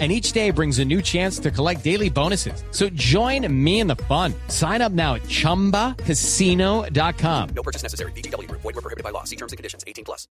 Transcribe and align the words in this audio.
and 0.00 0.10
each 0.10 0.32
day 0.32 0.50
brings 0.50 0.80
a 0.80 0.84
new 0.84 1.00
chance 1.00 1.38
to 1.38 1.52
collect 1.52 1.84
daily 1.84 2.10
bonuses. 2.10 2.64
So 2.72 2.88
join 2.94 3.46
me 3.48 3.78
in 3.78 3.86
the 3.86 3.94
fun. 4.08 4.34
Sign 4.48 4.82
up 4.82 4.90
now 4.90 5.14
at 5.14 5.22
ChumbaCasino.com. 5.28 7.48
No 7.54 7.62
purchase 7.62 7.84
necessary. 7.84 8.10
BGW. 8.16 8.50
Void 8.50 8.64
were 8.64 8.72
prohibited 8.72 9.04
by 9.04 9.10
law. 9.10 9.22
See 9.22 9.36
terms 9.36 9.52
and 9.52 9.56
conditions. 9.56 9.84
18 9.86 10.04
plus. 10.04 10.26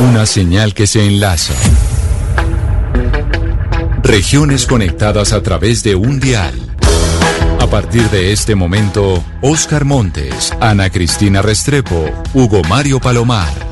Una 0.00 0.26
señal 0.26 0.74
que 0.74 0.88
se 0.88 1.06
enlaza. 1.06 1.54
Regiones 4.02 4.66
conectadas 4.66 5.32
a 5.32 5.42
través 5.42 5.84
de 5.84 5.94
un 5.94 6.18
dial. 6.18 6.54
A 7.60 7.68
partir 7.68 8.10
de 8.10 8.32
este 8.32 8.56
momento, 8.56 9.22
Oscar 9.40 9.84
Montes, 9.84 10.52
Ana 10.60 10.90
Cristina 10.90 11.40
Restrepo, 11.40 12.10
Hugo 12.34 12.62
Mario 12.68 12.98
Palomar, 12.98 13.71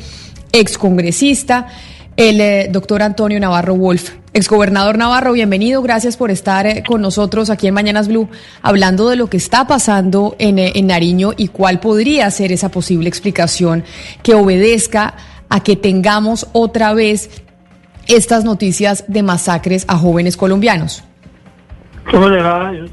ex 0.52 0.78
congresista, 0.78 1.68
el 2.18 2.40
eh, 2.40 2.70
doctor 2.72 3.02
Antonio 3.02 3.40
Navarro 3.40 3.76
Wolf. 3.76 4.12
Exgobernador 4.34 4.98
Navarro, 4.98 5.32
bienvenido, 5.32 5.82
gracias 5.82 6.18
por 6.18 6.30
estar 6.30 6.66
eh, 6.66 6.84
con 6.86 7.02
nosotros 7.02 7.50
aquí 7.50 7.68
en 7.68 7.74
Mañanas 7.74 8.08
Blue, 8.08 8.30
hablando 8.62 9.10
de 9.10 9.16
lo 9.16 9.28
que 9.28 9.38
está 9.38 9.66
pasando 9.68 10.36
en, 10.40 10.60
eh, 10.60 10.74
en 10.76 10.88
Nariño 10.88 11.32
y 11.36 11.48
cuál 11.50 11.80
podría 11.80 12.30
ser 12.32 12.52
esa 12.52 12.70
posible 12.70 13.10
explicación 13.10 13.84
que 14.24 14.34
obedezca 14.34 15.16
a 15.50 15.62
que 15.62 15.76
tengamos 15.76 16.48
otra 16.54 16.94
vez 16.94 17.30
estas 18.08 18.44
noticias 18.44 19.06
de 19.08 19.24
masacres 19.24 19.86
a 19.88 19.98
jóvenes 19.98 20.38
colombianos. 20.38 21.04
¿Cómo 22.12 22.30
le 22.30 22.42
va? 22.42 22.72
Yo 22.74 22.84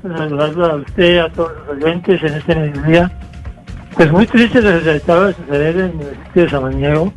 a 0.64 0.76
usted, 0.76 1.18
a 1.18 1.28
todos 1.30 1.52
los 1.66 1.76
oyentes 1.76 2.22
en 2.22 2.34
este 2.34 2.54
mediodía. 2.54 3.12
Pues 3.96 4.10
muy 4.10 4.26
triste 4.26 4.62
lo 4.62 4.82
que 4.82 4.90
acaba 4.90 5.26
de 5.26 5.34
suceder 5.34 5.76
en 5.76 5.84
el 5.84 5.92
municipio 5.94 6.42
de 6.42 6.48
Samaniego. 6.48 7.12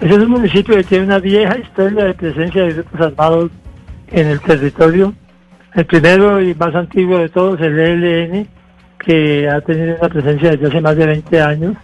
Ese 0.00 0.14
es 0.14 0.18
un 0.18 0.30
municipio 0.30 0.76
que 0.76 0.84
tiene 0.84 1.04
una 1.04 1.18
vieja 1.18 1.58
historia 1.58 2.04
de 2.04 2.14
presencia 2.14 2.62
de 2.62 2.72
grupos 2.72 3.00
armados 3.00 3.50
en 4.10 4.26
el 4.26 4.40
territorio. 4.40 5.12
El 5.74 5.84
primero 5.84 6.40
y 6.40 6.54
más 6.54 6.74
antiguo 6.74 7.18
de 7.18 7.28
todos, 7.28 7.60
el 7.60 7.78
ELN, 7.78 8.48
que 8.98 9.48
ha 9.48 9.60
tenido 9.60 9.96
una 9.98 10.08
presencia 10.08 10.50
desde 10.52 10.66
hace 10.68 10.80
más 10.80 10.96
de 10.96 11.06
20 11.06 11.42
años 11.42 11.76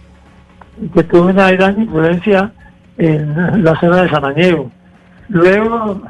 y 0.81 0.87
que 0.89 1.03
tuvo 1.03 1.27
una 1.27 1.51
gran 1.51 1.79
influencia 1.79 2.51
en 2.97 3.63
la 3.63 3.79
zona 3.79 4.03
de 4.03 4.09
Samaniego. 4.09 4.71
Luego, 5.27 6.01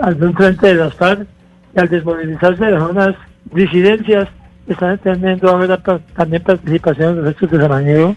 al 0.00 0.34
frente 0.34 0.68
de 0.68 0.74
las 0.74 0.94
FARC, 0.94 1.26
y 1.74 1.80
al 1.80 1.88
desmovilizarse 1.88 2.64
de 2.64 2.80
unas 2.80 3.14
disidencias 3.52 4.28
están 4.68 4.98
teniendo 4.98 5.50
ahora 5.50 5.78
también 6.14 6.42
participación 6.42 7.10
en 7.10 7.24
los 7.24 7.32
hechos 7.32 7.50
de 7.50 7.60
Samaniego. 7.60 8.16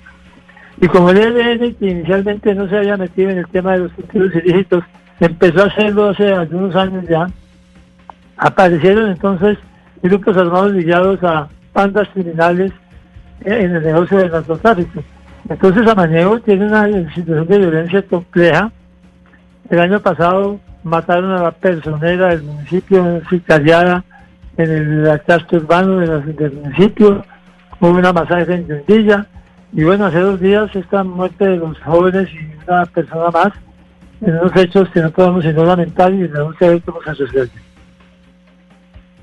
Y 0.81 0.87
como 0.87 1.09
el 1.09 1.17
ELN, 1.17 1.75
que 1.75 1.89
inicialmente 1.89 2.55
no 2.55 2.67
se 2.69 2.77
había 2.77 2.97
metido 2.97 3.29
en 3.29 3.39
el 3.39 3.47
tema 3.49 3.73
de 3.73 3.79
los 3.79 3.91
cultivos 3.93 4.33
ilícitos, 4.35 4.83
empezó 5.19 5.63
a 5.63 5.67
hacerlo 5.67 6.09
hace 6.09 6.31
algunos 6.31 6.75
años 6.75 7.05
ya, 7.07 7.27
aparecieron 8.37 9.11
entonces 9.11 9.57
grupos 10.01 10.37
armados 10.37 10.71
ligados 10.71 11.21
a 11.23 11.49
bandas 11.73 12.07
criminales 12.09 12.71
en 13.41 13.75
el 13.75 13.83
negocio 13.83 14.17
del 14.17 14.31
narcotráfico. 14.31 15.03
Entonces 15.49 15.85
Samaniego 15.85 16.39
tiene 16.39 16.67
una 16.67 16.85
situación 17.13 17.47
de 17.47 17.57
violencia 17.57 18.01
compleja. 18.03 18.71
El 19.69 19.79
año 19.79 19.99
pasado 19.99 20.59
mataron 20.83 21.31
a 21.31 21.43
la 21.43 21.51
personera 21.51 22.29
del 22.29 22.43
municipio, 22.43 23.21
sicariada, 23.29 24.03
en 24.59 24.71
el 24.71 25.21
casco 25.25 25.55
urbano 25.55 25.99
del 25.99 26.51
municipio, 26.51 27.25
hubo 27.79 27.89
una 27.89 28.11
masacre 28.11 28.55
en 28.55 28.67
Yundilla, 28.67 29.25
y 29.71 29.83
bueno, 29.83 30.07
hace 30.07 30.19
dos 30.19 30.39
días 30.39 30.69
esta 30.75 31.03
muerte 31.03 31.45
de 31.45 31.57
los 31.57 31.79
jóvenes 31.79 32.27
y 32.33 32.69
una 32.69 32.85
persona 32.87 33.29
más, 33.31 33.53
en 34.21 34.37
unos 34.37 34.55
hechos 34.57 34.89
que 34.89 34.99
no 34.99 35.11
podemos 35.11 35.43
sino 35.43 35.63
lamentar 35.63 36.13
y 36.13 36.27
no 36.27 36.53
ver 36.59 36.81
cómo 36.81 37.01
se 37.03 37.15
sucede. 37.15 37.49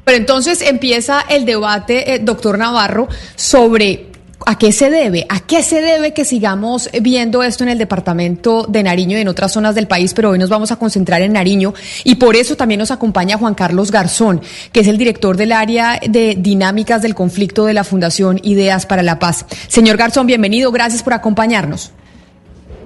Pero 0.04 0.18
entonces 0.18 0.62
empieza 0.62 1.20
el 1.28 1.44
debate, 1.44 2.14
eh, 2.14 2.20
doctor 2.20 2.58
Navarro, 2.58 3.08
sobre 3.34 4.06
¿A 4.44 4.58
qué 4.58 4.70
se 4.70 4.90
debe? 4.90 5.24
¿A 5.30 5.40
qué 5.40 5.62
se 5.62 5.80
debe 5.80 6.12
que 6.12 6.24
sigamos 6.26 6.90
viendo 7.00 7.42
esto 7.42 7.64
en 7.64 7.70
el 7.70 7.78
departamento 7.78 8.66
de 8.68 8.82
Nariño 8.82 9.16
y 9.16 9.22
en 9.22 9.28
otras 9.28 9.52
zonas 9.52 9.74
del 9.74 9.86
país? 9.86 10.12
Pero 10.12 10.30
hoy 10.30 10.38
nos 10.38 10.50
vamos 10.50 10.70
a 10.70 10.76
concentrar 10.76 11.22
en 11.22 11.32
Nariño 11.32 11.72
y 12.04 12.16
por 12.16 12.36
eso 12.36 12.54
también 12.54 12.78
nos 12.78 12.90
acompaña 12.90 13.38
Juan 13.38 13.54
Carlos 13.54 13.90
Garzón, 13.90 14.42
que 14.72 14.80
es 14.80 14.88
el 14.88 14.98
director 14.98 15.38
del 15.38 15.52
área 15.52 15.98
de 16.06 16.36
dinámicas 16.38 17.00
del 17.00 17.14
conflicto 17.14 17.64
de 17.64 17.72
la 17.72 17.82
Fundación 17.82 18.38
Ideas 18.42 18.84
para 18.84 19.02
la 19.02 19.18
Paz. 19.18 19.46
Señor 19.68 19.96
Garzón, 19.96 20.26
bienvenido, 20.26 20.70
gracias 20.70 21.02
por 21.02 21.14
acompañarnos. 21.14 21.92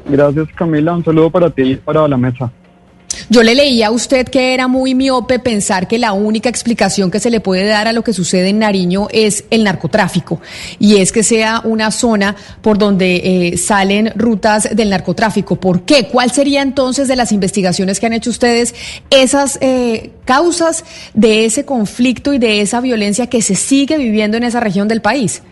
Gracias 0.06 0.48
Camila, 0.54 0.94
un 0.94 1.04
saludo 1.04 1.30
para 1.30 1.50
ti 1.50 1.62
y 1.62 1.76
para 1.76 2.06
la 2.06 2.16
mesa. 2.16 2.52
Yo 3.28 3.42
le 3.42 3.54
leía 3.54 3.88
a 3.88 3.90
usted 3.90 4.28
que 4.28 4.54
era 4.54 4.68
muy 4.68 4.94
miope 4.94 5.38
pensar 5.38 5.88
que 5.88 5.98
la 5.98 6.12
única 6.12 6.48
explicación 6.48 7.10
que 7.10 7.20
se 7.20 7.30
le 7.30 7.40
puede 7.40 7.66
dar 7.66 7.88
a 7.88 7.92
lo 7.92 8.02
que 8.02 8.12
sucede 8.12 8.48
en 8.48 8.60
Nariño 8.60 9.08
es 9.12 9.44
el 9.50 9.64
narcotráfico 9.64 10.40
y 10.78 10.96
es 10.96 11.12
que 11.12 11.22
sea 11.22 11.60
una 11.64 11.90
zona 11.90 12.36
por 12.60 12.78
donde 12.78 13.16
eh, 13.52 13.56
salen 13.56 14.12
rutas 14.16 14.68
del 14.74 14.90
narcotráfico. 14.90 15.56
¿Por 15.56 15.82
qué? 15.82 16.08
¿Cuál 16.08 16.30
sería 16.30 16.62
entonces 16.62 17.08
de 17.08 17.16
las 17.16 17.32
investigaciones 17.32 18.00
que 18.00 18.06
han 18.06 18.12
hecho 18.12 18.30
ustedes 18.30 18.74
esas 19.10 19.58
eh, 19.60 20.10
causas 20.24 20.84
de 21.14 21.44
ese 21.44 21.64
conflicto 21.64 22.32
y 22.32 22.38
de 22.38 22.60
esa 22.60 22.80
violencia 22.80 23.28
que 23.28 23.42
se 23.42 23.54
sigue 23.54 23.98
viviendo 23.98 24.36
en 24.36 24.44
esa 24.44 24.60
región 24.60 24.88
del 24.88 25.02
país? 25.02 25.42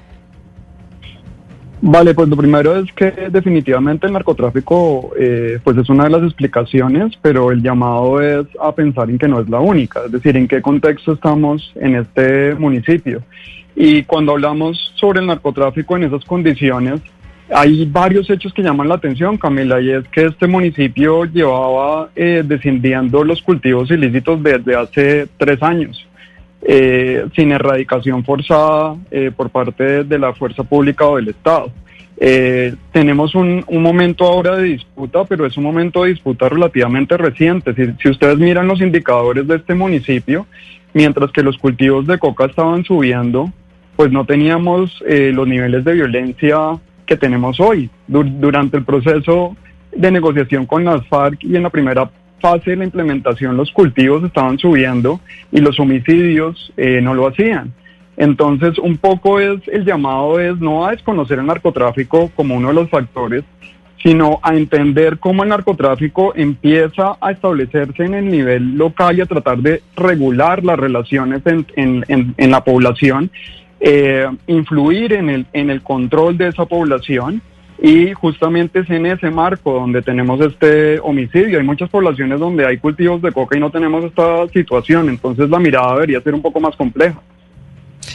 Vale, 1.80 2.12
pues 2.12 2.28
lo 2.28 2.36
primero 2.36 2.76
es 2.76 2.92
que 2.92 3.10
definitivamente 3.30 4.08
el 4.08 4.12
narcotráfico 4.12 5.12
eh, 5.16 5.60
pues 5.62 5.76
es 5.76 5.88
una 5.88 6.04
de 6.04 6.10
las 6.10 6.22
explicaciones, 6.24 7.16
pero 7.22 7.52
el 7.52 7.62
llamado 7.62 8.20
es 8.20 8.46
a 8.60 8.74
pensar 8.74 9.08
en 9.10 9.18
que 9.18 9.28
no 9.28 9.40
es 9.40 9.48
la 9.48 9.60
única, 9.60 10.00
es 10.04 10.10
decir, 10.10 10.36
en 10.36 10.48
qué 10.48 10.60
contexto 10.60 11.12
estamos 11.12 11.72
en 11.76 11.94
este 11.94 12.54
municipio. 12.54 13.22
Y 13.76 14.02
cuando 14.02 14.32
hablamos 14.32 14.92
sobre 14.96 15.20
el 15.20 15.26
narcotráfico 15.26 15.96
en 15.96 16.04
esas 16.04 16.24
condiciones, 16.24 17.00
hay 17.48 17.86
varios 17.86 18.28
hechos 18.28 18.52
que 18.52 18.62
llaman 18.62 18.88
la 18.88 18.96
atención, 18.96 19.38
Camila, 19.38 19.80
y 19.80 19.90
es 19.90 20.06
que 20.08 20.26
este 20.26 20.48
municipio 20.48 21.24
llevaba 21.26 22.10
eh, 22.16 22.42
descendiendo 22.44 23.22
los 23.22 23.40
cultivos 23.40 23.88
ilícitos 23.92 24.42
desde 24.42 24.74
hace 24.74 25.28
tres 25.38 25.62
años. 25.62 26.06
Eh, 26.60 27.24
sin 27.36 27.52
erradicación 27.52 28.24
forzada 28.24 28.96
eh, 29.12 29.30
por 29.34 29.48
parte 29.48 30.02
de 30.02 30.18
la 30.18 30.34
fuerza 30.34 30.64
pública 30.64 31.06
o 31.06 31.16
del 31.16 31.28
Estado. 31.28 31.70
Eh, 32.20 32.74
tenemos 32.90 33.36
un, 33.36 33.64
un, 33.68 33.82
momento 33.82 34.24
ahora 34.24 34.56
de 34.56 34.64
disputa, 34.64 35.24
pero 35.24 35.46
es 35.46 35.56
un 35.56 35.62
momento 35.62 36.02
de 36.02 36.10
disputa 36.10 36.48
relativamente 36.48 37.16
reciente. 37.16 37.74
Si, 37.74 38.08
ustedes 38.08 38.38
miran 38.38 38.66
los 38.66 38.80
indicadores 38.80 39.46
de 39.46 39.56
este 39.56 39.74
municipio, 39.74 40.46
mientras 40.94 41.30
que 41.30 41.44
los 41.44 41.56
cultivos 41.58 42.08
de 42.08 42.18
coca 42.18 42.46
estaban 42.46 42.84
subiendo, 42.84 43.52
pues 43.94 44.10
no 44.10 44.24
teníamos 44.24 45.02
eh, 45.06 45.30
los 45.32 45.46
niveles 45.46 45.84
de 45.84 45.92
violencia 45.94 46.58
que 47.06 47.16
tenemos 47.16 47.60
hoy. 47.60 47.88
durante 48.08 48.78
el 48.78 48.84
proceso 48.84 49.56
de 49.94 50.10
negociación 50.10 50.66
con 50.66 50.84
las 50.84 51.06
FARC 51.06 51.44
y 51.44 51.54
en 51.54 51.62
la 51.62 51.70
primera 51.70 52.10
fase 52.40 52.70
de 52.70 52.76
la 52.76 52.84
implementación 52.84 53.56
los 53.56 53.72
cultivos 53.72 54.24
estaban 54.24 54.58
subiendo 54.58 55.20
y 55.50 55.60
los 55.60 55.78
homicidios 55.80 56.72
eh, 56.76 57.00
no 57.00 57.14
lo 57.14 57.28
hacían. 57.28 57.72
Entonces, 58.16 58.78
un 58.78 58.96
poco 58.96 59.38
es 59.38 59.60
el 59.68 59.84
llamado 59.84 60.40
es 60.40 60.58
no 60.58 60.84
a 60.84 60.90
desconocer 60.90 61.38
el 61.38 61.46
narcotráfico 61.46 62.30
como 62.34 62.56
uno 62.56 62.68
de 62.68 62.74
los 62.74 62.90
factores, 62.90 63.44
sino 64.02 64.38
a 64.42 64.54
entender 64.54 65.18
cómo 65.18 65.42
el 65.42 65.48
narcotráfico 65.48 66.32
empieza 66.34 67.16
a 67.20 67.30
establecerse 67.30 68.04
en 68.04 68.14
el 68.14 68.28
nivel 68.28 68.76
local 68.76 69.18
y 69.18 69.20
a 69.20 69.26
tratar 69.26 69.58
de 69.58 69.82
regular 69.96 70.64
las 70.64 70.78
relaciones 70.78 71.42
en, 71.46 71.66
en, 71.76 72.34
en, 72.36 72.50
la 72.50 72.62
población, 72.62 73.30
eh, 73.80 74.28
influir 74.46 75.12
en 75.12 75.30
el, 75.30 75.46
en 75.52 75.70
el 75.70 75.82
control 75.82 76.38
de 76.38 76.48
esa 76.48 76.66
población. 76.66 77.42
Y 77.80 78.12
justamente 78.12 78.80
es 78.80 78.90
en 78.90 79.06
ese 79.06 79.30
marco 79.30 79.72
donde 79.72 80.02
tenemos 80.02 80.40
este 80.40 80.98
homicidio. 80.98 81.58
Hay 81.58 81.64
muchas 81.64 81.88
poblaciones 81.88 82.40
donde 82.40 82.66
hay 82.66 82.78
cultivos 82.78 83.22
de 83.22 83.30
coca 83.30 83.56
y 83.56 83.60
no 83.60 83.70
tenemos 83.70 84.04
esta 84.04 84.48
situación. 84.48 85.08
Entonces 85.08 85.48
la 85.48 85.60
mirada 85.60 85.94
debería 85.94 86.20
ser 86.20 86.34
un 86.34 86.42
poco 86.42 86.58
más 86.58 86.74
compleja. 86.74 87.20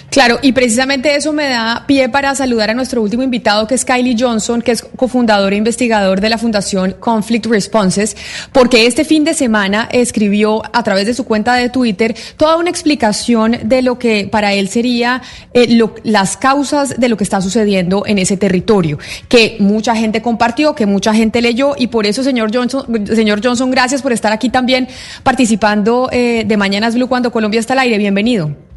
Claro, 0.10 0.40
y 0.42 0.52
precisamente 0.52 1.16
eso 1.16 1.34
me 1.34 1.50
da 1.50 1.86
pie 1.88 2.10
para 2.10 2.36
saludar 2.36 2.70
a 2.70 2.74
nuestro 2.74 3.02
último 3.02 3.24
invitado, 3.24 3.66
que 3.68 3.76
es 3.76 3.84
Kylie 3.84 4.16
Johnson, 4.18 4.62
que 4.62 4.72
es 4.72 4.84
cofundador 4.84 5.54
e 5.54 5.56
investigador 5.56 6.22
de 6.22 6.30
la 6.30 6.38
Fundación 6.38 6.96
Conflict 7.00 7.48
Responses, 7.48 8.16
porque 8.52 8.86
este 8.86 9.06
fin 9.06 9.24
de 9.24 9.34
semana 9.34 9.90
escribió 9.92 10.62
a 10.72 10.84
través 10.84 11.08
de 11.08 11.14
su 11.14 11.26
cuenta 11.26 11.56
de 11.56 11.70
Twitter 11.70 12.16
toda 12.38 12.58
una 12.58 12.70
explicación 12.70 13.58
de 13.64 13.82
lo 13.82 13.98
que 13.98 14.28
para 14.32 14.54
él 14.54 14.70
sería 14.70 15.22
eh, 15.54 15.80
las 16.04 16.38
causas 16.38 17.00
de 17.00 17.10
lo 17.10 17.18
que 17.18 17.24
está 17.24 17.42
sucediendo 17.42 18.04
en 18.06 18.20
ese 18.20 18.38
territorio, 18.38 19.00
que 19.28 19.58
mucha 19.60 19.96
gente 19.96 20.22
compartió, 20.22 20.76
que 20.76 20.86
mucha 20.86 21.14
gente 21.14 21.42
leyó, 21.42 21.74
y 21.78 21.88
por 21.88 22.06
eso, 22.06 22.24
señor 22.24 22.52
Johnson, 22.54 22.86
señor 23.08 23.42
Johnson, 23.44 23.72
gracias 23.72 24.02
por 24.02 24.14
estar 24.14 24.32
aquí 24.32 24.50
también 24.50 24.88
participando 25.24 26.10
eh, 26.12 26.44
de 26.46 26.58
Mañanas 26.58 26.96
Blue 26.96 27.08
cuando 27.08 27.32
Colombia 27.32 27.60
está 27.60 27.74
al 27.74 27.80
aire. 27.80 27.98
Bienvenido. 27.98 28.73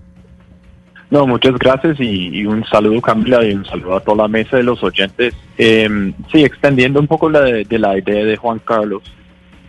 No, 1.09 1.25
muchas 1.27 1.57
gracias 1.59 2.01
y, 2.01 2.45
un 2.47 2.65
saludo 2.65 3.01
Camila 3.01 3.45
y 3.45 3.53
un 3.53 3.65
saludo 3.65 3.97
a 3.97 4.01
toda 4.01 4.25
la 4.25 4.29
mesa 4.29 4.57
de 4.57 4.65
los 4.65 4.83
oyentes. 4.83 5.35
Eh, 5.57 6.13
sí, 6.33 6.45
extendiendo 6.45 6.99
un 6.99 7.07
poco 7.07 7.31
la 7.31 7.43
de, 7.43 7.79
la 7.79 7.97
idea 7.97 8.25
de 8.25 8.37
Juan 8.37 8.59
Carlos, 8.59 9.03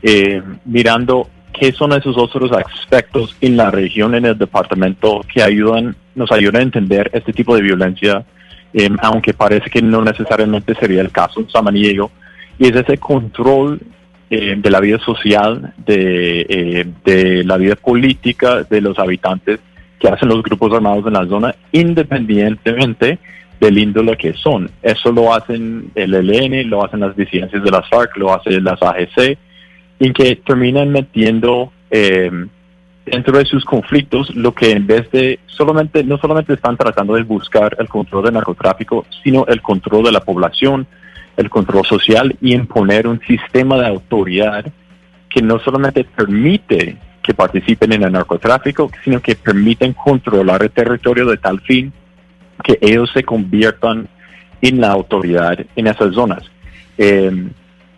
eh, 0.01 0.42
mirando 0.66 1.30
qué 1.54 1.72
son 1.72 1.94
esos 1.94 2.18
otros 2.18 2.51
aspectos 2.51 3.36
en 3.39 3.56
la 3.56 3.69
región, 3.69 4.16
en 4.16 4.25
el 4.25 4.38
departamento, 4.38 5.22
que 5.31 5.44
ayudan, 5.44 5.95
nos 6.16 6.31
ayudan 6.31 6.57
a 6.57 6.63
entender 6.63 7.12
este 7.13 7.34
tipo 7.34 7.56
de 7.56 7.62
violencia, 7.62 8.25
eh, 8.74 8.90
aunque 9.01 9.36
parece 9.36 9.69
que 9.69 9.81
no 9.81 10.01
necesariamente 10.01 10.74
sería 10.74 11.01
el 11.01 11.12
caso 11.12 11.40
en 11.40 11.50
Samaniego, 11.50 12.10
y 12.57 12.68
es 12.68 12.75
ese 12.75 12.98
control 12.98 13.80
de 14.30 14.69
la 14.69 14.81
vida 14.81 15.00
social, 15.00 15.74
de, 15.86 16.86
de 17.06 17.44
la 17.45 17.56
vida 17.56 17.75
política 17.75 18.63
de 18.63 18.81
los 18.81 19.00
habitantes 19.00 19.62
que 20.00 20.08
hacen 20.08 20.30
los 20.30 20.44
grupos 20.44 20.74
armados 20.74 21.06
en 21.08 21.14
la 21.14 21.26
zona, 21.28 21.56
independientemente 21.72 23.20
del 23.60 23.78
índole 23.78 24.16
que 24.18 24.34
son. 24.34 24.70
Eso 24.82 25.12
lo 25.12 25.34
hacen 25.34 25.92
el 25.96 26.14
ELN, 26.14 26.70
lo 26.70 26.86
hacen 26.86 27.00
las 27.00 27.16
disidencias 27.16 27.64
de 27.64 27.72
las 27.72 27.88
FARC, 27.90 28.16
lo 28.18 28.34
hacen 28.34 28.64
las 28.64 28.82
AGC, 28.82 29.38
y 30.00 30.14
que 30.14 30.36
terminan 30.36 30.92
metiendo 30.92 31.72
eh, 31.90 32.30
dentro 33.06 33.38
de 33.38 33.46
sus 33.46 33.66
conflictos 33.66 34.36
lo 34.36 34.54
que 34.54 34.72
en 34.72 34.86
vez 34.86 35.10
de 35.12 35.40
solamente, 35.48 36.04
no 36.04 36.18
solamente 36.18 36.54
están 36.54 36.78
tratando 36.78 37.16
de 37.16 37.24
buscar 37.24 37.76
el 37.80 37.88
control 37.88 38.26
del 38.26 38.34
narcotráfico, 38.34 39.06
sino 39.24 39.46
el 39.48 39.62
control 39.62 40.04
de 40.04 40.12
la 40.12 40.20
población, 40.20 40.86
el 41.36 41.50
control 41.50 41.86
social 41.86 42.36
y 42.42 42.54
imponer 42.54 43.08
un 43.08 43.20
sistema 43.22 43.78
de 43.78 43.88
autoridad 43.88 44.66
que 45.30 45.42
no 45.42 45.60
solamente 45.60 46.04
permite 46.04 46.98
que 47.28 47.34
participen 47.34 47.92
en 47.92 48.04
el 48.04 48.14
narcotráfico, 48.14 48.90
sino 49.04 49.22
que 49.22 49.36
permiten 49.36 49.92
controlar 49.92 50.64
el 50.64 50.72
territorio 50.72 51.26
de 51.26 51.36
tal 51.36 51.60
fin 51.60 51.92
que 52.64 52.80
ellos 52.82 53.12
se 53.14 53.24
conviertan 53.24 54.08
en 54.62 54.80
la 54.80 54.92
autoridad 54.92 55.60
en 55.76 55.88
esas 55.88 56.16
zonas. 56.16 56.44
Eh, 56.98 57.50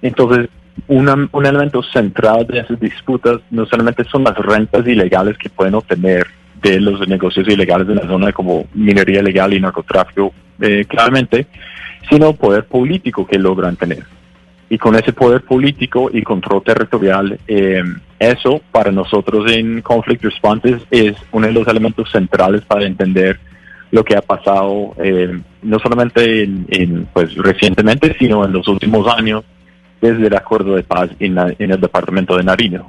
entonces, 0.02 0.50
un 0.88 1.30
elemento 1.46 1.84
central 1.84 2.48
de 2.48 2.62
esas 2.62 2.80
disputas 2.80 3.40
no 3.52 3.68
solamente 3.68 4.04
son 4.06 4.24
las 4.24 4.36
rentas 4.36 4.88
ilegales 4.88 5.38
que 5.38 5.50
pueden 5.50 5.76
obtener 5.76 6.26
de 6.62 6.80
los 6.80 7.08
negocios 7.08 7.48
ilegales 7.48 7.88
de 7.88 7.96
la 7.96 8.08
zona 8.08 8.32
como 8.32 8.66
minería 8.74 9.20
ilegal 9.20 9.54
y 9.54 9.60
narcotráfico, 9.60 10.34
eh, 10.60 10.86
claramente, 10.86 11.46
sino 12.10 12.34
poder 12.34 12.66
político 12.66 13.28
que 13.28 13.38
logran 13.38 13.76
tener 13.76 14.04
y 14.70 14.78
con 14.78 14.96
ese 14.96 15.14
poder 15.14 15.42
político 15.42 16.10
y 16.14 16.22
control 16.22 16.64
territorial, 16.64 17.40
eh, 17.48 17.84
eso 18.20 18.62
para 18.72 18.92
nosotros 18.92 19.52
en 19.52 19.82
Conflict 19.82 20.24
Responses 20.24 20.84
es 20.92 21.16
uno 21.32 21.48
de 21.48 21.54
los 21.54 21.68
elementos 21.68 22.12
centrales 22.12 22.64
para 22.66 22.86
entender 22.86 23.40
lo 23.92 24.04
que 24.04 24.16
ha 24.16 24.22
pasado 24.22 24.94
eh, 25.04 25.40
no 25.64 25.80
solamente 25.80 26.44
en, 26.44 27.08
pues 27.12 27.36
recientemente, 27.36 28.16
sino 28.20 28.46
en 28.46 28.54
los 28.54 28.68
últimos 28.68 29.08
años 29.08 29.44
desde 30.00 30.28
el 30.28 30.36
acuerdo 30.36 30.76
de 30.76 30.84
paz 30.84 31.10
en, 31.20 31.38
en 31.38 31.72
el 31.72 31.82
departamento 31.82 32.38
de 32.38 32.44
Nariño. 32.44 32.86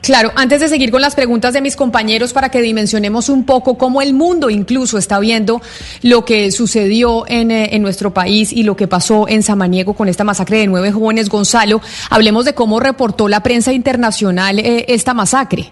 Claro, 0.00 0.32
antes 0.34 0.60
de 0.60 0.68
seguir 0.68 0.90
con 0.90 1.00
las 1.00 1.14
preguntas 1.14 1.52
de 1.52 1.60
mis 1.60 1.76
compañeros 1.76 2.32
para 2.32 2.48
que 2.48 2.60
dimensionemos 2.60 3.28
un 3.28 3.44
poco 3.44 3.78
cómo 3.78 4.02
el 4.02 4.14
mundo 4.14 4.50
incluso 4.50 4.98
está 4.98 5.20
viendo 5.20 5.62
lo 6.02 6.24
que 6.24 6.50
sucedió 6.50 7.24
en, 7.28 7.52
eh, 7.52 7.76
en, 7.76 7.82
nuestro 7.82 8.12
país 8.12 8.52
y 8.52 8.64
lo 8.64 8.74
que 8.74 8.88
pasó 8.88 9.28
en 9.28 9.44
Samaniego 9.44 9.94
con 9.94 10.08
esta 10.08 10.24
masacre 10.24 10.58
de 10.58 10.66
nueve 10.66 10.90
jóvenes, 10.90 11.28
Gonzalo, 11.28 11.80
hablemos 12.10 12.44
de 12.44 12.54
cómo 12.54 12.80
reportó 12.80 13.28
la 13.28 13.44
prensa 13.44 13.72
internacional 13.72 14.58
eh, 14.58 14.86
esta 14.88 15.14
masacre. 15.14 15.70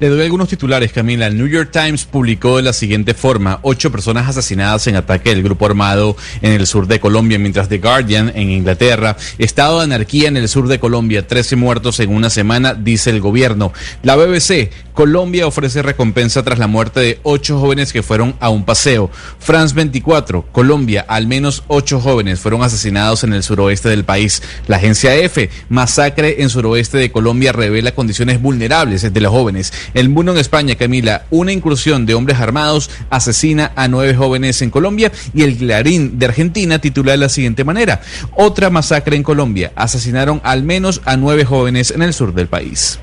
Le 0.00 0.08
doy 0.08 0.22
algunos 0.22 0.48
titulares, 0.48 0.92
Camila. 0.92 1.28
El 1.28 1.38
New 1.38 1.46
York 1.46 1.70
Times 1.70 2.04
publicó 2.04 2.56
de 2.56 2.64
la 2.64 2.72
siguiente 2.72 3.14
forma: 3.14 3.60
ocho 3.62 3.92
personas 3.92 4.28
asesinadas 4.28 4.88
en 4.88 4.96
ataque 4.96 5.30
del 5.30 5.44
grupo 5.44 5.66
armado 5.66 6.16
en 6.42 6.50
el 6.52 6.66
sur 6.66 6.88
de 6.88 6.98
Colombia, 6.98 7.38
mientras 7.38 7.68
The 7.68 7.78
Guardian 7.78 8.32
en 8.34 8.50
Inglaterra, 8.50 9.16
estado 9.38 9.78
de 9.78 9.84
anarquía 9.84 10.26
en 10.26 10.36
el 10.36 10.48
sur 10.48 10.66
de 10.66 10.80
Colombia, 10.80 11.28
13 11.28 11.54
muertos 11.54 12.00
en 12.00 12.10
una 12.10 12.28
semana, 12.28 12.74
dice 12.74 13.10
el 13.10 13.20
gobierno. 13.20 13.72
La 14.02 14.16
BBC, 14.16 14.72
Colombia 14.94 15.46
ofrece 15.46 15.82
recompensa 15.82 16.42
tras 16.42 16.58
la 16.58 16.66
muerte 16.66 16.98
de 17.00 17.20
ocho 17.22 17.60
jóvenes 17.60 17.92
que 17.92 18.02
fueron 18.02 18.34
a 18.40 18.48
un 18.48 18.64
paseo. 18.64 19.10
France 19.38 19.74
24, 19.76 20.46
Colombia, 20.50 21.04
al 21.06 21.28
menos 21.28 21.62
ocho 21.68 22.00
jóvenes 22.00 22.40
fueron 22.40 22.62
asesinados 22.62 23.22
en 23.22 23.32
el 23.32 23.44
suroeste 23.44 23.88
del 23.88 24.04
país. 24.04 24.42
La 24.66 24.76
agencia 24.76 25.14
F, 25.14 25.50
masacre 25.68 26.42
en 26.42 26.50
suroeste 26.50 26.98
de 26.98 27.12
Colombia 27.12 27.52
revela 27.52 27.94
condiciones 27.94 28.42
vulnerables 28.42 29.12
de 29.12 29.20
los 29.20 29.32
jóvenes. 29.32 29.72
El 29.92 30.08
Mundo 30.08 30.32
en 30.32 30.38
España, 30.38 30.74
Camila, 30.76 31.26
una 31.30 31.52
incursión 31.52 32.06
de 32.06 32.14
hombres 32.14 32.38
armados 32.40 32.90
asesina 33.10 33.72
a 33.76 33.88
nueve 33.88 34.14
jóvenes 34.14 34.62
en 34.62 34.70
Colombia 34.70 35.12
y 35.34 35.42
el 35.42 35.56
Clarín 35.56 36.18
de 36.18 36.26
Argentina 36.26 36.78
titula 36.78 37.12
de 37.12 37.18
la 37.18 37.28
siguiente 37.28 37.64
manera, 37.64 38.00
otra 38.36 38.70
masacre 38.70 39.16
en 39.16 39.22
Colombia, 39.22 39.72
asesinaron 39.76 40.40
al 40.44 40.62
menos 40.62 41.00
a 41.04 41.16
nueve 41.16 41.44
jóvenes 41.44 41.90
en 41.90 42.02
el 42.02 42.14
sur 42.14 42.34
del 42.34 42.48
país. 42.48 42.98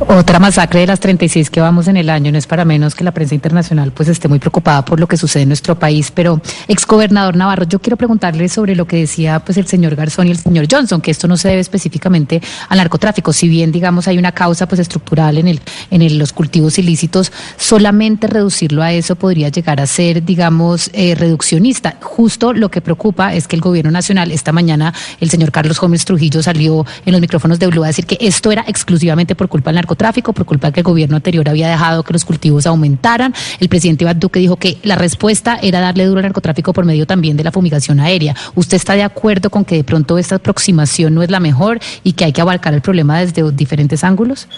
Otra 0.00 0.38
masacre 0.38 0.80
de 0.80 0.86
las 0.86 1.00
36 1.00 1.50
que 1.50 1.60
vamos 1.60 1.88
en 1.88 1.96
el 1.96 2.08
año, 2.08 2.32
no 2.32 2.38
es 2.38 2.46
para 2.46 2.64
menos 2.64 2.94
que 2.94 3.04
la 3.04 3.12
prensa 3.12 3.34
internacional 3.34 3.92
pues 3.92 4.08
esté 4.08 4.28
muy 4.28 4.38
preocupada 4.38 4.84
por 4.84 5.00
lo 5.00 5.06
que 5.06 5.16
sucede 5.16 5.42
en 5.42 5.48
nuestro 5.48 5.78
país, 5.78 6.10
pero 6.12 6.40
exgobernador 6.66 7.36
Navarro, 7.36 7.64
yo 7.64 7.78
quiero 7.78 7.96
preguntarle 7.96 8.48
sobre 8.48 8.74
lo 8.74 8.86
que 8.86 8.96
decía 8.96 9.40
pues 9.40 9.58
el 9.58 9.66
señor 9.66 9.96
Garzón 9.96 10.28
y 10.28 10.30
el 10.30 10.38
señor 10.38 10.66
Johnson, 10.70 11.00
que 11.00 11.10
esto 11.10 11.28
no 11.28 11.36
se 11.36 11.48
debe 11.48 11.60
específicamente 11.60 12.40
al 12.68 12.78
narcotráfico, 12.78 13.32
si 13.32 13.48
bien 13.48 13.72
digamos 13.72 14.08
hay 14.08 14.18
una 14.18 14.32
causa 14.32 14.66
pues 14.66 14.80
estructural 14.80 15.38
en 15.38 15.48
el 15.48 15.60
en 15.90 16.18
los 16.18 16.32
cultivos 16.32 16.78
ilícitos, 16.78 17.32
solamente 17.56 18.26
reducirlo 18.26 18.82
a 18.82 18.92
eso 18.92 19.16
podría 19.16 19.48
llegar 19.48 19.80
a 19.80 19.86
ser 19.86 20.24
digamos 20.24 20.90
eh, 20.92 21.14
reduccionista. 21.16 21.96
Justo 22.00 22.52
lo 22.52 22.70
que 22.70 22.80
preocupa 22.80 23.34
es 23.34 23.46
que 23.46 23.56
el 23.56 23.62
gobierno 23.62 23.90
nacional 23.90 24.30
esta 24.30 24.52
mañana 24.52 24.94
el 25.20 25.30
señor 25.30 25.52
Carlos 25.52 25.80
Gómez 25.80 26.04
Trujillo 26.04 26.42
salió 26.42 26.86
en 27.04 27.12
los 27.12 27.20
micrófonos 27.20 27.58
de 27.58 27.66
Blue 27.66 27.84
a 27.84 27.88
decir 27.88 28.06
que 28.06 28.18
esto 28.20 28.50
era 28.52 28.64
exclusivamente 28.66 29.34
por 29.34 29.48
culpa 29.48 29.67
del 29.68 29.76
narcotráfico, 29.76 30.32
por 30.32 30.44
culpa 30.44 30.68
de 30.68 30.72
que 30.74 30.80
el 30.80 30.84
gobierno 30.84 31.16
anterior 31.16 31.48
había 31.48 31.68
dejado 31.68 32.02
que 32.02 32.12
los 32.12 32.24
cultivos 32.24 32.66
aumentaran. 32.66 33.34
El 33.60 33.68
presidente 33.68 34.04
Iván 34.04 34.20
Duque 34.20 34.40
dijo 34.40 34.56
que 34.56 34.78
la 34.82 34.96
respuesta 34.96 35.58
era 35.62 35.80
darle 35.80 36.06
duro 36.06 36.18
al 36.18 36.24
narcotráfico 36.24 36.72
por 36.72 36.84
medio 36.84 37.06
también 37.06 37.36
de 37.36 37.44
la 37.44 37.52
fumigación 37.52 38.00
aérea. 38.00 38.34
¿Usted 38.54 38.76
está 38.76 38.94
de 38.94 39.02
acuerdo 39.02 39.50
con 39.50 39.64
que 39.64 39.76
de 39.76 39.84
pronto 39.84 40.18
esta 40.18 40.36
aproximación 40.36 41.14
no 41.14 41.22
es 41.22 41.30
la 41.30 41.40
mejor 41.40 41.78
y 42.02 42.12
que 42.12 42.24
hay 42.24 42.32
que 42.32 42.40
abarcar 42.40 42.74
el 42.74 42.80
problema 42.80 43.18
desde 43.18 43.50
diferentes 43.52 44.04
ángulos? 44.04 44.48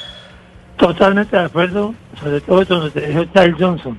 Totalmente 0.77 1.37
de 1.37 1.45
acuerdo, 1.45 1.95
sobre 2.19 2.41
todo 2.41 2.91
que 2.93 3.01
dijo 3.01 3.25
Charles 3.35 3.57
Johnson. 3.59 3.99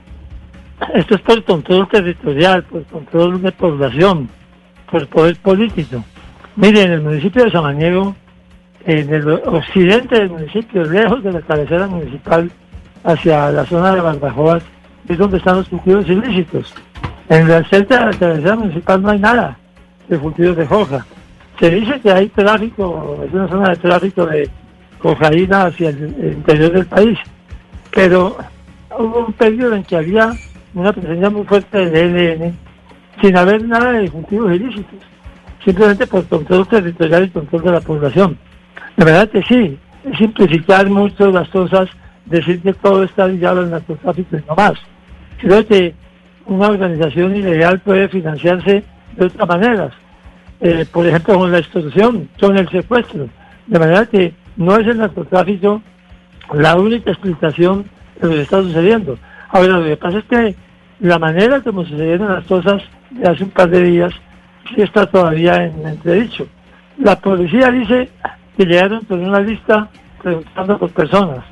Esto 0.96 1.16
es 1.16 1.22
por 1.22 1.44
control 1.44 1.88
territorial, 1.90 2.64
por 2.64 2.84
control 2.86 3.42
de 3.42 3.52
población. 3.52 4.30
por 4.90 5.08
poder 5.08 5.38
político. 5.38 6.04
Miren, 6.58 6.88
en 6.88 6.92
el 6.92 7.02
municipio 7.02 7.46
de 7.46 7.52
Samaniego, 7.52 8.14
en 8.86 9.14
el 9.14 9.28
occidente 9.30 10.16
del 10.20 10.30
municipio, 10.30 10.84
lejos 10.84 11.24
de 11.24 11.32
la 11.32 11.42
cabecera 11.42 11.88
municipal, 11.88 12.52
hacia 13.04 13.52
la 13.52 13.66
zona 13.66 13.96
de 13.96 14.02
Barbajoas, 14.02 14.64
es 15.08 15.18
donde 15.18 15.38
están 15.38 15.58
los 15.58 15.70
cultivos 15.70 16.08
ilícitos. 16.08 16.74
En 17.30 17.50
el 17.50 17.66
centro 17.68 17.98
de 17.98 18.06
la 18.06 18.14
cabecera 18.14 18.56
municipal 18.56 19.02
no 19.02 19.10
hay 19.10 19.20
nada 19.20 19.58
de 20.08 20.18
cultivos 20.18 20.58
de 20.58 20.68
hoja. 20.70 21.06
Se 21.60 21.70
dice 21.70 22.00
que 22.02 22.12
hay 22.12 22.28
tráfico, 22.30 23.24
es 23.26 23.34
una 23.34 23.48
zona 23.48 23.70
de 23.70 23.76
tráfico 23.78 24.26
de 24.26 24.50
cocaína 25.00 25.66
hacia 25.66 25.90
el 25.90 26.34
interior 26.38 26.72
del 26.72 26.86
país, 26.86 27.18
pero 27.94 28.38
hubo 28.98 29.26
un 29.28 29.34
periodo 29.34 29.76
en 29.76 29.84
que 29.84 29.96
había 29.96 30.34
una 30.74 30.92
presencia 30.92 31.30
muy 31.30 31.44
fuerte 31.46 31.90
del 31.90 32.16
ELN 32.16 32.58
sin 33.22 33.38
haber 33.38 33.64
nada 33.66 33.92
de 33.94 34.10
cultivos 34.10 34.54
ilícitos, 34.54 35.00
simplemente 35.64 36.08
por 36.08 36.26
control 36.28 36.68
territorial 36.68 37.26
y 37.26 37.30
control 37.30 37.62
de 37.64 37.72
la 37.72 37.82
población. 37.82 38.38
La 38.98 39.06
verdad 39.06 39.30
que 39.30 39.42
sí, 39.44 39.78
es 40.04 40.18
simplificar 40.18 40.90
mucho 40.90 41.32
las 41.32 41.48
cosas, 41.50 41.90
decir 42.26 42.62
que 42.62 42.74
todo 42.74 43.04
está 43.04 43.28
ligado 43.28 43.62
al 43.62 43.72
narcotráfico 43.72 44.38
y 44.38 44.44
no 44.48 44.56
más. 44.56 44.74
Creo 45.40 45.66
que 45.66 45.94
una 46.46 46.68
organización 46.68 47.36
ilegal 47.36 47.80
puede 47.80 48.10
financiarse 48.10 48.84
de 49.16 49.26
otras 49.26 49.48
maneras, 49.48 49.94
eh, 50.60 50.86
por 50.92 51.06
ejemplo 51.06 51.38
con 51.38 51.52
la 51.52 51.60
extorsión, 51.60 52.30
con 52.40 52.58
el 52.58 52.70
secuestro. 52.70 53.28
De 53.68 53.80
manera 53.80 54.06
que 54.06 54.34
no 54.58 54.76
es 54.78 54.88
el 54.88 54.98
narcotráfico 54.98 55.82
la 56.54 56.76
única 56.76 57.12
explicación 57.12 57.86
de 58.20 58.28
lo 58.28 58.34
que 58.34 58.42
está 58.42 58.62
sucediendo. 58.62 59.18
Ahora, 59.50 59.78
lo 59.78 59.86
que 59.86 59.98
pasa 59.98 60.20
es 60.20 60.26
que 60.26 60.56
la 61.00 61.18
manera 61.18 61.62
como 61.62 61.84
sucedieron 61.84 62.34
las 62.34 62.46
cosas 62.46 62.82
de 63.10 63.28
hace 63.28 63.44
un 63.44 63.50
par 63.50 63.70
de 63.70 63.84
días 63.84 64.14
sí 64.70 64.82
está 64.82 65.06
todavía 65.06 65.66
en 65.66 65.86
entredicho. 65.86 66.48
La 66.98 67.20
policía 67.20 67.72
dice 67.72 68.10
que 68.58 68.66
llegaron 68.66 69.04
con 69.06 69.24
una 69.24 69.40
lista 69.40 69.90
preguntando 70.22 70.78
por 70.78 70.90
personas. 70.92 71.44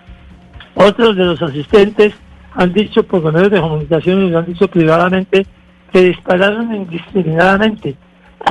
Otros 0.75 1.15
de 1.15 1.25
los 1.25 1.41
asistentes 1.41 2.13
han 2.53 2.73
dicho 2.73 3.03
por 3.03 3.21
medios 3.33 3.51
de 3.51 3.61
comunicación 3.61 4.23
y 4.23 4.29
lo 4.29 4.39
han 4.39 4.45
dicho 4.45 4.67
privadamente 4.67 5.45
que 5.91 6.03
dispararon 6.03 6.73
indiscriminadamente. 6.73 7.95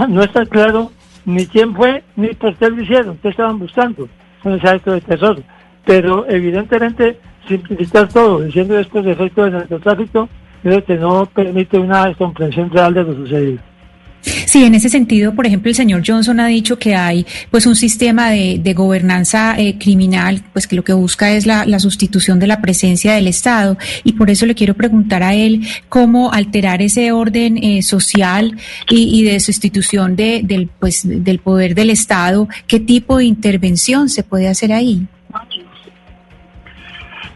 No 0.09 0.23
está 0.23 0.45
claro 0.47 0.91
ni 1.25 1.47
quién 1.47 1.75
fue 1.75 2.03
ni 2.17 2.29
por 2.29 2.55
qué 2.57 2.71
lo 2.71 2.83
hicieron, 2.83 3.19
qué 3.23 3.29
estaban 3.29 3.59
buscando 3.59 4.09
con 4.43 4.55
ese 4.55 4.69
acto 4.69 4.93
de 4.93 5.01
terror. 5.01 5.43
Pero 5.85 6.27
evidentemente 6.29 7.19
simplificar 7.47 8.09
todo 8.09 8.41
diciendo 8.41 8.75
después 8.75 9.05
de 9.05 9.13
efecto 9.13 9.45
del 9.45 9.55
narcotráfico 9.55 10.29
creo 10.63 10.85
que 10.85 10.97
no 10.97 11.27
permite 11.27 11.79
una 11.79 12.13
comprensión 12.15 12.71
real 12.71 12.93
de 12.93 13.05
lo 13.05 13.15
sucedido. 13.15 13.68
Sí, 14.23 14.65
en 14.65 14.75
ese 14.75 14.89
sentido, 14.89 15.35
por 15.35 15.47
ejemplo, 15.47 15.69
el 15.69 15.75
señor 15.75 16.03
Johnson 16.07 16.41
ha 16.41 16.47
dicho 16.47 16.79
que 16.79 16.95
hay 16.95 17.27
pues 17.51 17.67
un 17.67 17.77
sistema 17.77 18.31
de, 18.31 18.75
gobernanza 18.75 19.59
eh, 19.59 19.77
criminal, 19.79 20.43
pues 20.53 20.67
que 20.67 20.77
lo 20.77 20.85
que 20.85 20.93
busca 20.93 21.33
es 21.33 21.47
la, 21.47 21.79
sustitución 21.79 22.39
de 22.39 22.47
la 22.47 22.61
presencia 22.61 23.15
del 23.15 23.29
Estado 23.29 23.77
y 24.05 24.13
por 24.15 24.31
eso 24.31 24.47
le 24.47 24.55
quiero 24.55 24.75
preguntar 24.75 25.23
a 25.23 25.35
él 25.35 25.67
cómo 25.89 26.33
alterar 26.33 26.83
ese 26.83 27.13
orden 27.13 27.57
eh, 27.59 27.83
social 27.83 28.57
y, 28.91 29.23
de 29.23 29.41
sustitución 29.41 30.17
de, 30.17 30.41
del 30.45 30.69
pues 30.69 31.03
del 31.05 31.39
poder 31.39 31.75
del 31.75 31.91
Estado, 31.91 32.49
qué 32.67 32.81
tipo 32.81 33.19
de 33.19 33.25
intervención 33.25 34.09
se 34.09 34.23
puede 34.23 34.49
hacer 34.49 34.73
ahí. 34.73 35.07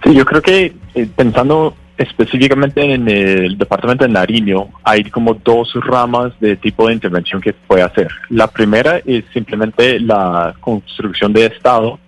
Sí, 0.05 0.15
yo 0.15 0.25
creo 0.25 0.43
que 0.43 0.75
eh, 0.95 1.09
pensando 1.15 1.75
específicamente 2.03 2.95
en 2.95 3.09
el 3.09 3.57
departamento 3.57 4.05
de 4.05 4.11
Nariño 4.11 4.69
hay 4.83 5.05
como 5.05 5.35
dos 5.35 5.73
ramas 5.75 6.33
de 6.41 6.57
tipo 6.57 6.89
de 6.89 6.95
intervención 6.95 7.41
que 7.41 7.53
puede 7.53 7.83
hacer. 7.83 8.09
La 8.29 8.49
primera 8.49 9.01
es 9.05 9.25
simplemente 9.33 10.01
la 10.01 10.55
construcción 10.61 11.33
de 11.33 11.47
Estado 11.47 11.99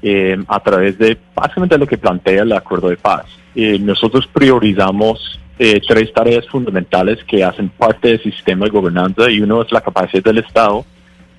eh, 0.00 0.36
a 0.48 0.60
través 0.60 0.98
de 0.98 1.16
básicamente 1.34 1.78
lo 1.78 1.86
que 1.86 1.98
plantea 1.98 2.42
el 2.42 2.52
acuerdo 2.52 2.88
de 2.88 2.96
paz. 2.96 3.24
Eh, 3.54 3.78
nosotros 3.78 4.28
priorizamos 4.32 5.40
eh, 5.58 5.80
tres 5.86 6.12
tareas 6.12 6.48
fundamentales 6.48 7.22
que 7.24 7.44
hacen 7.44 7.68
parte 7.68 8.08
del 8.08 8.22
sistema 8.22 8.64
de 8.64 8.70
gobernanza 8.70 9.30
y 9.30 9.40
uno 9.40 9.62
es 9.62 9.70
la 9.72 9.80
capacidad 9.80 10.24
del 10.24 10.38
Estado 10.38 10.84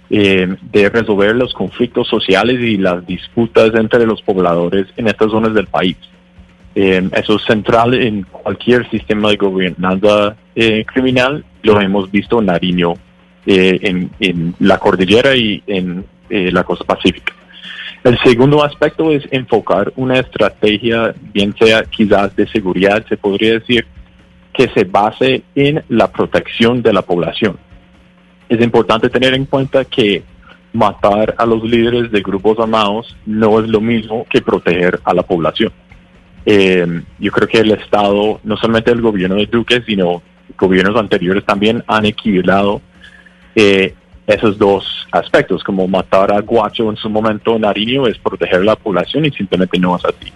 de 0.10 0.90
resolver 0.94 1.36
los 1.36 1.56
conflictos 1.56 2.08
sociales 2.08 2.60
y 2.60 2.78
las 2.78 3.04
disputas 3.08 3.74
entre 3.74 4.06
los 4.06 4.22
pobladores 4.22 4.86
en 4.96 5.08
estas 5.08 5.32
zonas 5.32 5.56
del 5.56 5.66
país. 5.66 5.98
Eh, 6.76 7.10
eso 7.14 7.36
es 7.36 7.44
central 7.44 7.94
en 7.94 8.24
cualquier 8.24 8.90
sistema 8.90 9.30
de 9.30 9.38
gobernanza 9.38 10.36
eh, 10.56 10.84
criminal. 10.86 11.46
Lo 11.62 11.80
hemos 11.80 12.12
visto 12.12 12.40
en 12.40 12.48
Nariño, 12.48 12.94
eh, 13.46 14.08
en, 14.20 14.56
la 14.60 14.78
cordillera 14.78 15.36
y 15.36 15.62
en 15.68 16.06
la 16.30 16.64
costa 16.64 16.86
pacífica. 16.86 17.34
El 18.04 18.18
segundo 18.20 18.64
aspecto 18.64 19.12
es 19.12 19.24
enfocar 19.32 19.94
una 19.96 20.20
estrategia, 20.20 21.14
bien 21.32 21.56
sea 21.58 21.84
quizás 21.84 22.36
de 22.36 22.48
seguridad, 22.48 23.06
se 23.08 23.18
podría 23.18 23.54
decir, 23.54 23.86
que 24.52 24.68
se 24.70 24.84
base 24.84 25.44
en 25.56 25.84
la 25.90 26.12
protección 26.12 26.82
de 26.82 26.92
la 26.92 27.02
población. 27.02 27.58
Es 28.50 28.60
importante 28.62 29.10
tener 29.10 29.34
en 29.34 29.46
cuenta 29.46 29.86
que 29.86 30.24
matar 30.74 31.36
a 31.38 31.46
los 31.46 31.64
líderes 31.64 32.12
de 32.12 32.22
grupos 32.22 32.60
armados 32.60 33.16
no 33.26 33.60
es 33.60 33.70
lo 33.70 33.80
mismo 33.80 34.26
que 34.30 34.42
proteger 34.42 35.00
a 35.04 35.14
la 35.14 35.24
población. 35.24 35.72
Eh, 36.46 37.02
yo 37.20 37.32
creo 37.32 37.48
que 37.48 37.60
el 37.60 37.72
Estado, 37.72 38.40
no 38.44 38.58
solamente 38.58 38.92
el 38.92 39.02
gobierno 39.02 39.36
de 39.36 39.46
Duque, 39.46 39.82
sino 39.86 40.22
gobiernos 40.58 40.96
anteriores 41.00 41.46
también 41.46 41.84
han 41.88 42.06
equilibrado 42.06 42.82
eh, 43.56 43.94
esos 44.28 44.58
dos 44.58 45.08
aspectos, 45.12 45.64
como 45.64 45.88
matar 45.88 46.32
a 46.32 46.40
Guacho 46.42 46.90
en 46.90 46.96
su 46.96 47.10
momento 47.10 47.58
Nariño 47.60 48.08
es 48.08 48.18
proteger 48.18 48.64
la 48.64 48.76
población 48.76 49.26
y 49.26 49.32
simplemente 49.32 49.78
no 49.80 49.96
es 49.96 50.06
así. 50.06 50.32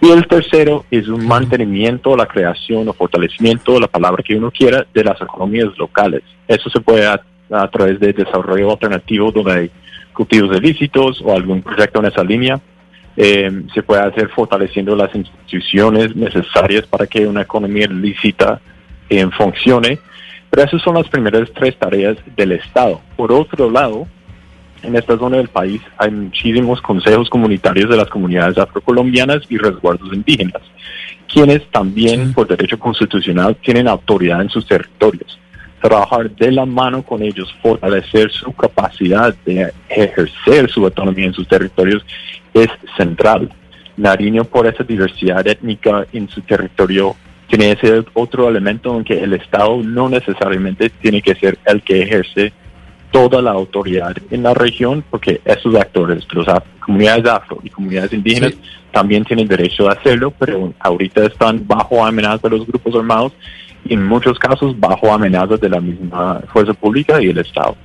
Y 0.00 0.10
el 0.10 0.26
tercero 0.26 0.84
es 0.90 1.08
un 1.08 1.26
mantenimiento, 1.26 2.16
la 2.16 2.26
creación 2.26 2.88
o 2.88 2.92
fortalecimiento, 2.92 3.78
la 3.80 3.88
palabra 3.88 4.22
que 4.22 4.36
uno 4.36 4.50
quiera, 4.50 4.86
de 4.92 5.04
las 5.04 5.20
economías 5.20 5.76
locales. 5.78 6.22
Eso 6.46 6.68
se 6.70 6.80
puede 6.80 7.06
a, 7.06 7.20
a 7.50 7.68
través 7.68 8.00
de 8.00 8.12
desarrollo 8.12 8.70
alternativo 8.70 9.32
donde 9.32 9.52
hay 9.52 9.70
cultivos 10.12 10.56
ilícitos 10.56 11.22
o 11.22 11.34
algún 11.34 11.62
proyecto 11.62 12.00
en 12.00 12.06
esa 12.06 12.24
línea 12.24 12.60
eh, 13.16 13.62
se 13.72 13.82
puede 13.82 14.02
hacer 14.02 14.28
fortaleciendo 14.28 14.94
las 14.94 15.14
instituciones 15.14 16.14
necesarias 16.14 16.86
para 16.86 17.06
que 17.06 17.26
una 17.26 17.42
economía 17.42 17.86
lícita 17.86 18.60
eh, 19.08 19.26
funcione. 19.36 19.98
Pero 20.50 20.62
esas 20.62 20.82
son 20.82 20.94
las 20.94 21.08
primeras 21.08 21.50
tres 21.52 21.76
tareas 21.76 22.16
del 22.36 22.52
Estado. 22.52 23.00
Por 23.16 23.32
otro 23.32 23.70
lado, 23.70 24.06
en 24.82 24.94
esta 24.94 25.18
zona 25.18 25.38
del 25.38 25.48
país 25.48 25.80
hay 25.96 26.10
muchísimos 26.10 26.80
consejos 26.80 27.28
comunitarios 27.28 27.90
de 27.90 27.96
las 27.96 28.08
comunidades 28.08 28.58
afrocolombianas 28.58 29.42
y 29.48 29.58
resguardos 29.58 30.12
indígenas, 30.12 30.62
quienes 31.32 31.66
también 31.70 32.32
por 32.32 32.46
derecho 32.46 32.78
constitucional 32.78 33.56
tienen 33.56 33.88
autoridad 33.88 34.42
en 34.42 34.50
sus 34.50 34.66
territorios. 34.66 35.38
Trabajar 35.80 36.30
de 36.30 36.52
la 36.52 36.66
mano 36.66 37.02
con 37.02 37.22
ellos, 37.22 37.54
fortalecer 37.62 38.30
su 38.30 38.52
capacidad 38.52 39.34
de 39.44 39.72
ejercer 39.88 40.70
su 40.70 40.84
autonomía 40.84 41.26
en 41.26 41.34
sus 41.34 41.46
territorios 41.48 42.04
es 42.62 42.70
central. 42.96 43.50
Nariño, 43.96 44.44
por 44.44 44.66
esa 44.66 44.84
diversidad 44.84 45.46
étnica 45.46 46.06
en 46.12 46.28
su 46.28 46.42
territorio, 46.42 47.16
tiene 47.48 47.72
ese 47.72 48.04
otro 48.14 48.48
elemento 48.48 48.96
en 48.96 49.04
que 49.04 49.22
el 49.22 49.32
Estado 49.32 49.82
no 49.82 50.08
necesariamente 50.08 50.90
tiene 50.90 51.22
que 51.22 51.34
ser 51.34 51.58
el 51.64 51.82
que 51.82 52.02
ejerce 52.02 52.52
toda 53.10 53.40
la 53.40 53.52
autoridad 53.52 54.14
en 54.30 54.42
la 54.42 54.52
región, 54.52 55.04
porque 55.08 55.40
esos 55.44 55.74
actores, 55.74 56.26
las 56.34 56.62
comunidades 56.80 57.26
afro 57.26 57.58
y 57.62 57.70
comunidades 57.70 58.12
indígenas, 58.12 58.54
también 58.92 59.24
tienen 59.24 59.46
derecho 59.46 59.88
a 59.88 59.92
hacerlo, 59.92 60.32
pero 60.38 60.72
ahorita 60.78 61.24
están 61.24 61.66
bajo 61.66 62.04
amenaza 62.04 62.48
de 62.48 62.58
los 62.58 62.66
grupos 62.66 62.94
armados 62.94 63.32
y 63.84 63.94
en 63.94 64.06
muchos 64.06 64.38
casos 64.38 64.78
bajo 64.78 65.12
amenaza 65.12 65.56
de 65.56 65.68
la 65.68 65.80
misma 65.80 66.40
fuerza 66.52 66.74
pública 66.74 67.22
y 67.22 67.28
el 67.28 67.38
Estado. 67.38 67.76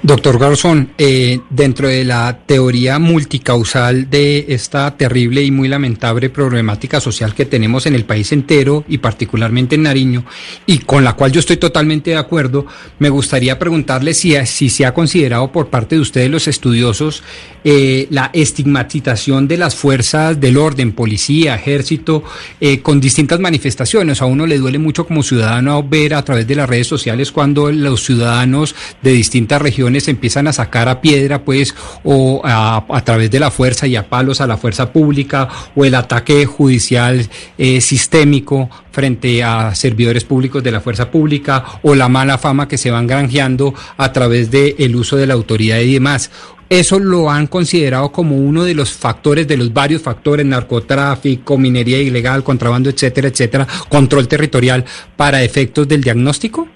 Doctor 0.00 0.38
Garzón, 0.38 0.90
eh, 0.96 1.40
dentro 1.50 1.88
de 1.88 2.04
la 2.04 2.38
teoría 2.46 3.00
multicausal 3.00 4.08
de 4.08 4.46
esta 4.48 4.96
terrible 4.96 5.42
y 5.42 5.50
muy 5.50 5.66
lamentable 5.66 6.30
problemática 6.30 7.00
social 7.00 7.34
que 7.34 7.44
tenemos 7.44 7.84
en 7.84 7.96
el 7.96 8.04
país 8.04 8.30
entero 8.30 8.84
y 8.86 8.98
particularmente 8.98 9.74
en 9.74 9.82
Nariño, 9.82 10.24
y 10.66 10.78
con 10.78 11.02
la 11.02 11.14
cual 11.14 11.32
yo 11.32 11.40
estoy 11.40 11.56
totalmente 11.56 12.12
de 12.12 12.16
acuerdo, 12.16 12.64
me 13.00 13.08
gustaría 13.08 13.58
preguntarle 13.58 14.14
si, 14.14 14.36
si 14.46 14.70
se 14.70 14.86
ha 14.86 14.94
considerado 14.94 15.50
por 15.50 15.68
parte 15.68 15.96
de 15.96 16.00
ustedes 16.00 16.30
los 16.30 16.46
estudiosos 16.46 17.24
eh, 17.64 18.06
la 18.10 18.30
estigmatización 18.32 19.48
de 19.48 19.56
las 19.56 19.74
fuerzas 19.74 20.40
del 20.40 20.58
orden, 20.58 20.92
policía, 20.92 21.56
ejército, 21.56 22.22
eh, 22.60 22.80
con 22.80 23.00
distintas 23.00 23.40
manifestaciones. 23.40 24.22
A 24.22 24.26
uno 24.26 24.46
le 24.46 24.58
duele 24.58 24.78
mucho 24.78 25.04
como 25.06 25.24
ciudadano 25.24 25.82
ver 25.82 26.14
a 26.14 26.24
través 26.24 26.46
de 26.46 26.54
las 26.54 26.68
redes 26.68 26.86
sociales 26.86 27.32
cuando 27.32 27.72
los 27.72 28.04
ciudadanos 28.04 28.76
de 29.02 29.10
distintas 29.10 29.60
regiones 29.60 29.87
se 30.00 30.10
empiezan 30.10 30.48
a 30.48 30.52
sacar 30.52 30.88
a 30.88 31.00
piedra, 31.00 31.44
pues, 31.44 31.74
o 32.04 32.40
a, 32.44 33.02
través 33.04 33.30
de 33.30 33.40
la 33.40 33.50
fuerza 33.50 33.86
y 33.86 33.96
a 33.96 34.08
palos 34.08 34.40
a 34.40 34.46
la 34.46 34.56
fuerza 34.56 34.92
pública, 34.92 35.48
o 35.74 35.84
el 35.84 35.94
ataque 35.94 36.46
judicial 36.46 37.28
eh, 37.56 37.80
sistémico 37.80 38.70
frente 38.90 39.42
a 39.42 39.74
servidores 39.74 40.24
públicos 40.24 40.62
de 40.62 40.72
la 40.72 40.80
fuerza 40.80 41.10
pública, 41.10 41.64
o 41.82 41.94
la 41.94 42.08
mala 42.08 42.38
fama 42.38 42.68
que 42.68 42.78
se 42.78 42.90
van 42.90 43.06
granjeando 43.06 43.74
a 43.96 44.12
través 44.12 44.50
del 44.50 44.74
el 44.78 44.96
uso 44.96 45.16
de 45.16 45.26
la 45.26 45.34
autoridad 45.34 45.78
y 45.78 45.94
demás. 45.94 46.30
Eso 46.68 46.98
lo 46.98 47.30
han 47.30 47.46
considerado 47.46 48.12
como 48.12 48.36
uno 48.36 48.64
de 48.64 48.74
los 48.74 48.92
factores, 48.92 49.48
de 49.48 49.56
los 49.56 49.72
varios 49.72 50.02
factores, 50.02 50.44
narcotráfico, 50.44 51.56
minería 51.56 51.98
ilegal, 51.98 52.44
contrabando, 52.44 52.90
etcétera, 52.90 53.28
etcétera, 53.28 53.66
control 53.88 54.28
territorial, 54.28 54.84
para 55.16 55.42
efectos 55.42 55.88
del 55.88 56.02
diagnóstico. 56.02 56.68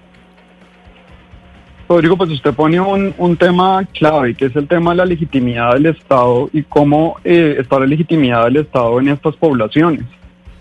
Rodrigo, 1.92 2.16
pues 2.16 2.30
usted 2.30 2.54
pone 2.54 2.80
un, 2.80 3.14
un 3.18 3.36
tema 3.36 3.86
clave, 3.92 4.34
que 4.34 4.46
es 4.46 4.56
el 4.56 4.66
tema 4.66 4.92
de 4.92 4.96
la 4.96 5.04
legitimidad 5.04 5.74
del 5.74 5.86
Estado 5.86 6.48
y 6.50 6.62
cómo 6.62 7.16
eh, 7.22 7.56
está 7.58 7.78
la 7.78 7.84
legitimidad 7.84 8.44
del 8.44 8.56
Estado 8.56 8.98
en 8.98 9.08
estas 9.08 9.36
poblaciones. 9.36 10.04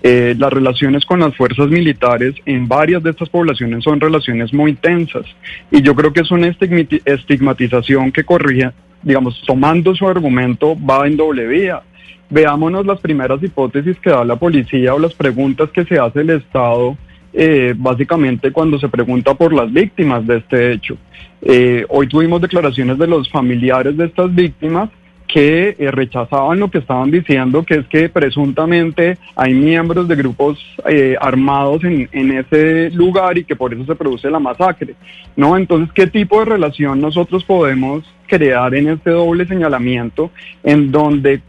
Eh, 0.03 0.35
las 0.37 0.51
relaciones 0.51 1.05
con 1.05 1.21
las 1.21 1.33
fuerzas 1.37 1.69
militares 1.69 2.35
en 2.45 2.67
varias 2.67 3.01
de 3.03 3.11
estas 3.11 3.29
poblaciones 3.29 3.83
son 3.83 4.01
relaciones 4.01 4.51
muy 4.51 4.73
tensas 4.73 5.25
y 5.69 5.81
yo 5.81 5.95
creo 5.95 6.11
que 6.11 6.21
es 6.21 6.31
una 6.31 6.47
estigmati- 6.47 7.01
estigmatización 7.05 8.11
que 8.11 8.25
corría, 8.25 8.73
digamos, 9.01 9.41
tomando 9.47 9.95
su 9.95 10.07
argumento, 10.07 10.75
va 10.85 11.07
en 11.07 11.15
doble 11.15 11.47
vía. 11.47 11.81
Veámonos 12.29 12.85
las 12.85 12.99
primeras 12.99 13.41
hipótesis 13.41 13.97
que 13.99 14.09
da 14.09 14.25
la 14.25 14.35
policía 14.35 14.93
o 14.95 14.99
las 14.99 15.13
preguntas 15.13 15.69
que 15.69 15.85
se 15.85 15.97
hace 15.97 16.21
el 16.21 16.31
Estado, 16.31 16.97
eh, 17.33 17.73
básicamente 17.77 18.51
cuando 18.51 18.79
se 18.79 18.89
pregunta 18.89 19.33
por 19.33 19.53
las 19.53 19.71
víctimas 19.71 20.25
de 20.27 20.37
este 20.37 20.73
hecho. 20.73 20.97
Eh, 21.41 21.85
hoy 21.89 22.07
tuvimos 22.07 22.41
declaraciones 22.41 22.97
de 22.97 23.07
los 23.07 23.29
familiares 23.29 23.97
de 23.97 24.05
estas 24.05 24.33
víctimas 24.33 24.89
que 25.27 25.75
eh, 25.79 25.91
rechazaban 25.91 26.59
lo 26.59 26.69
que 26.69 26.79
estaban 26.79 27.09
diciendo, 27.09 27.63
que 27.63 27.75
es 27.75 27.87
que 27.87 28.09
presuntamente 28.09 29.17
hay 29.35 29.53
miembros 29.53 30.07
de 30.07 30.15
grupos 30.17 30.59
eh, 30.85 31.15
armados 31.19 31.83
en, 31.85 32.09
en 32.11 32.31
ese 32.37 32.91
lugar 32.91 33.37
y 33.37 33.45
que 33.45 33.55
por 33.55 33.73
eso 33.73 33.85
se 33.85 33.95
produce 33.95 34.29
la 34.29 34.39
masacre. 34.39 34.95
¿no? 35.37 35.55
Entonces, 35.55 35.89
¿qué 35.93 36.07
tipo 36.07 36.39
de 36.39 36.45
relación 36.45 36.99
nosotros 36.99 37.45
podemos 37.45 38.03
crear 38.27 38.75
en 38.75 38.89
este 38.89 39.11
doble 39.11 39.47
señalamiento 39.47 40.31
en 40.63 40.91
donde 40.91 41.41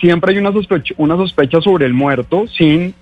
siempre 0.00 0.32
hay 0.32 0.38
una 0.38 0.52
sospecha, 0.52 0.94
una 0.98 1.16
sospecha 1.16 1.60
sobre 1.60 1.86
el 1.86 1.94
muerto 1.94 2.46
sin 2.46 2.94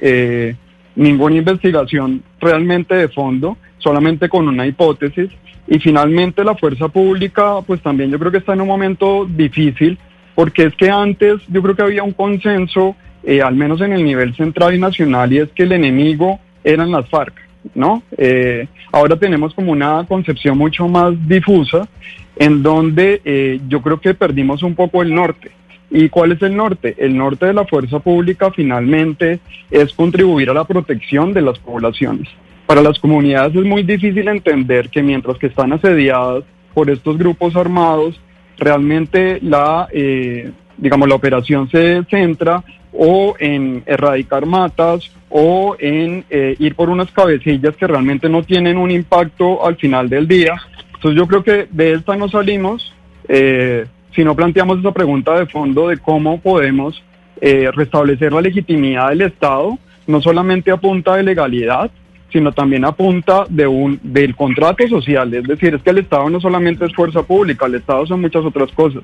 ninguna 0.97 1.37
investigación 1.37 2.23
realmente 2.41 2.95
de 2.95 3.09
fondo, 3.09 3.57
solamente 3.79 4.29
con 4.29 4.49
una 4.49 4.67
hipótesis? 4.67 5.31
Y 5.67 5.79
finalmente 5.79 6.45
la 6.45 6.57
fuerza 6.57 6.89
pública, 6.89 7.61
pues 7.67 7.81
también 7.81 8.11
yo 8.11 8.19
creo 8.19 8.33
que 8.33 8.39
está 8.39 8.53
en 8.53 8.61
un 8.61 8.69
momento 8.69 9.27
difícil, 9.27 9.99
porque 10.35 10.65
es 10.65 10.75
que 10.75 10.91
antes 10.91 11.41
yo 11.49 11.63
creo 11.63 11.77
que 11.77 11.83
había 11.83 12.03
un 12.03 12.13
consenso, 12.13 12.97
eh, 13.23 13.43
al 13.43 13.55
menos 13.55 13.81
en 13.81 13.93
el 13.93 14.05
nivel 14.05 14.35
central 14.35 14.75
y 14.75 14.79
nacional, 14.79 15.33
y 15.33 15.39
es 15.39 15.51
que 15.51 15.63
el 15.63 15.73
enemigo 15.73 16.41
eran 16.65 16.91
las 16.91 17.09
FARC, 17.09 17.35
¿no? 17.75 18.03
Eh, 18.17 18.67
ahora 18.91 19.17
tenemos 19.17 19.55
como 19.55 19.73
una 19.73 20.05
concepción 20.07 20.59
mucho 20.59 20.89
más 20.89 21.15
difusa, 21.29 21.89
en 22.37 22.63
donde 22.63 23.21
eh, 23.25 23.61
yo 23.69 23.83
creo 23.83 24.01
que 24.01 24.15
perdimos 24.15 24.63
un 24.63 24.75
poco 24.75 25.03
el 25.03 25.15
norte. 25.15 25.53
¿Y 25.95 26.09
cuál 26.09 26.33
es 26.33 26.41
el 26.41 26.57
norte? 26.57 26.95
El 26.97 27.15
norte 27.17 27.45
de 27.45 27.53
la 27.53 27.67
fuerza 27.67 27.99
pública 27.99 28.51
finalmente 28.51 29.41
es 29.71 29.93
contribuir 29.93 30.49
a 30.49 30.55
la 30.55 30.65
protección 30.65 31.35
de 31.35 31.43
las 31.43 31.59
poblaciones. 31.59 32.29
Para 32.67 32.81
las 32.81 32.99
comunidades 32.99 33.55
es 33.55 33.65
muy 33.65 33.83
difícil 33.83 34.27
entender 34.29 34.89
que 34.89 35.03
mientras 35.03 35.37
que 35.37 35.49
están 35.49 35.75
asediadas 35.75 36.45
por 36.73 36.89
estos 36.89 37.19
grupos 37.19 37.55
armados, 37.57 38.19
realmente 38.57 39.39
la, 39.43 39.87
eh, 39.93 40.51
digamos, 40.79 41.11
la 41.11 41.15
operación 41.15 41.69
se 41.69 42.03
centra 42.09 42.65
o 42.95 43.35
en 43.39 43.83
erradicar 43.85 44.47
matas 44.47 45.11
o 45.29 45.77
en 45.79 46.25
eh, 46.31 46.57
ir 46.59 46.75
por 46.75 46.89
unas 46.89 47.11
cabecillas 47.11 47.77
que 47.77 47.87
realmente 47.87 48.31
no 48.31 48.43
tienen 48.43 48.79
un 48.79 48.91
impacto 48.91 49.67
al 49.67 49.77
final 49.77 50.09
del 50.09 50.27
día. 50.27 50.55
Entonces 50.95 51.19
yo 51.19 51.27
creo 51.27 51.45
que 51.45 51.67
de 51.71 51.93
esta 51.93 52.17
no 52.17 52.31
salimos 52.31 52.95
eh, 53.29 53.85
si 54.15 54.25
no 54.25 54.37
planteamos 54.37 54.79
esa 54.79 54.93
pregunta 54.93 55.39
de 55.39 55.47
fondo 55.47 55.89
de 55.89 55.99
cómo 55.99 56.41
podemos 56.41 57.03
eh, 57.41 57.71
restablecer 57.75 58.33
la 58.33 58.41
legitimidad 58.41 59.09
del 59.11 59.23
Estado, 59.23 59.79
no 60.07 60.21
solamente 60.21 60.71
a 60.71 60.77
punta 60.77 61.17
de 61.17 61.23
legalidad, 61.23 61.91
sino 62.31 62.53
también 62.53 62.85
a 62.85 62.93
punta 62.93 63.45
de 63.49 63.67
un, 63.67 64.01
del 64.03 64.35
contrato 64.35 64.87
social. 64.89 65.33
Es 65.35 65.45
decir, 65.45 65.75
es 65.75 65.83
que 65.83 65.91
el 65.91 65.99
Estado 65.99 66.31
no 66.31 66.41
solamente 66.41 66.87
es 66.87 66.95
fuerza 66.95 67.23
pública, 67.23 67.67
el 67.67 67.75
Estado 67.77 68.07
son 68.07 68.21
muchas 68.21 68.45
otras 68.45 68.71
cosas. 68.73 69.03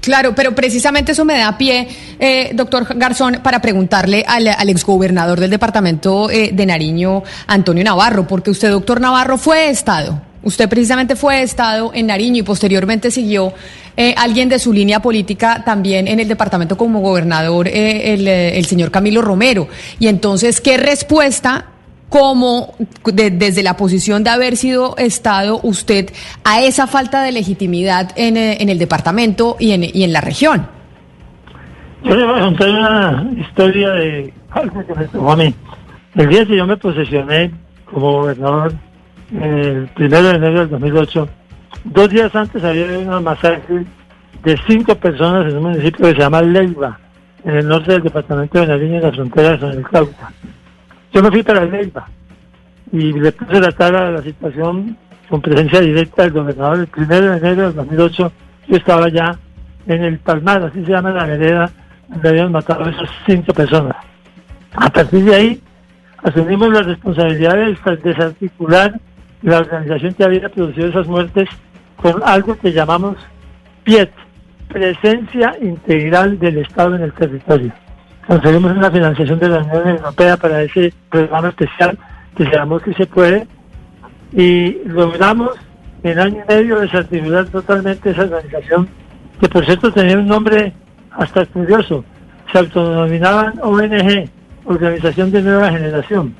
Claro, 0.00 0.34
pero 0.34 0.54
precisamente 0.54 1.12
eso 1.12 1.24
me 1.24 1.38
da 1.38 1.58
pie, 1.58 1.88
eh, 2.18 2.50
doctor 2.54 2.86
Garzón, 2.96 3.40
para 3.42 3.60
preguntarle 3.60 4.24
al, 4.26 4.46
al 4.46 4.68
exgobernador 4.68 5.40
del 5.40 5.50
departamento 5.50 6.30
eh, 6.30 6.50
de 6.52 6.66
Nariño, 6.66 7.22
Antonio 7.46 7.84
Navarro, 7.84 8.26
porque 8.26 8.50
usted, 8.50 8.70
doctor 8.70 9.00
Navarro, 9.00 9.38
fue 9.38 9.70
Estado. 9.70 10.27
Usted 10.42 10.68
precisamente 10.68 11.16
fue 11.16 11.42
Estado 11.42 11.90
en 11.94 12.06
Nariño 12.06 12.38
y 12.38 12.42
posteriormente 12.42 13.10
siguió 13.10 13.52
eh, 13.96 14.14
alguien 14.16 14.48
de 14.48 14.58
su 14.58 14.72
línea 14.72 15.00
política 15.00 15.62
también 15.64 16.06
en 16.06 16.20
el 16.20 16.28
departamento 16.28 16.76
como 16.76 17.00
gobernador, 17.00 17.66
eh, 17.68 18.14
el, 18.14 18.28
eh, 18.28 18.56
el 18.58 18.64
señor 18.66 18.90
Camilo 18.90 19.20
Romero. 19.20 19.66
Y 19.98 20.06
entonces, 20.06 20.60
¿qué 20.60 20.76
respuesta 20.76 21.66
como 22.08 22.74
de- 23.04 23.30
desde 23.30 23.62
la 23.62 23.76
posición 23.76 24.24
de 24.24 24.30
haber 24.30 24.56
sido 24.56 24.96
Estado 24.96 25.60
usted 25.62 26.10
a 26.44 26.62
esa 26.62 26.86
falta 26.86 27.22
de 27.22 27.32
legitimidad 27.32 28.12
en, 28.16 28.36
eh, 28.36 28.58
en 28.60 28.68
el 28.68 28.78
departamento 28.78 29.56
y 29.58 29.72
en, 29.72 29.84
y 29.84 30.04
en 30.04 30.12
la 30.12 30.20
región? 30.20 30.66
Yo 32.04 32.14
le 32.14 32.24
voy 32.24 32.38
a 32.38 32.42
contar 32.44 32.70
una 32.70 33.28
historia 33.40 33.90
de 33.90 34.32
algo 34.52 34.86
que 34.86 34.94
me 34.94 35.32
a 35.32 35.36
mí. 35.36 35.54
El 36.14 36.28
día 36.28 36.46
que 36.46 36.56
yo 36.56 36.64
me 36.66 36.76
posesioné 36.76 37.50
como 37.84 38.12
gobernador, 38.12 38.72
el 39.32 39.88
primero 39.94 40.28
de 40.28 40.34
enero 40.36 40.60
del 40.60 40.70
2008, 40.70 41.28
dos 41.84 42.08
días 42.10 42.34
antes 42.34 42.62
había 42.64 42.84
habido 42.84 43.00
una 43.02 43.20
masacre 43.20 43.84
de 44.42 44.58
cinco 44.66 44.94
personas 44.94 45.50
en 45.50 45.58
un 45.58 45.64
municipio 45.64 46.06
que 46.06 46.12
se 46.12 46.18
llama 46.18 46.42
Leiva, 46.42 46.98
en 47.44 47.56
el 47.56 47.68
norte 47.68 47.92
del 47.92 48.02
departamento 48.02 48.60
de 48.60 48.66
Nariño, 48.66 48.96
en 48.96 49.02
la 49.02 49.12
frontera 49.12 49.58
con 49.58 49.70
el 49.70 49.82
Cauca. 49.88 50.32
Yo 51.12 51.22
me 51.22 51.30
fui 51.30 51.42
para 51.42 51.64
Leiva 51.64 52.08
y 52.92 53.12
le 53.12 53.32
puse 53.32 53.60
la 53.60 53.72
cara 53.72 54.08
a 54.08 54.10
la 54.12 54.22
situación 54.22 54.96
con 55.28 55.42
presencia 55.42 55.80
directa 55.80 56.22
del 56.22 56.32
gobernador. 56.32 56.78
El 56.80 56.86
primero 56.86 57.30
de 57.32 57.38
enero 57.38 57.62
del 57.64 57.74
2008 57.74 58.32
yo 58.68 58.76
estaba 58.76 59.08
ya 59.08 59.38
en 59.86 60.04
el 60.04 60.18
Palmar, 60.18 60.62
así 60.62 60.84
se 60.84 60.92
llama 60.92 61.10
la 61.10 61.26
vereda, 61.26 61.70
donde 62.08 62.28
habían 62.28 62.52
matado 62.52 62.84
a 62.84 62.90
esas 62.90 63.10
cinco 63.26 63.52
personas. 63.52 63.96
A 64.74 64.90
partir 64.90 65.24
de 65.24 65.34
ahí, 65.34 65.62
asumimos 66.22 66.72
la 66.72 66.82
responsabilidad 66.82 67.54
de 67.54 67.76
desarticular 68.02 68.98
la 69.42 69.58
organización 69.58 70.14
que 70.14 70.24
había 70.24 70.48
producido 70.48 70.88
esas 70.88 71.06
muertes 71.06 71.48
con 71.96 72.22
algo 72.24 72.56
que 72.58 72.72
llamamos 72.72 73.16
PIET, 73.84 74.10
Presencia 74.68 75.56
Integral 75.60 76.38
del 76.38 76.58
Estado 76.58 76.96
en 76.96 77.02
el 77.02 77.12
Territorio. 77.12 77.72
Conseguimos 78.26 78.72
una 78.72 78.90
financiación 78.90 79.38
de 79.38 79.48
la 79.48 79.58
Unión 79.58 79.88
Europea 79.88 80.36
para 80.36 80.62
ese 80.62 80.92
programa 81.10 81.48
especial 81.48 81.98
que 82.36 82.44
se 82.44 82.50
llamó 82.50 82.78
Que 82.78 82.92
se 82.94 83.06
puede 83.06 83.46
y 84.32 84.78
logramos 84.84 85.52
en 86.02 86.18
año 86.18 86.42
y 86.44 86.52
medio 86.52 86.80
desarticular 86.80 87.46
totalmente 87.46 88.10
esa 88.10 88.22
organización 88.22 88.88
que 89.40 89.48
por 89.48 89.64
cierto 89.64 89.92
tenía 89.92 90.18
un 90.18 90.26
nombre 90.26 90.72
hasta 91.12 91.46
curioso, 91.46 92.04
se 92.52 92.58
autodenominaban 92.58 93.54
ONG, 93.62 94.28
Organización 94.64 95.30
de 95.30 95.42
Nueva 95.42 95.70
Generación. 95.70 96.34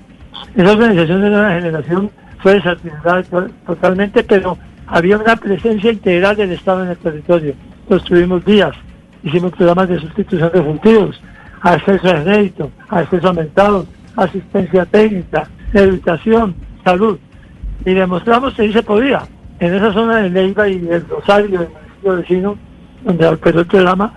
Esa 0.55 0.73
organización 0.73 1.21
de 1.23 1.31
nueva 1.31 1.51
generación 1.55 2.11
fue 2.39 2.55
desarticulada 2.55 3.23
to- 3.25 3.49
totalmente, 3.67 4.23
pero 4.25 4.57
había 4.87 5.19
una 5.19 5.37
presencia 5.37 5.93
integral 5.93 6.37
del 6.37 6.53
Estado 6.53 6.85
en 6.85 6.91
el 6.91 6.97
territorio. 6.97 7.55
Construimos 7.89 8.45
vías, 8.45 8.75
hicimos 9.23 9.53
programas 9.53 9.89
de 9.89 10.01
sustitución 10.01 10.51
de 10.53 10.63
cultivos, 10.63 11.21
acceso 11.63 12.09
a 12.09 12.23
crédito, 12.23 12.71
acceso 12.89 13.29
a 13.29 13.33
mercados, 13.33 13.87
asistencia 14.17 14.85
técnica, 14.87 15.49
educación, 15.75 16.55
salud. 16.85 17.19
Y 17.85 17.95
demostramos 17.95 18.55
que 18.55 18.63
ahí 18.63 18.73
se 18.73 18.83
podía. 18.83 19.23
En 19.61 19.75
esa 19.75 19.93
zona 19.93 20.17
de 20.19 20.31
Leiva 20.31 20.69
y 20.69 20.79
del 20.79 21.07
Rosario, 21.09 21.61
del 21.61 21.69
municipio 21.69 22.17
vecino, 22.17 22.59
donde 23.05 23.27
operó 23.29 23.61
el 23.61 23.67
programa, 23.67 24.13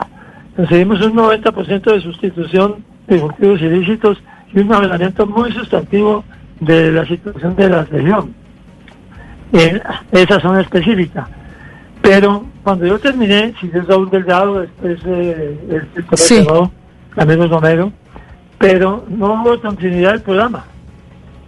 conseguimos 0.56 1.02
un 1.06 1.14
90% 1.16 1.82
de 1.94 2.02
sustitución 2.02 2.84
de 3.08 3.20
cultivos 3.20 3.62
ilícitos 3.62 4.22
y 4.54 4.60
un 4.60 4.68
mejoramiento 4.68 5.26
muy 5.26 5.52
sustantivo 5.52 6.24
de 6.62 6.91
la 6.91 7.06
situación 7.06 7.56
de 7.56 7.69
la 7.69 7.84
región 7.84 8.34
en 9.52 9.82
esa 10.12 10.39
zona 10.39 10.62
específica. 10.62 11.28
Pero 12.02 12.45
cuando 12.63 12.86
yo 12.86 12.97
terminé, 13.00 13.54
si 13.60 13.67
es 13.67 13.88
Raúl 13.88 14.10
Delgado, 14.10 14.62
después 14.62 15.00
eh, 15.06 15.60
el 15.69 15.88
director 15.89 16.17
Sí. 16.17 16.47
Camilo 17.15 17.47
Romero, 17.47 17.91
pero 18.58 19.04
no 19.10 19.34
hubo 19.34 19.60
continuidad 19.60 20.12
del 20.13 20.21
programa, 20.21 20.63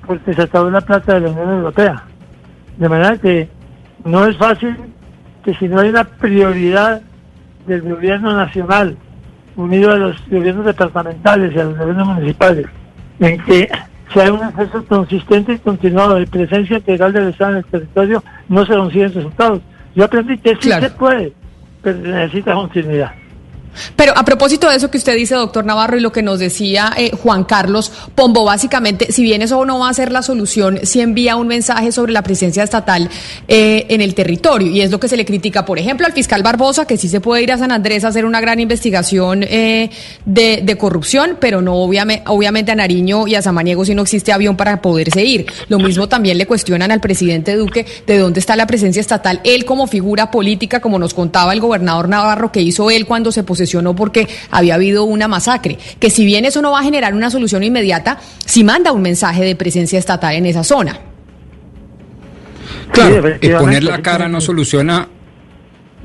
porque 0.05 0.33
se 0.33 0.41
acabó 0.41 0.69
la 0.69 0.81
plata 0.81 1.13
de 1.13 1.21
la 1.21 1.29
Unión 1.29 1.49
Europea. 1.49 2.03
De 2.77 2.89
manera 2.89 3.17
que 3.17 3.47
no 4.03 4.25
es 4.25 4.35
fácil 4.35 4.75
que 5.45 5.53
si 5.55 5.67
no 5.67 5.79
hay 5.79 5.89
una 5.89 6.03
prioridad 6.03 7.01
del 7.65 7.81
gobierno 7.81 8.35
nacional, 8.35 8.97
unido 9.55 9.91
a 9.91 9.95
los 9.95 10.17
gobiernos 10.29 10.65
departamentales 10.65 11.55
y 11.55 11.59
a 11.59 11.63
los 11.65 11.77
gobiernos 11.77 12.07
municipales, 12.07 12.65
en 13.19 13.39
que 13.43 13.69
sea 14.13 14.31
un 14.31 14.43
esfuerzo 14.43 14.85
consistente 14.85 15.53
y 15.53 15.59
continuado 15.59 16.15
de 16.15 16.27
presencia 16.27 16.77
integral 16.77 17.13
del 17.13 17.29
Estado 17.29 17.51
en 17.51 17.57
el 17.57 17.65
territorio, 17.65 18.23
no 18.47 18.65
se 18.65 18.75
consiguen 18.75 19.13
resultados. 19.13 19.61
Yo 19.95 20.05
aprendí 20.05 20.37
que 20.37 20.55
sí 20.59 20.71
se 20.71 20.89
puede, 20.91 21.33
pero 21.81 21.97
necesita 21.99 22.53
continuidad. 22.53 23.13
Pero 23.95 24.13
a 24.15 24.23
propósito 24.25 24.69
de 24.69 24.77
eso 24.77 24.89
que 24.89 24.97
usted 24.97 25.15
dice, 25.15 25.35
doctor 25.35 25.65
Navarro, 25.65 25.97
y 25.97 26.01
lo 26.01 26.11
que 26.11 26.21
nos 26.21 26.39
decía 26.39 26.93
eh, 26.97 27.11
Juan 27.11 27.43
Carlos 27.43 27.91
Pombo, 28.15 28.43
básicamente, 28.43 29.11
si 29.11 29.23
bien 29.23 29.41
eso 29.41 29.63
no 29.65 29.79
va 29.79 29.89
a 29.89 29.93
ser 29.93 30.11
la 30.11 30.21
solución, 30.21 30.79
si 30.83 31.01
envía 31.01 31.35
un 31.35 31.47
mensaje 31.47 31.91
sobre 31.91 32.13
la 32.13 32.23
presencia 32.23 32.63
estatal 32.63 33.09
eh, 33.47 33.85
en 33.89 34.01
el 34.01 34.15
territorio, 34.15 34.69
y 34.69 34.81
es 34.81 34.91
lo 34.91 34.99
que 34.99 35.07
se 35.07 35.17
le 35.17 35.25
critica, 35.25 35.65
por 35.65 35.79
ejemplo, 35.79 36.05
al 36.05 36.13
fiscal 36.13 36.43
Barbosa, 36.43 36.85
que 36.85 36.97
sí 36.97 37.09
se 37.09 37.21
puede 37.21 37.43
ir 37.43 37.51
a 37.51 37.57
San 37.57 37.71
Andrés 37.71 38.03
a 38.03 38.09
hacer 38.09 38.25
una 38.25 38.41
gran 38.41 38.59
investigación 38.59 39.43
eh, 39.43 39.89
de, 40.25 40.77
corrupción, 40.77 41.37
pero 41.39 41.61
no 41.61 41.75
obviamente, 41.75 42.71
a 42.71 42.75
Nariño 42.75 43.27
y 43.27 43.35
a 43.35 43.41
Samaniego 43.41 43.85
si 43.85 43.93
no 43.95 44.01
existe 44.01 44.31
avión 44.31 44.57
para 44.57 44.81
poderse 44.81 45.23
ir. 45.23 45.45
Lo 45.67 45.79
mismo 45.79 46.09
también 46.09 46.37
le 46.37 46.47
cuestionan 46.47 46.91
al 46.91 46.99
presidente 46.99 47.55
Duque 47.55 47.85
de 48.07 48.17
dónde 48.17 48.39
está 48.39 48.55
la 48.55 48.67
presencia 48.67 48.99
estatal, 48.99 49.39
él 49.43 49.65
como 49.65 49.87
figura 49.87 50.31
política, 50.31 50.79
como 50.79 50.99
nos 50.99 51.13
contaba 51.13 51.53
el 51.53 51.59
gobernador 51.59 52.09
Navarro, 52.09 52.51
que 52.51 52.61
hizo 52.61 52.89
él 52.89 53.05
cuando 53.05 53.31
se 53.31 53.43
poseyó 53.63 53.95
porque 53.95 54.27
había 54.51 54.75
habido 54.75 55.03
una 55.03 55.27
masacre. 55.27 55.77
Que 55.99 56.09
si 56.09 56.25
bien 56.25 56.45
eso 56.45 56.61
no 56.61 56.71
va 56.71 56.79
a 56.79 56.83
generar 56.83 57.13
una 57.13 57.29
solución 57.29 57.63
inmediata, 57.63 58.19
sí 58.45 58.63
manda 58.63 58.91
un 58.91 59.01
mensaje 59.01 59.43
de 59.43 59.55
presencia 59.55 59.99
estatal 59.99 60.35
en 60.35 60.45
esa 60.45 60.63
zona. 60.63 60.99
Claro, 62.91 63.23
poner 63.59 63.83
la 63.83 64.01
cara 64.01 64.27
no 64.27 64.39
soluciona 64.39 65.07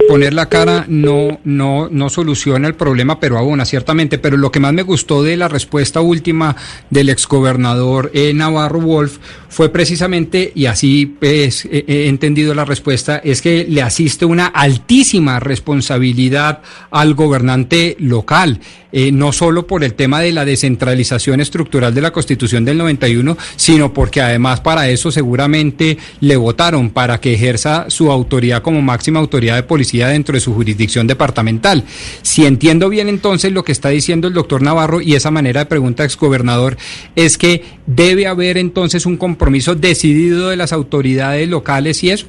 poner 0.06 0.34
la 0.34 0.48
cara 0.48 0.84
no, 0.88 1.40
no, 1.44 1.88
no 1.90 2.08
soluciona 2.08 2.68
el 2.68 2.74
problema, 2.74 3.20
pero 3.20 3.38
abona, 3.38 3.64
ciertamente. 3.64 4.18
Pero 4.18 4.36
lo 4.36 4.52
que 4.52 4.60
más 4.60 4.72
me 4.72 4.82
gustó 4.82 5.22
de 5.22 5.36
la 5.36 5.48
respuesta 5.48 6.00
última 6.00 6.56
del 6.90 7.08
exgobernador 7.08 8.10
eh, 8.14 8.32
Navarro 8.34 8.80
Wolf 8.80 9.18
fue 9.48 9.70
precisamente, 9.70 10.52
y 10.54 10.66
así 10.66 11.06
pues, 11.06 11.66
he 11.70 12.08
entendido 12.08 12.54
la 12.54 12.64
respuesta, 12.64 13.18
es 13.18 13.42
que 13.42 13.66
le 13.68 13.82
asiste 13.82 14.24
una 14.24 14.46
altísima 14.46 15.40
responsabilidad 15.40 16.60
al 16.90 17.14
gobernante 17.14 17.96
local. 17.98 18.60
Eh, 18.90 19.12
no 19.12 19.32
solo 19.32 19.66
por 19.66 19.84
el 19.84 19.92
tema 19.92 20.20
de 20.20 20.32
la 20.32 20.46
descentralización 20.46 21.42
estructural 21.42 21.94
de 21.94 22.00
la 22.00 22.10
Constitución 22.10 22.64
del 22.64 22.78
91, 22.78 23.36
sino 23.56 23.92
porque 23.92 24.22
además 24.22 24.60
para 24.60 24.88
eso 24.88 25.10
seguramente 25.10 25.98
le 26.20 26.36
votaron 26.36 26.88
para 26.88 27.20
que 27.20 27.34
ejerza 27.34 27.90
su 27.90 28.10
autoridad 28.10 28.62
como 28.62 28.80
máxima 28.80 29.20
autoridad 29.20 29.56
de 29.56 29.62
policía 29.62 29.87
dentro 29.96 30.34
de 30.34 30.40
su 30.40 30.52
jurisdicción 30.52 31.06
departamental. 31.06 31.84
Si 32.22 32.44
entiendo 32.44 32.88
bien 32.88 33.08
entonces 33.08 33.52
lo 33.52 33.64
que 33.64 33.72
está 33.72 33.88
diciendo 33.88 34.28
el 34.28 34.34
doctor 34.34 34.62
Navarro 34.62 35.00
y 35.00 35.14
esa 35.14 35.30
manera 35.30 35.60
de 35.60 35.66
pregunta 35.66 36.04
exgobernador 36.04 36.76
es 37.16 37.38
que 37.38 37.64
debe 37.86 38.26
haber 38.26 38.58
entonces 38.58 39.06
un 39.06 39.16
compromiso 39.16 39.74
decidido 39.74 40.50
de 40.50 40.56
las 40.56 40.72
autoridades 40.72 41.48
locales 41.48 42.04
y 42.04 42.10
eso. 42.10 42.26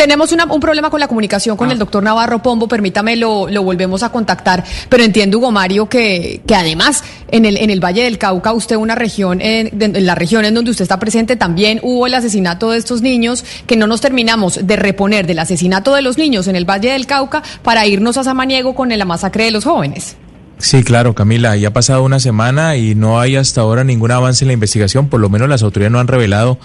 Tenemos 0.00 0.32
un 0.32 0.60
problema 0.60 0.88
con 0.88 0.98
la 0.98 1.08
comunicación 1.08 1.58
con 1.58 1.70
el 1.70 1.76
ah. 1.76 1.80
doctor 1.80 2.02
Navarro 2.02 2.42
Pombo, 2.42 2.66
permítame, 2.66 3.16
lo, 3.16 3.46
volvemos 3.62 4.02
a 4.02 4.08
contactar, 4.08 4.64
pero 4.88 5.04
entiendo, 5.04 5.36
Hugo 5.36 5.52
Mario, 5.52 5.90
que, 5.90 6.40
que 6.46 6.54
además 6.54 7.04
en 7.30 7.44
el, 7.44 7.58
en 7.58 7.68
el 7.68 7.84
Valle 7.84 8.04
del 8.04 8.16
Cauca, 8.16 8.54
usted 8.54 8.76
una 8.76 8.94
región, 8.94 9.42
en, 9.42 9.70
la 10.06 10.14
región 10.14 10.46
en 10.46 10.54
donde 10.54 10.70
usted 10.70 10.84
está 10.84 10.98
presente, 10.98 11.36
también 11.36 11.80
hubo 11.82 12.06
el 12.06 12.14
asesinato 12.14 12.70
de 12.70 12.78
estos 12.78 13.02
niños, 13.02 13.44
que 13.66 13.76
no 13.76 13.86
nos 13.86 14.00
terminamos 14.00 14.66
de 14.66 14.76
reponer 14.76 15.26
del 15.26 15.38
asesinato 15.38 15.94
de 15.94 16.00
los 16.00 16.16
niños 16.16 16.48
en 16.48 16.56
el 16.56 16.64
Valle 16.64 16.92
del 16.92 17.04
Cauca 17.04 17.42
para 17.62 17.86
irnos 17.86 18.16
a 18.16 18.24
Samaniego 18.24 18.74
con 18.74 18.88
la 18.88 19.04
masacre 19.04 19.44
de 19.44 19.50
los 19.50 19.64
jóvenes. 19.64 20.16
Sí, 20.56 20.82
claro, 20.82 21.14
Camila, 21.14 21.56
ya 21.56 21.68
ha 21.68 21.72
pasado 21.74 22.04
una 22.04 22.20
semana 22.20 22.74
y 22.78 22.94
no 22.94 23.20
hay 23.20 23.36
hasta 23.36 23.60
ahora 23.60 23.84
ningún 23.84 24.12
avance 24.12 24.44
en 24.44 24.48
la 24.48 24.54
investigación, 24.54 25.08
por 25.08 25.20
lo 25.20 25.28
menos 25.28 25.50
las 25.50 25.62
autoridades 25.62 25.92
no 25.92 26.00
han 26.00 26.08
revelado 26.08 26.58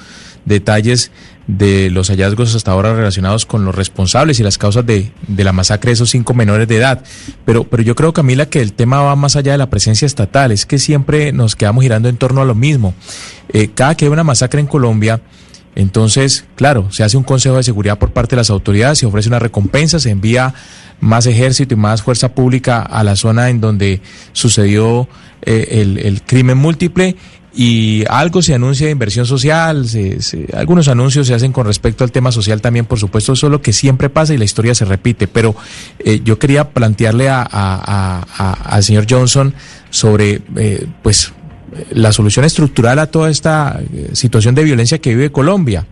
detalles 0.46 1.12
de 1.48 1.92
los 1.92 2.10
hallazgos 2.10 2.56
hasta 2.56 2.72
ahora 2.72 2.96
relacionados 2.96 3.46
con 3.46 3.66
los 3.66 3.76
responsables 3.76 4.40
y 4.40 4.44
las 4.44 4.58
causas 4.58 4.86
de, 4.86 5.12
de, 5.28 5.44
la 5.44 5.54
masacre 5.54 5.90
de 5.90 5.94
esos 5.94 6.10
cinco 6.10 6.34
menores 6.34 6.68
de 6.68 6.78
edad. 6.78 7.04
Pero, 7.46 7.66
pero 7.66 7.84
yo 7.84 7.96
creo, 7.96 8.14
Camila, 8.14 8.48
que 8.48 8.62
el 8.62 8.74
tema 8.74 9.02
va 9.02 9.16
más 9.16 9.36
allá 9.36 9.52
de 9.52 9.58
la 9.58 9.70
presencia 9.70 10.06
estatal, 10.06 10.52
es 10.52 10.66
que 10.66 10.80
siempre 10.80 11.32
nos 11.34 11.56
quedamos 11.56 11.84
girando 11.84 12.10
en 12.10 12.18
torno 12.18 12.42
a 12.42 12.46
lo 12.46 12.56
mismo. 12.56 12.94
Eh, 13.50 13.70
cada 13.74 13.96
que 13.96 14.06
hay 14.06 14.12
una 14.12 14.24
masacre 14.24 14.60
en 14.60 14.68
Colombia, 14.68 15.22
entonces, 15.76 16.46
claro, 16.56 16.92
se 16.92 17.04
hace 17.04 17.18
un 17.18 17.24
consejo 17.24 17.58
de 17.58 17.64
seguridad 17.64 18.00
por 18.00 18.12
parte 18.12 18.36
de 18.36 18.38
las 18.38 18.50
autoridades, 18.50 19.00
se 19.00 19.06
ofrece 19.06 19.28
una 19.28 19.40
recompensa, 19.40 20.00
se 20.00 20.10
envía 20.10 20.54
más 21.02 21.26
ejército 21.26 21.74
y 21.74 21.78
más 21.78 22.02
fuerza 22.02 22.34
pública 22.34 22.82
a 22.82 23.04
la 23.04 23.18
zona 23.18 23.50
en 23.50 23.60
donde 23.60 24.02
sucedió 24.32 25.10
eh, 25.42 25.82
el, 25.82 25.98
el 25.98 26.22
crimen 26.24 26.58
múltiple 26.58 27.18
y 27.56 28.04
algo 28.10 28.42
se 28.42 28.54
anuncia 28.54 28.88
de 28.88 28.92
inversión 28.92 29.26
social, 29.26 29.86
algunos 30.54 30.90
anuncios 30.90 31.28
se 31.28 31.34
hacen 31.34 31.54
con 31.54 31.66
respecto 31.66 32.04
al 32.04 32.12
tema 32.12 32.32
social 32.32 32.62
también, 32.62 32.86
por 32.86 33.00
supuesto, 33.00 33.34
eso 33.34 33.48
es 33.48 33.52
lo 33.52 33.62
que 33.62 33.72
siempre 33.72 34.10
pasa 34.10 34.34
y 34.34 34.38
la 34.38 34.44
historia 34.44 34.76
se 34.76 34.84
repite, 34.84 35.28
pero 35.28 35.56
eh, 36.00 36.20
yo 36.24 36.38
quería 36.38 36.70
plantearle 36.72 37.30
a, 37.30 38.26
al 38.66 38.84
señor 38.84 39.06
Johnson 39.10 39.54
sobre, 39.90 40.42
eh, 40.58 40.86
pues, 41.02 41.32
la 41.92 42.12
solución 42.12 42.46
estructural 42.46 43.00
a 43.00 43.08
toda 43.08 43.30
esta 43.30 43.80
eh, 43.82 44.10
situación 44.14 44.56
de 44.56 44.64
violencia 44.64 45.00
que 45.00 45.10
vive 45.12 45.32
Colombia 45.32 45.86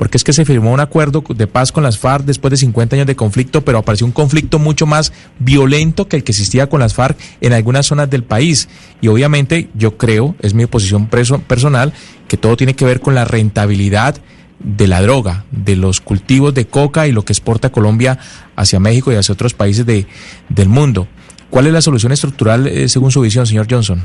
porque 0.00 0.16
es 0.16 0.24
que 0.24 0.32
se 0.32 0.46
firmó 0.46 0.72
un 0.72 0.80
acuerdo 0.80 1.22
de 1.28 1.46
paz 1.46 1.72
con 1.72 1.82
las 1.82 1.98
FARC 1.98 2.24
después 2.24 2.50
de 2.50 2.56
50 2.56 2.96
años 2.96 3.06
de 3.06 3.16
conflicto, 3.16 3.66
pero 3.66 3.76
apareció 3.76 4.06
un 4.06 4.12
conflicto 4.12 4.58
mucho 4.58 4.86
más 4.86 5.12
violento 5.38 6.08
que 6.08 6.16
el 6.16 6.24
que 6.24 6.32
existía 6.32 6.70
con 6.70 6.80
las 6.80 6.94
FARC 6.94 7.18
en 7.42 7.52
algunas 7.52 7.84
zonas 7.84 8.08
del 8.08 8.24
país. 8.24 8.70
Y 9.02 9.08
obviamente 9.08 9.68
yo 9.74 9.98
creo, 9.98 10.36
es 10.40 10.54
mi 10.54 10.64
posición 10.64 11.06
personal, 11.06 11.92
que 12.28 12.38
todo 12.38 12.56
tiene 12.56 12.72
que 12.72 12.86
ver 12.86 13.02
con 13.02 13.14
la 13.14 13.26
rentabilidad 13.26 14.16
de 14.58 14.86
la 14.86 15.02
droga, 15.02 15.44
de 15.50 15.76
los 15.76 16.00
cultivos 16.00 16.54
de 16.54 16.66
coca 16.66 17.06
y 17.06 17.12
lo 17.12 17.26
que 17.26 17.34
exporta 17.34 17.70
Colombia 17.70 18.18
hacia 18.56 18.80
México 18.80 19.12
y 19.12 19.16
hacia 19.16 19.34
otros 19.34 19.52
países 19.52 19.84
de, 19.84 20.06
del 20.48 20.70
mundo. 20.70 21.08
¿Cuál 21.50 21.66
es 21.66 21.74
la 21.74 21.82
solución 21.82 22.12
estructural 22.12 22.66
eh, 22.66 22.88
según 22.88 23.10
su 23.10 23.20
visión, 23.20 23.46
señor 23.46 23.66
Johnson? 23.70 24.02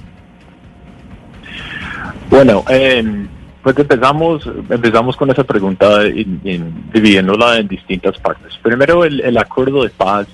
Bueno, 2.29 2.65
eh, 2.67 3.27
pues 3.65 3.79
empezamos, 3.79 4.47
empezamos 4.69 5.17
con 5.17 5.31
esa 5.31 5.43
pregunta 5.43 6.03
dividiéndola 6.03 7.57
en 7.57 7.67
distintas 7.67 8.15
partes. 8.19 8.55
Primero, 8.61 9.03
el, 9.03 9.35
acuerdo 9.39 9.81
de 9.81 9.89
paz 9.89 10.27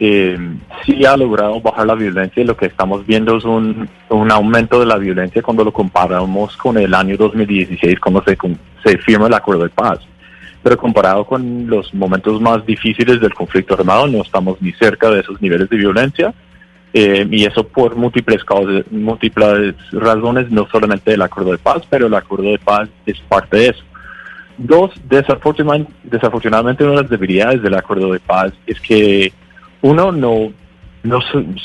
eh, 0.00 0.38
sí 0.86 1.04
ha 1.04 1.18
logrado 1.18 1.60
bajar 1.60 1.86
la 1.86 1.94
violencia 1.94 2.42
y 2.42 2.46
lo 2.46 2.56
que 2.56 2.64
estamos 2.64 3.04
viendo 3.06 3.36
es 3.36 3.44
un, 3.44 3.90
aumento 4.08 4.80
de 4.80 4.86
la 4.86 4.96
violencia 4.96 5.42
cuando 5.42 5.64
lo 5.64 5.70
comparamos 5.70 6.56
con 6.56 6.78
el 6.78 6.94
año 6.94 7.18
2016, 7.18 8.00
cuando 8.00 8.24
se, 8.24 8.38
se 8.82 8.96
firma 9.00 9.26
el 9.26 9.34
acuerdo 9.34 9.64
de 9.64 9.68
paz. 9.68 9.98
Pero 10.62 10.78
comparado 10.78 11.26
con 11.26 11.66
los 11.66 11.92
momentos 11.92 12.40
más 12.40 12.64
difíciles 12.64 13.20
del 13.20 13.34
conflicto 13.34 13.74
armado, 13.74 14.06
no 14.06 14.22
estamos 14.22 14.62
ni 14.62 14.72
cerca 14.72 15.10
de 15.10 15.20
esos 15.20 15.42
niveles 15.42 15.68
de 15.68 15.76
violencia. 15.76 16.32
Eh, 16.92 17.26
y 17.30 17.44
eso 17.44 17.66
por 17.66 17.94
múltiples 17.96 18.42
causas, 18.44 18.84
múltiples 18.90 19.74
razones, 19.92 20.50
no 20.50 20.66
solamente 20.70 21.10
del 21.10 21.22
acuerdo 21.22 21.52
de 21.52 21.58
paz, 21.58 21.82
pero 21.90 22.06
el 22.06 22.14
acuerdo 22.14 22.50
de 22.50 22.58
paz 22.58 22.88
es 23.04 23.20
parte 23.28 23.56
de 23.58 23.68
eso. 23.68 23.84
Dos, 24.56 24.92
desafortunadamente, 25.08 25.92
desafortunadamente 26.04 26.84
una 26.84 26.94
de 26.94 27.02
las 27.02 27.10
debilidades 27.10 27.62
del 27.62 27.74
acuerdo 27.74 28.12
de 28.12 28.20
paz 28.20 28.52
es 28.66 28.80
que 28.80 29.30
uno 29.82 30.10
no, 30.10 30.52
no, 31.02 31.18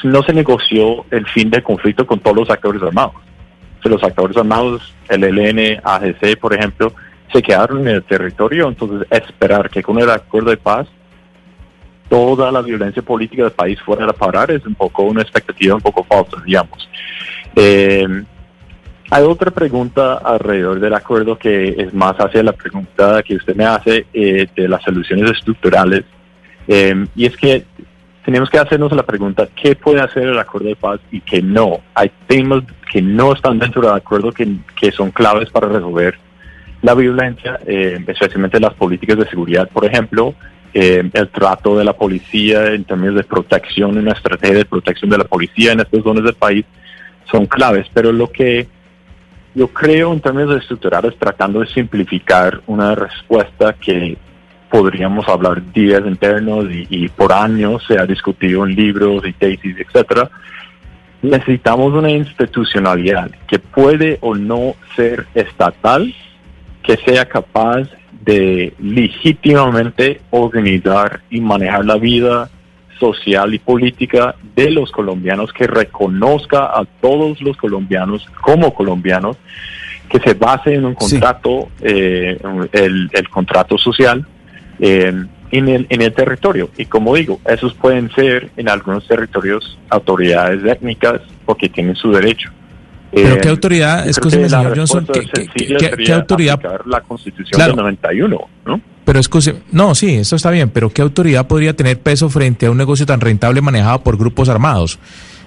no 0.03 0.23
se 0.23 0.33
negoció 0.33 1.05
el 1.11 1.25
fin 1.27 1.49
del 1.49 1.63
conflicto 1.63 2.05
con 2.05 2.19
todos 2.19 2.37
los 2.37 2.49
actores 2.49 2.83
armados. 2.83 3.15
los 3.83 4.03
actores 4.03 4.35
armados, 4.35 4.93
el 5.07 5.23
ELN, 5.23 5.79
AGC, 5.83 6.37
por 6.39 6.53
ejemplo, 6.53 6.93
se 7.31 7.41
quedaron 7.41 7.87
en 7.87 7.95
el 7.95 8.03
territorio, 8.03 8.67
entonces 8.67 9.07
esperar 9.09 9.69
que 9.69 9.81
con 9.81 9.97
el 9.99 10.09
acuerdo 10.09 10.49
de 10.49 10.57
paz 10.57 10.87
toda 12.11 12.51
la 12.51 12.61
violencia 12.61 13.01
política 13.01 13.43
del 13.43 13.53
país 13.53 13.79
fuera 13.81 14.05
a 14.05 14.11
parar 14.11 14.51
es 14.51 14.65
un 14.65 14.75
poco 14.75 15.03
una 15.03 15.21
expectativa 15.21 15.75
un 15.75 15.81
poco 15.81 16.03
falsa, 16.03 16.43
digamos. 16.45 16.89
Eh, 17.55 18.05
hay 19.09 19.23
otra 19.23 19.49
pregunta 19.49 20.15
alrededor 20.17 20.81
del 20.81 20.93
acuerdo 20.93 21.37
que 21.37 21.69
es 21.69 21.93
más 21.93 22.17
hacia 22.17 22.43
la 22.43 22.51
pregunta 22.51 23.23
que 23.23 23.37
usted 23.37 23.55
me 23.55 23.63
hace 23.63 24.07
eh, 24.13 24.45
de 24.53 24.67
las 24.67 24.83
soluciones 24.83 25.31
estructurales. 25.31 26.03
Eh, 26.67 27.05
y 27.15 27.27
es 27.27 27.37
que 27.37 27.63
tenemos 28.25 28.49
que 28.49 28.59
hacernos 28.59 28.91
la 28.91 29.03
pregunta, 29.03 29.47
¿qué 29.55 29.77
puede 29.77 30.01
hacer 30.01 30.23
el 30.23 30.37
acuerdo 30.37 30.67
de 30.67 30.75
paz 30.75 30.99
y 31.11 31.21
qué 31.21 31.41
no? 31.41 31.79
Hay 31.93 32.11
temas 32.27 32.63
que 32.91 33.01
no 33.01 33.31
están 33.31 33.57
dentro 33.57 33.83
del 33.83 33.95
acuerdo 33.95 34.33
que, 34.33 34.57
que 34.77 34.91
son 34.91 35.11
claves 35.11 35.49
para 35.49 35.69
resolver 35.69 36.15
la 36.81 36.93
violencia, 36.93 37.57
especialmente 37.65 38.59
las 38.59 38.73
políticas 38.73 39.17
de 39.17 39.29
seguridad, 39.29 39.69
por 39.69 39.85
ejemplo, 39.85 40.35
eh, 40.73 41.09
el 41.13 41.29
trato 41.29 41.77
de 41.77 41.83
la 41.83 41.93
policía 41.93 42.67
en 42.67 42.85
términos 42.85 43.15
de 43.15 43.23
protección, 43.23 43.97
una 43.97 44.13
estrategia 44.13 44.57
de 44.57 44.65
protección 44.65 45.09
de 45.09 45.17
la 45.17 45.25
policía 45.25 45.73
en 45.73 45.81
estas 45.81 46.03
zonas 46.03 46.23
del 46.23 46.35
país 46.35 46.65
son 47.29 47.45
claves, 47.45 47.87
pero 47.93 48.11
lo 48.11 48.31
que 48.31 48.67
yo 49.53 49.67
creo 49.67 50.13
en 50.13 50.21
términos 50.21 50.61
estructurales 50.61 51.17
tratando 51.17 51.59
de 51.59 51.67
simplificar 51.67 52.61
una 52.67 52.95
respuesta 52.95 53.73
que 53.73 54.17
podríamos 54.69 55.27
hablar 55.27 55.61
días 55.73 56.01
internos 56.05 56.65
y, 56.71 56.87
y 56.89 57.09
por 57.09 57.33
años 57.33 57.83
se 57.85 57.99
ha 57.99 58.05
discutido 58.05 58.65
en 58.65 58.73
libros 58.73 59.25
y 59.27 59.33
tesis, 59.33 59.75
etcétera. 59.77 60.29
Necesitamos 61.21 61.93
una 61.93 62.09
institucionalidad 62.09 63.29
que 63.47 63.59
puede 63.59 64.17
o 64.21 64.35
no 64.35 64.75
ser 64.95 65.27
estatal, 65.35 66.15
que 66.81 66.95
sea 66.97 67.25
capaz 67.25 67.89
de 68.23 68.73
legítimamente 68.79 70.21
organizar 70.29 71.21
y 71.29 71.41
manejar 71.41 71.85
la 71.85 71.97
vida 71.97 72.49
social 72.99 73.53
y 73.53 73.59
política 73.59 74.35
de 74.55 74.69
los 74.69 74.91
colombianos, 74.91 75.51
que 75.51 75.65
reconozca 75.65 76.65
a 76.65 76.85
todos 77.01 77.41
los 77.41 77.57
colombianos 77.57 78.27
como 78.41 78.73
colombianos, 78.73 79.37
que 80.07 80.19
se 80.19 80.35
base 80.35 80.75
en 80.75 80.85
un 80.85 80.93
contrato, 80.93 81.69
eh, 81.81 82.39
el, 82.73 83.09
el 83.11 83.29
contrato 83.29 83.77
social, 83.77 84.25
eh, 84.79 85.13
en, 85.51 85.67
el, 85.67 85.87
en 85.89 86.01
el 86.01 86.13
territorio. 86.13 86.69
Y 86.77 86.85
como 86.85 87.15
digo, 87.15 87.39
esos 87.45 87.73
pueden 87.73 88.11
ser 88.11 88.51
en 88.57 88.69
algunos 88.69 89.07
territorios 89.07 89.79
autoridades 89.89 90.63
étnicas 90.63 91.21
porque 91.45 91.69
tienen 91.69 91.95
su 91.95 92.11
derecho. 92.11 92.51
Pero 93.13 93.35
Eh, 93.35 93.39
qué 93.41 93.49
autoridad, 93.49 94.05
yo 94.05 94.09
es 94.11 94.19
creo 94.19 94.31
que 94.31 94.37
cosa, 94.37 94.55
la 94.57 94.61
señor 94.63 94.77
Johnson, 94.77 95.07
¿qué, 95.11 95.19
qué- 95.21 95.27
sencilla 95.41 95.77
qué- 95.77 95.89
sería 95.89 96.05
qué 96.05 96.13
autoridad? 96.13 96.59
la 96.85 97.01
Constitución 97.01 97.51
Claro. 97.57 97.71
del 97.73 97.77
91, 97.83 98.39
¿no? 98.65 98.81
Pero 99.03 99.19
es 99.19 99.27
cosa- 99.27 99.53
no, 99.71 99.95
sí, 99.95 100.15
eso 100.15 100.35
está 100.35 100.49
bien, 100.51 100.69
pero 100.69 100.89
¿qué 100.91 101.01
autoridad 101.01 101.47
podría 101.47 101.75
tener 101.75 101.99
peso 101.99 102.29
frente 102.29 102.67
a 102.67 102.71
un 102.71 102.77
negocio 102.77 103.05
tan 103.05 103.19
rentable 103.19 103.59
manejado 103.61 104.01
por 104.03 104.17
grupos 104.17 104.47
armados? 104.47 104.99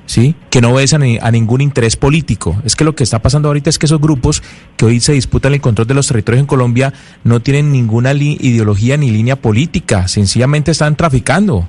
¿Sí? 0.07 0.35
Que 0.51 0.61
no 0.61 0.75
ni- 0.99 1.17
a 1.17 1.31
ningún 1.31 1.63
interés 1.63 1.97
político. 1.97 2.61
Es 2.67 2.77
que 2.77 2.85
lo 2.85 2.95
que 2.95 3.03
está 3.05 3.21
pasando 3.23 3.49
ahorita 3.49 3.71
es 3.71 3.79
que 3.79 3.87
esos 3.87 3.99
grupos 4.03 4.43
que 4.77 4.85
hoy 4.85 5.01
se 5.01 5.15
disputan 5.15 5.55
el 5.55 5.63
control 5.63 5.87
de 5.87 5.95
los 5.95 6.07
territorios 6.07 6.41
en 6.43 6.47
Colombia 6.47 6.93
no 7.23 7.41
tienen 7.41 7.73
ninguna 7.73 8.13
ideología 8.13 8.99
ni 8.99 9.11
línea 9.11 9.37
política, 9.37 10.07
sencillamente 10.07 10.73
están 10.73 10.95
traficando. 10.97 11.67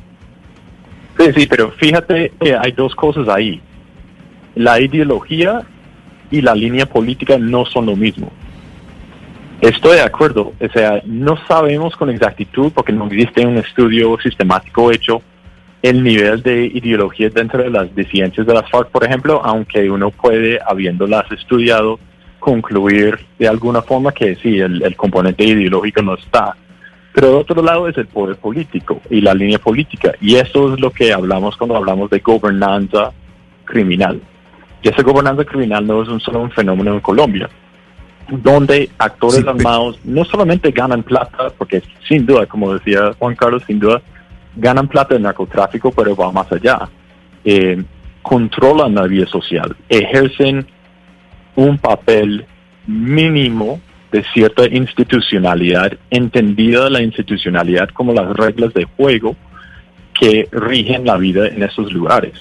Sí, 1.18 1.28
sí, 1.34 1.48
pero 1.48 1.72
fíjate 1.72 2.34
que 2.42 2.54
hay 2.58 2.74
dos 2.74 2.94
cosas 2.94 3.30
ahí. 3.30 3.62
La 4.56 4.82
ideología 4.82 5.62
y 6.36 6.42
la 6.42 6.54
línea 6.54 6.86
política 6.86 7.38
no 7.38 7.66
son 7.66 7.86
lo 7.86 7.96
mismo. 7.96 8.30
Estoy 9.62 9.96
de 9.96 10.02
acuerdo, 10.02 10.52
o 10.60 10.70
sea, 10.74 11.02
no 11.06 11.38
sabemos 11.48 11.96
con 11.96 12.10
exactitud, 12.10 12.74
porque 12.74 12.92
no 12.92 13.08
existe 13.08 13.46
un 13.46 13.58
estudio 13.58 14.18
sistemático 14.22 14.92
hecho, 14.92 15.22
el 15.82 16.04
nivel 16.04 16.44
de 16.44 16.66
ideología 16.66 17.30
dentro 17.30 17.64
de 17.64 17.70
las 17.70 17.96
disidencias 17.96 18.46
de 18.46 18.54
las 18.54 18.70
FARC, 18.70 18.90
por 18.90 19.06
ejemplo, 19.06 19.42
aunque 19.46 19.90
uno 19.90 20.12
puede, 20.12 20.60
habiéndolas 20.68 21.32
estudiado, 21.32 22.00
concluir 22.40 23.18
de 23.40 23.48
alguna 23.48 23.82
forma 23.82 24.12
que 24.12 24.36
sí, 24.36 24.60
el, 24.60 24.84
el 24.84 24.96
componente 24.98 25.46
ideológico 25.46 26.02
no 26.02 26.16
está. 26.16 26.56
Pero 27.14 27.30
de 27.30 27.36
otro 27.36 27.64
lado 27.64 27.88
es 27.88 27.98
el 27.98 28.08
poder 28.08 28.36
político 28.36 29.00
y 29.10 29.22
la 29.22 29.34
línea 29.34 29.58
política. 29.58 30.12
Y 30.20 30.36
eso 30.36 30.74
es 30.74 30.82
lo 30.82 30.92
que 30.92 31.14
hablamos 31.14 31.56
cuando 31.56 31.78
hablamos 31.78 32.10
de 32.10 32.20
gobernanza 32.20 33.14
criminal. 33.64 34.20
Y 34.86 34.90
esa 34.90 35.02
gobernanza 35.02 35.44
criminal 35.44 35.88
no 35.88 36.04
es 36.04 36.10
un 36.10 36.20
solo 36.20 36.42
un 36.42 36.52
fenómeno 36.52 36.94
en 36.94 37.00
Colombia, 37.00 37.50
donde 38.30 38.88
actores 39.00 39.38
Sí, 39.38 39.44
pe- 39.44 39.50
armados 39.50 40.00
no 40.04 40.24
solamente 40.26 40.70
ganan 40.70 41.02
plata, 41.02 41.50
porque 41.58 41.82
sin 42.08 42.24
duda, 42.24 42.46
como 42.46 42.72
decía 42.76 43.12
Juan 43.18 43.36
Carlos, 43.36 43.64
sin 43.66 43.80
duda, 43.80 44.00
ganan 44.56 44.88
plata 44.88 45.16
del 45.16 45.24
narcotráfico, 45.24 45.92
pero 45.92 46.16
va 46.16 46.32
más 46.32 46.52
allá. 46.52 46.88
Eh, 47.44 47.84
controlan 48.22 48.94
la 48.94 49.08
vida 49.08 49.26
social, 49.26 49.76
ejercen 49.90 50.68
un 51.56 51.80
papel 51.80 52.46
mínimo 52.86 53.82
de 54.12 54.24
cierta 54.36 54.68
institucionalidad, 54.68 55.94
entendida 56.12 56.92
la 56.92 57.02
institucionalidad 57.02 57.90
como 57.90 58.14
las 58.14 58.36
reglas 58.38 58.72
de 58.76 58.86
juego 58.86 59.36
que 60.14 60.48
rigen 60.52 61.06
la 61.08 61.18
vida 61.18 61.48
en 61.48 61.64
esos 61.64 61.92
lugares. 61.92 62.34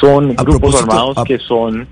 Son 0.00 0.34
A 0.36 0.42
grupos 0.42 0.80
armados 0.82 1.18
a- 1.18 1.24
que 1.24 1.38
son 1.38 1.86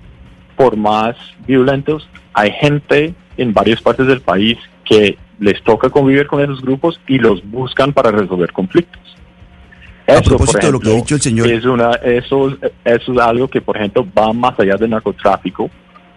por 0.56 0.76
más 0.76 1.16
violentos. 1.46 2.08
Hay 2.34 2.50
gente 2.52 3.14
en 3.36 3.52
varias 3.52 3.80
partes 3.80 4.06
del 4.06 4.20
país 4.20 4.58
que 4.84 5.18
les 5.38 5.62
toca 5.62 5.90
convivir 5.90 6.26
con 6.26 6.40
esos 6.42 6.62
grupos 6.62 7.00
y 7.08 7.18
los 7.18 7.44
buscan 7.50 7.92
para 7.92 8.10
resolver 8.10 8.52
conflictos. 8.52 9.02
A 10.08 10.12
Eso, 10.12 10.22
por 10.22 10.28
propósito 10.36 10.66
de 10.66 10.72
lo 10.72 10.80
que 10.80 10.88
ha 10.88 10.92
ejemplo, 10.92 11.04
dicho 11.04 11.14
el 11.16 11.20
señor- 11.20 11.48
es 11.50 11.64
una, 11.64 11.90
eso, 11.96 12.48
es- 12.50 12.56
eso 12.84 13.12
es 13.12 13.18
algo 13.18 13.48
que, 13.48 13.60
por 13.60 13.76
ejemplo, 13.76 14.06
va 14.16 14.32
más 14.32 14.58
allá 14.60 14.76
del 14.76 14.90
narcotráfico, 14.90 15.68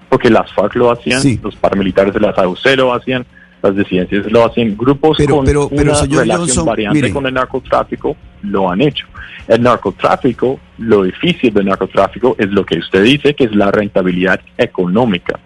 porque 0.09 0.29
las 0.29 0.51
FARC 0.53 0.75
lo 0.75 0.91
hacían, 0.91 1.21
Sí. 1.21 1.39
los 1.41 1.55
paramilitares 1.55 2.13
de 2.13 2.19
la 2.19 2.33
SAUC 2.35 2.75
lo 2.77 2.93
hacían, 2.93 3.25
las 3.61 3.75
disidencias 3.75 4.31
lo 4.31 4.45
hacían, 4.45 4.75
grupos 4.77 5.17
Pero- 5.17 5.35
con 5.37 5.45
pero- 5.45 5.69
pero, 5.69 5.91
una 5.91 5.95
señor 5.95 6.21
relación 6.21 6.47
Johnson, 6.47 6.65
variante 6.65 7.01
mire. 7.01 7.13
con 7.13 7.25
el 7.25 7.33
narcotráfico 7.33 8.15
lo 8.43 8.69
han 8.69 8.81
hecho. 8.81 9.05
El 9.47 9.61
narcotráfico, 9.63 10.59
lo 10.77 11.03
difícil 11.03 11.53
del 11.53 11.65
narcotráfico 11.65 12.35
es 12.37 12.49
lo 12.51 12.65
que 12.65 12.77
usted 12.77 13.03
dice, 13.03 13.33
que 13.33 13.45
es 13.45 13.55
la 13.55 13.71
rentabilidad 13.71 14.39
económica. 14.57 15.39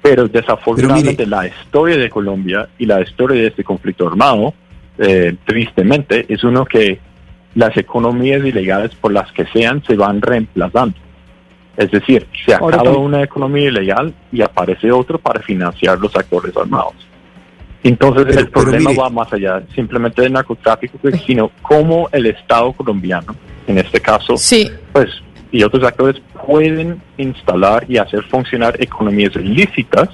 Pero 0.00 0.28
desafortunadamente 0.28 1.26
la 1.26 1.46
historia 1.48 1.96
de 1.96 2.08
Colombia 2.08 2.68
y 2.78 2.86
la 2.86 3.00
historia 3.00 3.40
de 3.42 3.48
este 3.48 3.64
conflicto 3.64 4.06
armado, 4.06 4.54
eh, 4.98 5.34
tristemente, 5.44 6.26
es 6.28 6.44
uno 6.44 6.64
que 6.64 7.00
las 7.54 7.76
economías 7.76 8.44
ilegales, 8.44 8.94
por 8.94 9.12
las 9.12 9.32
que 9.32 9.44
sean, 9.46 9.82
se 9.84 9.96
van 9.96 10.22
reemplazando. 10.22 10.96
Es 11.76 11.90
decir, 11.90 12.26
se 12.44 12.54
acaba 12.54 12.96
una 12.96 13.22
economía 13.22 13.68
ilegal 13.68 14.12
y 14.32 14.42
aparece 14.42 14.90
otro 14.92 15.18
para 15.18 15.40
financiar 15.40 15.98
los 15.98 16.14
actores 16.16 16.56
armados. 16.56 16.94
Entonces 17.82 18.24
Pero- 18.26 18.40
el 18.40 18.48
problema 18.48 18.90
mire- 18.90 19.02
va 19.02 19.08
más 19.10 19.32
allá 19.32 19.62
simplemente 19.74 20.22
del 20.22 20.32
narcotráfico, 20.32 20.98
pues, 21.00 21.20
sino 21.26 21.50
cómo 21.62 22.08
el 22.12 22.26
Estado 22.26 22.72
colombiano, 22.72 23.34
en 23.66 23.78
este 23.78 24.00
caso, 24.00 24.36
Sí. 24.36 24.68
pues, 24.92 25.08
y 25.52 25.62
otros 25.62 25.84
actores 25.84 26.20
pueden 26.46 27.00
instalar 27.16 27.84
y 27.88 27.96
hacer 27.98 28.22
funcionar 28.24 28.76
economías 28.82 29.34
ilícitas 29.36 30.08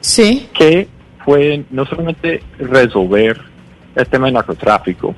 Sí. 0.00 0.48
que 0.54 0.88
pueden 1.24 1.66
no 1.70 1.84
solamente 1.84 2.42
resolver 2.58 3.38
el 3.96 4.06
tema 4.06 4.26
del 4.26 4.34
narcotráfico, 4.34 5.14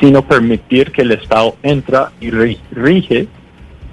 sino 0.00 0.22
permitir 0.22 0.92
que 0.92 1.02
el 1.02 1.10
Estado 1.12 1.56
entra 1.62 2.12
y 2.20 2.30
ri- 2.30 2.58
rige 2.70 3.26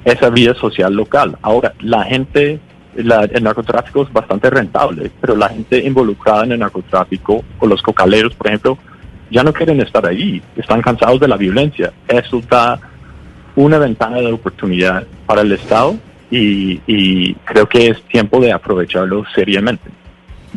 esa 0.06 0.30
vida 0.30 0.54
social 0.54 0.94
local. 0.94 1.38
Ahora, 1.42 1.74
la 1.82 2.04
gente, 2.04 2.60
la- 2.96 3.24
el 3.26 3.44
narcotráfico 3.44 4.04
es 4.04 4.12
bastante 4.14 4.50
rentable, 4.50 5.12
pero 5.22 5.36
la 5.36 5.50
gente 5.50 5.80
involucrada 5.86 6.44
en 6.46 6.54
el 6.54 6.60
narcotráfico 6.60 7.44
o 7.60 7.68
los 7.68 7.82
cocaleros, 7.82 8.34
por 8.36 8.48
ejemplo, 8.48 8.78
ya 9.32 9.44
no 9.44 9.54
quieren 9.54 9.80
estar 9.82 10.06
ahí, 10.06 10.42
están 10.56 10.82
cansados 10.82 11.20
de 11.20 11.28
la 11.28 11.38
violencia. 11.38 11.94
Eso 12.08 12.42
da 12.50 12.80
una 13.56 13.78
ventana 13.78 14.18
de 14.18 14.32
oportunidad 14.32 15.06
para 15.26 15.42
el 15.42 15.52
Estado 15.52 15.96
y, 16.32 16.82
y 16.88 17.34
creo 17.46 17.68
que 17.68 17.90
es 17.90 18.02
tiempo 18.04 18.40
de 18.40 18.52
aprovecharlo 18.52 19.24
seriamente. 19.36 19.90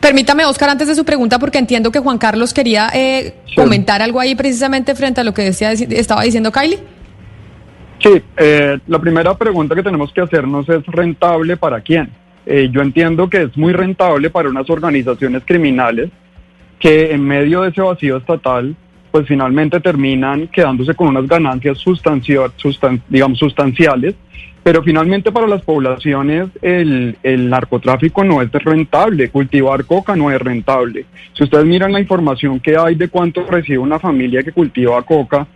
Permítame, 0.01 0.45
Oscar, 0.47 0.71
antes 0.71 0.89
de 0.89 0.95
su 0.95 1.05
pregunta, 1.05 1.39
porque 1.39 1.59
entiendo 1.59 1.93
que 1.93 1.99
Juan 1.99 2.19
Carlos 2.19 2.55
quería 2.55 2.89
eh, 2.95 3.35
comentar 3.55 4.01
algo 4.03 4.21
ahí 4.21 4.35
precisamente 4.35 4.95
frente 4.95 5.21
a 5.21 5.25
lo 5.25 5.35
que 5.35 5.43
decía, 5.43 5.73
estaba 5.73 6.23
diciendo 6.23 6.51
Kylie. 6.51 6.79
Sí, 8.01 8.23
eh, 8.37 8.79
la 8.89 8.99
primera 8.99 9.37
pregunta 9.37 9.75
que 9.75 9.83
tenemos 9.83 10.13
que 10.13 10.23
hacernos 10.23 10.69
es 10.69 10.85
rentable 10.87 11.57
para 11.57 11.81
quién. 11.81 12.11
Eh, 12.47 12.69
yo 12.73 12.81
entiendo 12.83 13.29
que 13.31 13.43
es 13.43 13.57
muy 13.57 13.73
rentable 13.73 14.31
para 14.31 14.49
unas 14.49 14.69
organizaciones 14.69 15.43
criminales 15.45 16.11
que 16.79 17.13
en 17.13 17.23
medio 17.25 17.63
de 17.63 17.69
ese 17.71 17.81
vacío 17.81 18.17
estatal, 18.17 18.75
pues 19.13 19.27
finalmente 19.29 19.79
terminan 19.79 20.49
quedándose 20.49 20.95
con 20.95 21.09
unas 21.09 21.29
ganancias 21.29 21.79
sustancio- 21.79 22.51
sustan- 22.57 23.01
digamos, 23.09 23.39
sustanciales, 23.39 24.15
pero 24.65 24.83
finalmente 24.83 25.31
para 25.31 25.47
las 25.47 25.63
poblaciones 25.63 26.49
el, 26.63 27.17
el 27.23 27.51
narcotráfico 27.51 28.25
no 28.25 28.41
es 28.43 28.51
rentable, 28.53 29.29
cultivar 29.29 29.85
coca 29.85 30.17
no 30.17 30.31
es 30.31 30.41
rentable. 30.41 31.05
Si 31.35 31.45
ustedes 31.45 31.65
miran 31.67 31.93
la 31.93 32.01
información 32.01 32.59
que 32.59 32.77
hay 32.77 32.95
de 32.95 33.09
cuánto 33.09 33.45
recibe 33.49 33.79
una 33.79 33.99
familia 33.99 34.43
que 34.43 34.53
cultiva 34.53 35.01
coca, 35.03 35.47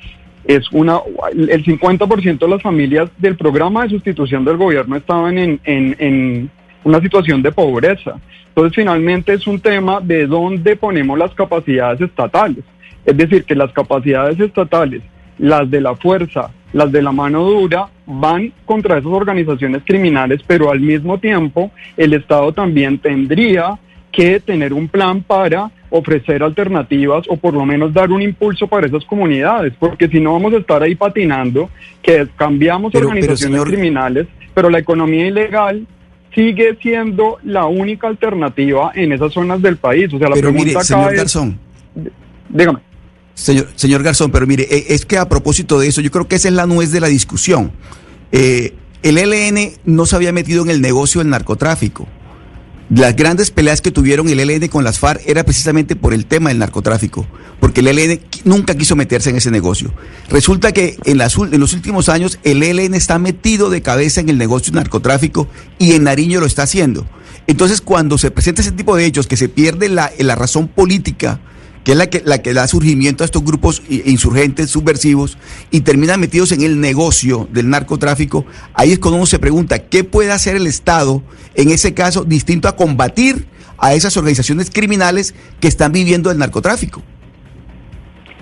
es 0.45 0.71
una 0.71 0.99
el 1.33 1.65
50% 1.65 2.39
de 2.39 2.49
las 2.49 2.63
familias 2.63 3.11
del 3.19 3.37
programa 3.37 3.83
de 3.83 3.91
sustitución 3.91 4.45
del 4.45 4.57
gobierno 4.57 4.95
estaban 4.97 5.39
en, 5.39 5.61
en, 5.65 5.97
en 5.99 6.51
una 6.87 7.01
situación 7.01 7.43
de 7.43 7.51
pobreza. 7.51 8.15
Entonces, 8.49 8.75
finalmente 8.77 9.33
es 9.35 9.47
un 9.47 9.59
tema 9.61 10.01
de 10.01 10.27
dónde 10.27 10.77
ponemos 10.77 11.19
las 11.19 11.35
capacidades 11.35 12.01
estatales. 12.01 12.65
Es 13.05 13.17
decir, 13.17 13.45
que 13.45 13.57
las 13.57 13.73
capacidades 13.73 14.39
estatales, 14.39 15.03
las 15.39 15.69
de 15.69 15.81
la 15.81 15.97
fuerza, 15.97 16.51
las 16.73 16.91
de 16.93 17.03
la 17.03 17.11
mano 17.13 17.43
dura, 17.45 17.89
van 18.07 18.53
contra 18.65 18.99
esas 18.99 19.11
organizaciones 19.11 19.83
criminales, 19.85 20.41
pero 20.47 20.71
al 20.71 20.79
mismo 20.81 21.19
tiempo 21.19 21.73
el 21.97 22.15
Estado 22.15 22.53
también 22.53 22.99
tendría 22.99 23.79
que 24.13 24.39
tener 24.41 24.73
un 24.73 24.87
plan 24.89 25.23
para 25.23 25.71
ofrecer 25.91 26.43
alternativas 26.43 27.25
o 27.29 27.37
por 27.37 27.53
lo 27.55 27.65
menos 27.67 27.93
dar 27.93 28.11
un 28.11 28.23
impulso 28.23 28.67
para 28.69 28.87
esas 28.87 29.05
comunidades, 29.05 29.73
porque 29.79 30.09
si 30.09 30.21
no 30.21 30.33
vamos 30.35 30.55
a 30.55 30.59
estar 30.59 30.83
ahí 30.83 30.95
patinando, 30.95 31.69
que 32.01 32.27
cambiamos 32.37 32.93
Pero- 32.93 33.01
pero, 33.01 33.09
organizaciones 33.09 33.61
señor- 33.61 33.69
criminales, 33.69 34.27
pero 34.55 34.71
la 34.71 34.79
economía 34.79 35.27
ilegal 35.27 35.85
sigue 36.35 36.77
siendo 36.83 37.39
la 37.43 37.67
única 37.67 38.09
alternativa 38.09 38.93
en 38.95 39.13
esas 39.13 39.33
zonas 39.33 39.63
del 39.63 39.77
país. 39.77 40.13
O 40.13 40.19
sea, 40.19 40.29
la 40.29 40.35
Pero 40.35 40.51
pregunta 40.51 40.67
mire, 40.75 40.85
señor 40.85 41.13
es- 41.13 41.19
Garzón, 41.19 41.59
dígame. 42.49 42.79
Señor, 43.35 43.69
señor 43.75 44.03
Garzón, 44.03 44.31
pero 44.31 44.47
mire, 44.47 44.67
eh, 44.71 44.87
es 44.89 45.05
que 45.05 45.19
a 45.19 45.29
propósito 45.29 45.79
de 45.79 45.89
eso, 45.89 46.01
yo 46.01 46.11
creo 46.11 46.27
que 46.27 46.37
esa 46.37 46.49
es 46.49 46.55
la 46.55 46.67
nuez 46.67 46.91
de 46.91 47.01
la 47.01 47.09
discusión. 47.09 47.73
Eh, 48.33 48.75
el 49.03 49.19
ELN 49.19 49.73
no 49.85 50.07
se 50.07 50.17
había 50.17 50.33
metido 50.33 50.63
en 50.65 50.71
el 50.71 50.81
negocio 50.81 51.21
del 51.21 51.29
narcotráfico. 51.31 52.09
Las 52.89 53.17
grandes 53.17 53.51
peleas 53.51 53.81
que 53.81 53.91
tuvieron 53.91 54.29
el 54.29 54.39
ELN 54.39 54.69
con 54.69 54.85
las 54.85 55.01
FARC 55.01 55.21
era 55.27 55.43
precisamente 55.43 55.97
por 55.97 56.15
el 56.15 56.25
tema 56.25 56.51
del 56.51 56.59
narcotráfico, 56.61 57.27
porque 57.59 57.81
el 57.81 57.89
ELN 57.89 58.21
nunca 58.45 58.77
quiso 58.77 58.95
meterse 58.95 59.31
en 59.31 59.37
ese 59.37 59.51
negocio. 59.51 59.93
Resulta 60.31 60.71
que 60.71 60.97
en, 61.05 61.19
las, 61.19 61.37
los 61.37 61.73
últimos 61.73 62.09
años 62.09 62.39
el 62.45 62.63
ELN 62.63 62.95
está 62.95 63.19
metido 63.19 63.71
de 63.71 63.83
cabeza 63.83 64.21
en 64.21 64.29
el 64.29 64.39
negocio 64.39 64.71
del 64.73 64.83
narcotráfico 64.83 65.49
y 65.81 65.95
en 65.95 66.05
Nariño 66.05 66.39
lo 66.39 66.47
está 66.47 66.63
haciendo. 66.63 67.09
Entonces, 67.49 67.81
cuando 67.81 68.19
se 68.19 68.31
presenta 68.31 68.63
ese 68.63 68.73
tipo 68.73 68.95
de 68.95 69.05
hechos, 69.05 69.27
que 69.27 69.37
se 69.37 69.49
pierde 69.49 69.89
la 69.89 70.35
razón 70.37 70.69
política, 70.69 71.41
que 71.87 71.93
es 71.93 71.99
la 71.99 72.09
que, 72.09 72.21
la 72.25 72.43
que 72.43 72.53
da 72.53 72.67
surgimiento 72.67 73.23
a 73.23 73.27
estos 73.27 73.45
grupos 73.45 73.81
insurgentes, 73.89 74.71
subversivos, 74.71 75.39
y 75.71 75.83
terminan 75.83 76.19
metidos 76.19 76.51
en 76.51 76.63
el 76.63 76.81
negocio 76.81 77.49
del 77.53 77.71
narcotráfico, 77.71 78.45
ahí 78.75 78.91
es 78.91 78.99
cuando 78.99 79.19
uno 79.19 79.27
se 79.27 79.39
pregunta, 79.39 79.79
¿qué 79.79 80.03
puede 80.03 80.33
hacer 80.33 80.57
el 80.57 80.67
Estado 80.67 81.23
en 81.55 81.71
ese 81.71 81.95
caso 81.95 82.25
distinto 82.25 82.67
a 82.67 82.75
combatir 82.75 83.47
a 83.79 83.95
esas 83.95 84.17
organizaciones 84.17 84.69
criminales 84.69 85.33
que 85.61 85.69
están 85.69 85.93
viviendo 85.93 86.33
el 86.33 86.39
narcotráfico? 86.39 87.05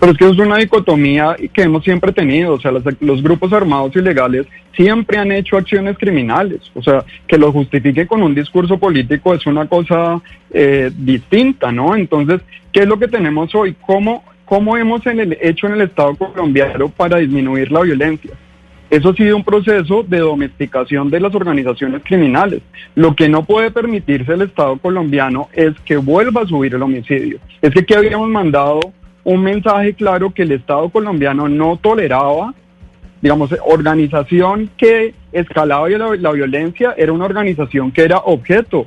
Pero 0.01 0.13
es 0.13 0.19
que 0.19 0.29
es 0.29 0.39
una 0.39 0.59
dicotomía 0.59 1.37
que 1.53 1.63
hemos 1.63 1.85
siempre 1.85 2.13
tenido, 2.13 2.55
o 2.55 2.61
sea, 2.61 2.73
los, 2.73 2.83
los, 3.01 3.23
grupos 3.23 3.53
armados 3.53 3.95
ilegales 3.97 4.47
siempre 4.77 5.19
han 5.19 5.33
hecho 5.33 5.57
acciones 5.57 5.97
criminales, 5.99 6.61
o 6.75 6.83
sea, 6.83 7.05
que 7.27 7.39
lo 7.39 7.53
justifique 7.53 8.07
con 8.07 8.23
un 8.23 8.35
discurso 8.35 8.79
político 8.79 9.35
es 9.35 9.47
una 9.47 9.67
cosa 9.67 10.21
eh, 10.51 10.91
distinta, 10.97 11.73
¿no? 11.73 11.97
Entonces, 11.97 12.41
¿qué 12.73 12.81
es 12.81 12.89
lo 12.89 12.99
que 12.99 13.09
tenemos 13.09 13.55
hoy? 13.55 13.75
¿Cómo, 13.87 14.25
cómo 14.45 14.77
hemos 14.77 15.07
en 15.07 15.21
el, 15.21 15.39
hecho 15.41 15.69
en 15.69 15.75
el 15.75 15.83
Estado 15.83 16.15
colombiano 16.17 16.89
para 16.89 17.19
disminuir 17.19 17.71
la 17.71 17.83
violencia? 17.83 18.33
Eso 18.91 19.11
ha 19.11 19.15
sido 19.15 19.37
un 19.37 19.45
proceso 19.45 20.05
de 20.07 20.19
domesticación 20.19 21.11
de 21.11 21.19
las 21.19 21.35
organizaciones 21.35 22.03
criminales. 22.05 22.61
Lo 22.95 23.17
que 23.17 23.29
no 23.29 23.45
puede 23.45 23.71
permitirse 23.71 24.35
el 24.35 24.43
Estado 24.43 24.77
colombiano 24.77 25.49
es 25.53 25.73
que 25.81 25.97
vuelva 25.97 26.43
a 26.43 26.47
subir 26.47 26.75
el 26.75 26.83
homicidio. 26.83 27.39
Es 27.63 27.71
que 27.73 27.81
aquí 27.81 27.95
habíamos 27.95 28.29
mandado 28.29 28.81
un 29.25 29.43
mensaje 29.43 29.95
claro 29.95 30.33
que 30.33 30.43
el 30.43 30.53
Estado 30.53 30.89
colombiano 30.91 31.49
no 31.49 31.79
toleraba, 31.79 32.55
digamos, 33.21 33.55
organización 33.67 34.71
que 34.77 35.15
escalaba 35.33 35.89
la, 35.89 36.33
violencia 36.33 36.95
era 36.97 37.13
una 37.13 37.25
organización 37.25 37.91
que 37.91 38.03
era 38.03 38.19
objeto 38.19 38.87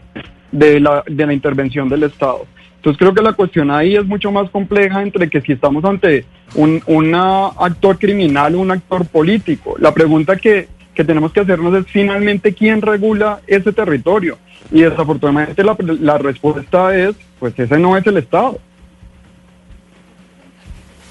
de 0.52 0.80
la, 0.80 1.04
de 1.08 1.26
la 1.26 1.34
intervención 1.34 1.90
del 1.90 2.04
Estado. 2.04 2.46
Entonces 2.76 3.00
creo 3.00 3.14
que 3.14 3.22
la 3.24 3.34
cuestión 3.34 3.72
ahí 3.72 3.96
es 3.96 4.06
mucho 4.06 4.32
más 4.32 4.50
compleja 4.50 5.02
entre 5.02 5.30
que 5.30 5.42
si 5.42 5.54
estamos 5.54 5.84
ante 5.84 6.26
un 6.56 6.82
una 6.86 7.48
actor 7.48 7.98
criminal 7.98 8.56
o 8.56 8.60
un 8.60 8.72
actor 8.72 9.06
político. 9.08 9.76
La 9.80 9.94
pregunta 9.94 10.36
que, 10.36 10.68
que 10.94 11.04
tenemos 11.04 11.34
que 11.34 11.42
hacernos 11.42 11.74
es 11.74 11.86
finalmente 11.88 12.54
quién 12.54 12.82
regula 12.82 13.42
ese 13.48 13.74
territorio. 13.74 14.38
Y 14.72 14.82
desafortunadamente 14.82 15.64
la, 15.64 15.76
la 16.00 16.18
respuesta 16.18 16.96
es, 16.96 17.16
pues 17.40 17.58
ese 17.58 17.78
no 17.80 17.98
es 17.98 18.06
el 18.06 18.18
Estado. 18.18 18.60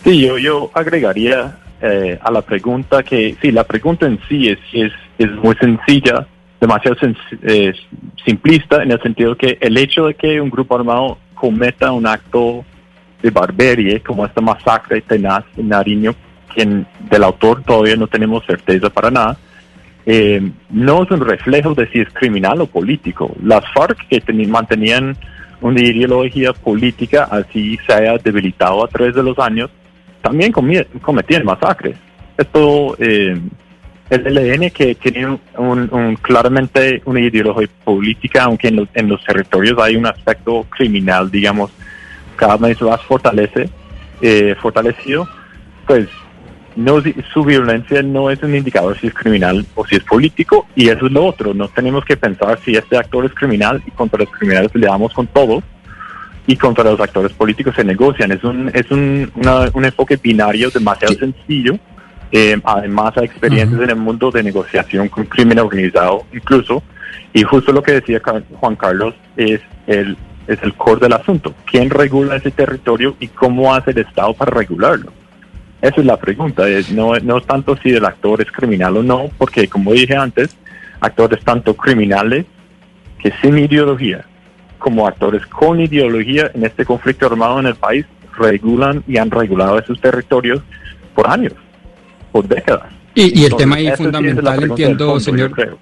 Sí, 0.07 0.21
yo, 0.21 0.39
yo 0.39 0.71
agregaría 0.73 1.59
eh, 1.83 2.17
a 2.23 2.31
la 2.31 2.41
pregunta 2.41 3.03
que, 3.03 3.37
sí, 3.43 3.51
la 3.51 3.65
pregunta 3.65 4.07
en 4.07 4.21
sí 4.29 4.47
es, 4.47 4.59
es, 4.73 4.93
es 5.19 5.33
muy 5.33 5.57
sencilla, 5.57 6.25
demasiado 6.61 6.97
eh, 7.43 7.73
simplista 8.25 8.85
en 8.85 8.93
el 8.93 9.03
sentido 9.03 9.37
que 9.37 9.59
el 9.61 9.77
hecho 9.77 10.07
de 10.07 10.15
que 10.15 10.41
un 10.41 10.49
grupo 10.49 10.77
armado 10.77 11.19
cometa 11.35 11.91
un 11.91 12.07
acto 12.07 12.65
de 13.21 13.31
barbarie 13.31 14.01
como 14.01 14.25
esta 14.25 14.41
masacre 14.41 15.01
tenaz 15.01 15.45
en 15.57 15.71
Nariño, 15.71 16.15
quien 16.55 16.87
del 17.11 17.25
autor 17.25 17.65
todavía 17.65 17.97
no 17.97 18.07
tenemos 18.07 18.47
certeza 18.47 18.89
para 18.89 19.11
nada, 19.11 19.37
eh, 20.07 20.41
no 20.71 21.03
es 21.03 21.11
un 21.11 21.21
reflejo 21.21 21.75
de 21.75 21.89
si 21.89 21.99
es 21.99 22.09
criminal 22.11 22.61
o 22.61 22.67
político. 22.67 23.35
Las 23.43 23.65
FARC 23.75 24.07
que 24.07 24.23
mantenían 24.47 25.17
una 25.61 25.81
ideología 25.81 26.53
política 26.53 27.25
así 27.29 27.77
se 27.85 27.93
haya 27.93 28.19
debilitado 28.19 28.85
a 28.85 28.89
través 28.89 29.13
de 29.13 29.25
los 29.25 29.37
años, 29.41 29.69
también 30.27 30.51
cometían 30.51 31.45
masacres. 31.45 31.97
Esto, 32.37 32.97
eh, 32.99 33.41
el 34.11 34.39
ELN 34.39 34.71
que 34.71 34.97
tiene 34.97 35.39
un, 35.57 35.89
un, 35.93 36.17
claramente 36.17 37.01
una 37.05 37.21
ideología 37.21 37.69
política, 37.85 38.43
aunque 38.43 38.69
en 38.69 38.77
los, 38.77 38.89
en 38.95 39.09
los 39.09 39.25
territorios 39.25 39.79
hay 39.79 39.95
un 39.95 40.07
aspecto 40.07 40.67
criminal, 40.69 41.31
digamos, 41.31 41.71
cada 42.35 42.57
vez 42.57 42.83
más 42.83 43.01
fortalece, 43.03 43.71
eh, 44.21 44.57
fortalecido, 44.61 45.29
pues 45.87 46.09
no, 46.75 47.01
su 47.33 47.45
violencia 47.45 48.03
no 48.03 48.29
es 48.29 48.43
un 48.43 48.57
indicador 48.57 48.99
si 48.99 49.07
es 49.07 49.15
criminal 49.15 49.65
o 49.77 49.87
si 49.87 49.95
es 49.95 50.03
político, 50.03 50.67
y 50.75 50.89
eso 50.89 51.07
es 51.07 51.13
lo 51.13 51.25
otro, 51.25 51.55
no 51.55 51.69
tenemos 51.69 52.05
que 52.05 52.17
pensar 52.17 52.59
si 52.65 52.75
este 52.75 52.97
actor 52.99 53.25
es 53.27 53.33
criminal 53.33 53.81
y 53.87 53.93
contra 53.93 54.19
los 54.19 54.31
criminales 54.31 54.75
le 54.75 54.89
damos 54.89 55.15
con 55.15 55.29
todo, 55.29 55.63
y 56.47 56.57
contra 56.57 56.85
los 56.85 57.01
actores 57.01 57.33
políticos 57.33 57.75
se 57.75 57.85
negocian. 57.85 58.33
Es 58.33 58.45
un, 58.45 58.71
es 58.73 58.91
un, 58.91 59.31
un 59.75 59.85
enfoque 59.85 60.17
binario 60.17 60.71
demasiado 60.71 61.15
sencillo. 61.15 61.79
Eh, 62.31 62.59
además, 62.65 63.17
hay 63.17 63.25
experiencias 63.25 63.81
en 63.81 63.91
el 63.91 63.97
mundo 63.97 64.31
de 64.31 64.43
negociación 64.43 65.09
con 65.09 65.25
crimen 65.25 65.59
organizado, 65.59 66.25
incluso. 66.33 66.83
Y 67.33 67.43
justo 67.43 67.73
lo 67.73 67.83
que 67.83 67.93
decía 67.93 68.21
Juan 68.55 68.77
Carlos 68.77 69.15
es 69.37 69.61
el, 69.87 70.17
es 70.47 70.63
el 70.63 70.75
core 70.75 71.01
del 71.01 71.13
asunto. 71.13 71.55
¿Quién 71.71 71.91
regula 71.91 72.37
ese 72.37 72.51
territorio 72.51 73.17
y 73.21 73.29
cómo 73.29 73.75
hace 73.75 73.91
el 73.91 73.99
Estado 73.99 74.33
para 74.35 74.53
regularlo? 74.53 75.13
Esa 75.83 76.01
es 76.01 76.07
la 76.07 76.17
pregunta. 76.17 76.69
Es, 76.69 76.91
no, 76.91 77.19
no 77.21 77.39
es 77.39 77.47
tanto 77.47 77.77
si 77.77 77.91
el 77.91 78.05
actor 78.05 78.41
es 78.41 78.51
criminal 78.51 78.97
o 78.97 79.03
no, 79.03 79.31
porque 79.37 79.69
como 79.69 79.93
dije 79.93 80.17
antes, 80.17 80.57
actores 81.01 81.45
tanto 81.45 81.75
criminales 81.75 82.47
que 83.19 83.33
sin 83.43 83.59
ideología 83.59 84.25
como 84.79 85.07
actores 85.07 85.47
con 85.47 85.81
ideología 85.81 86.51
en 86.55 86.65
este 86.65 86.85
conflicto 86.85 87.27
armado 87.27 87.61
en 87.61 87.67
el 87.67 87.75
país 87.75 88.07
regulan 88.39 89.03
y 89.07 89.17
han 89.17 89.31
regulado 89.31 89.79
esos 89.79 90.01
territorios 90.01 90.61
por 91.15 91.29
años, 91.29 91.55
por 92.33 92.47
décadas. 92.47 92.93
Y, 93.15 93.41
y 93.41 93.45
el 93.45 93.57
tema 93.57 93.77
ahí 93.77 93.91
fundamental, 93.97 94.63
entiendo, 94.63 95.19
señor. 95.21 95.79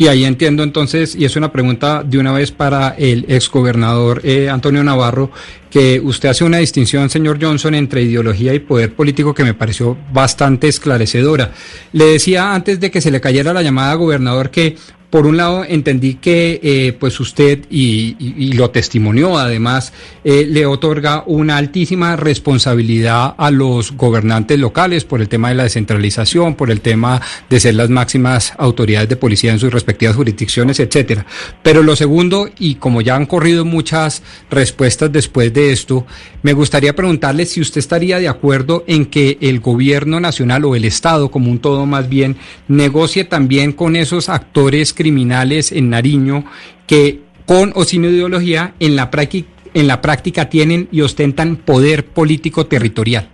Y 0.00 0.06
ahí 0.06 0.24
entiendo 0.24 0.62
entonces, 0.62 1.16
y 1.16 1.24
es 1.24 1.34
una 1.34 1.50
pregunta 1.50 2.04
de 2.04 2.18
una 2.18 2.32
vez 2.32 2.52
para 2.52 2.90
el 2.90 3.24
exgobernador 3.26 4.20
eh, 4.22 4.48
Antonio 4.48 4.84
Navarro, 4.84 5.32
que 5.70 5.98
usted 5.98 6.28
hace 6.28 6.44
una 6.44 6.58
distinción, 6.58 7.10
señor 7.10 7.38
Johnson, 7.42 7.74
entre 7.74 8.02
ideología 8.02 8.54
y 8.54 8.60
poder 8.60 8.94
político 8.94 9.34
que 9.34 9.42
me 9.42 9.54
pareció 9.54 9.98
bastante 10.12 10.68
esclarecedora. 10.68 11.50
Le 11.92 12.04
decía 12.04 12.54
antes 12.54 12.78
de 12.78 12.92
que 12.92 13.00
se 13.00 13.10
le 13.10 13.20
cayera 13.20 13.52
la 13.52 13.62
llamada 13.62 13.94
gobernador 13.94 14.50
que 14.50 14.76
por 15.10 15.26
un 15.26 15.38
lado 15.38 15.64
entendí 15.64 16.14
que 16.14 16.60
eh, 16.62 16.92
pues 16.92 17.18
usted 17.20 17.64
y, 17.70 18.52
lo 18.52 18.70
testimonió 18.70 19.38
además 19.38 19.92
eh, 20.24 20.46
le 20.48 20.66
otorga 20.66 21.22
una 21.26 21.56
altísima 21.56 22.16
responsabilidad 22.16 23.34
a 23.38 23.50
los 23.50 23.92
gobernantes 23.92 24.58
locales 24.58 25.04
por 25.04 25.20
el 25.20 25.28
tema 25.28 25.48
de 25.48 25.54
la 25.54 25.62
descentralización 25.62 26.54
por 26.56 26.70
el 26.70 26.80
tema 26.80 27.22
de 27.48 27.60
ser 27.60 27.74
las 27.74 27.88
máximas 27.88 28.52
autoridades 28.58 29.08
de 29.08 29.16
policía 29.16 29.52
en 29.52 29.58
sus 29.58 29.72
respectivas 29.72 30.16
jurisdicciones 30.16 30.80
etcétera. 30.80 31.24
Pero 31.62 31.82
lo 31.82 31.96
segundo 31.96 32.50
y 32.58 32.74
como 32.74 33.00
ya 33.00 33.16
han 33.16 33.26
corrido 33.26 33.64
muchas 33.64 34.22
respuestas 34.50 35.10
después 35.10 35.52
de 35.54 35.72
esto 35.72 36.06
me 36.42 36.52
gustaría 36.52 36.94
preguntarle 36.94 37.46
si 37.46 37.60
usted 37.60 37.78
estaría 37.78 38.18
de 38.18 38.28
acuerdo 38.28 38.84
en 38.86 39.06
que 39.06 39.38
el 39.40 39.60
gobierno 39.60 40.20
nacional 40.20 40.64
o 40.64 40.76
el 40.76 40.84
estado 40.84 41.30
como 41.30 41.50
un 41.50 41.60
todo 41.60 41.86
más 41.86 42.08
bien 42.08 42.36
negocie 42.68 43.24
también 43.24 43.72
con 43.72 43.96
esos 43.96 44.28
actores 44.28 44.92
criminales 44.98 45.70
en 45.70 45.90
Nariño 45.90 46.44
que 46.88 47.20
con 47.46 47.72
o 47.76 47.84
sin 47.84 48.04
ideología 48.04 48.74
en 48.80 48.96
la 48.96 49.10
práctica 49.10 49.48
en 49.74 49.86
la 49.86 50.00
práctica 50.00 50.48
tienen 50.48 50.88
y 50.90 51.02
ostentan 51.02 51.56
poder 51.56 52.06
político 52.06 52.66
territorial. 52.66 53.28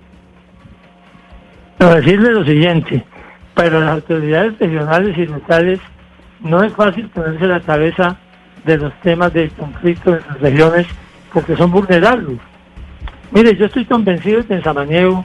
Decirle 1.79 2.33
lo 2.33 2.44
siguiente, 2.44 3.05
para 3.55 3.81
las 3.81 3.90
autoridades 3.90 4.59
regionales 4.59 5.16
y 5.16 5.27
locales 5.27 5.81
no 6.40 6.62
es 6.62 6.72
fácil 6.72 7.09
ponerse 7.09 7.46
la 7.46 7.61
cabeza 7.61 8.19
de 8.67 8.77
los 8.77 8.92
temas 9.00 9.33
de 9.33 9.48
conflicto 9.50 10.17
en 10.17 10.23
las 10.29 10.40
regiones 10.40 10.87
porque 11.33 11.56
son 11.56 11.71
vulnerables. 11.71 12.38
Mire, 13.31 13.56
yo 13.56 13.67
estoy 13.67 13.85
convencido 13.85 14.46
que 14.46 14.54
en 14.54 14.62
Samaniego 14.62 15.25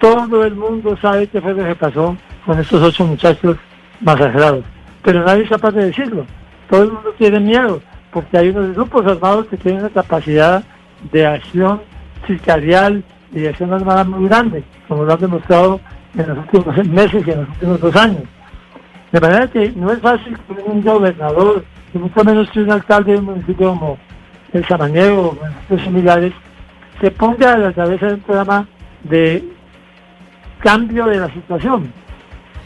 todo 0.00 0.44
el 0.44 0.54
mundo 0.54 0.96
sabe 1.00 1.26
qué 1.26 1.40
fue 1.40 1.54
lo 1.54 1.64
que 1.64 1.74
pasó 1.74 2.16
con 2.46 2.58
estos 2.58 2.82
ocho 2.82 3.06
muchachos 3.06 3.56
masacrados, 4.00 4.64
pero 5.02 5.24
nadie 5.24 5.44
es 5.44 5.50
capaz 5.50 5.72
de 5.72 5.86
decirlo. 5.86 6.26
Todo 6.68 6.82
el 6.82 6.92
mundo 6.92 7.14
tiene 7.18 7.40
miedo, 7.40 7.80
porque 8.12 8.38
hay 8.38 8.48
unos 8.50 8.74
grupos 8.74 9.06
armados 9.06 9.46
que 9.46 9.56
tienen 9.56 9.80
una 9.80 9.90
capacidad 9.90 10.62
de 11.12 11.26
acción 11.26 11.80
sicarial 12.26 13.02
y 13.32 13.40
de 13.40 13.48
acción 13.48 13.72
armada 13.72 14.04
muy 14.04 14.28
grande, 14.28 14.64
como 14.86 15.04
lo 15.04 15.12
han 15.12 15.20
demostrado 15.20 15.80
en 16.16 16.28
los 16.28 16.38
últimos 16.38 16.86
meses 16.88 17.26
y 17.26 17.30
en 17.30 17.40
los 17.40 17.48
últimos 17.48 17.80
dos 17.80 17.96
años. 17.96 18.22
De 19.12 19.20
manera 19.20 19.46
que 19.46 19.72
no 19.72 19.90
es 19.90 20.00
fácil 20.00 20.36
que 20.46 20.62
un 20.62 20.82
gobernador, 20.82 21.64
y 21.94 21.98
mucho 21.98 22.24
menos 22.24 22.50
que 22.50 22.60
un 22.60 22.72
alcalde 22.72 23.12
de 23.12 23.18
un 23.18 23.24
municipio 23.24 23.70
como 23.70 23.98
el 24.52 24.66
Samaniego 24.66 25.28
o 25.28 25.32
municipios 25.34 25.82
similares, 25.82 26.32
se 27.00 27.10
ponga 27.10 27.54
a 27.54 27.58
la 27.58 27.72
cabeza 27.72 28.06
de 28.06 28.14
un 28.14 28.20
programa 28.20 28.66
de 29.04 29.44
cambio 30.60 31.06
de 31.06 31.20
la 31.20 31.32
situación, 31.32 31.92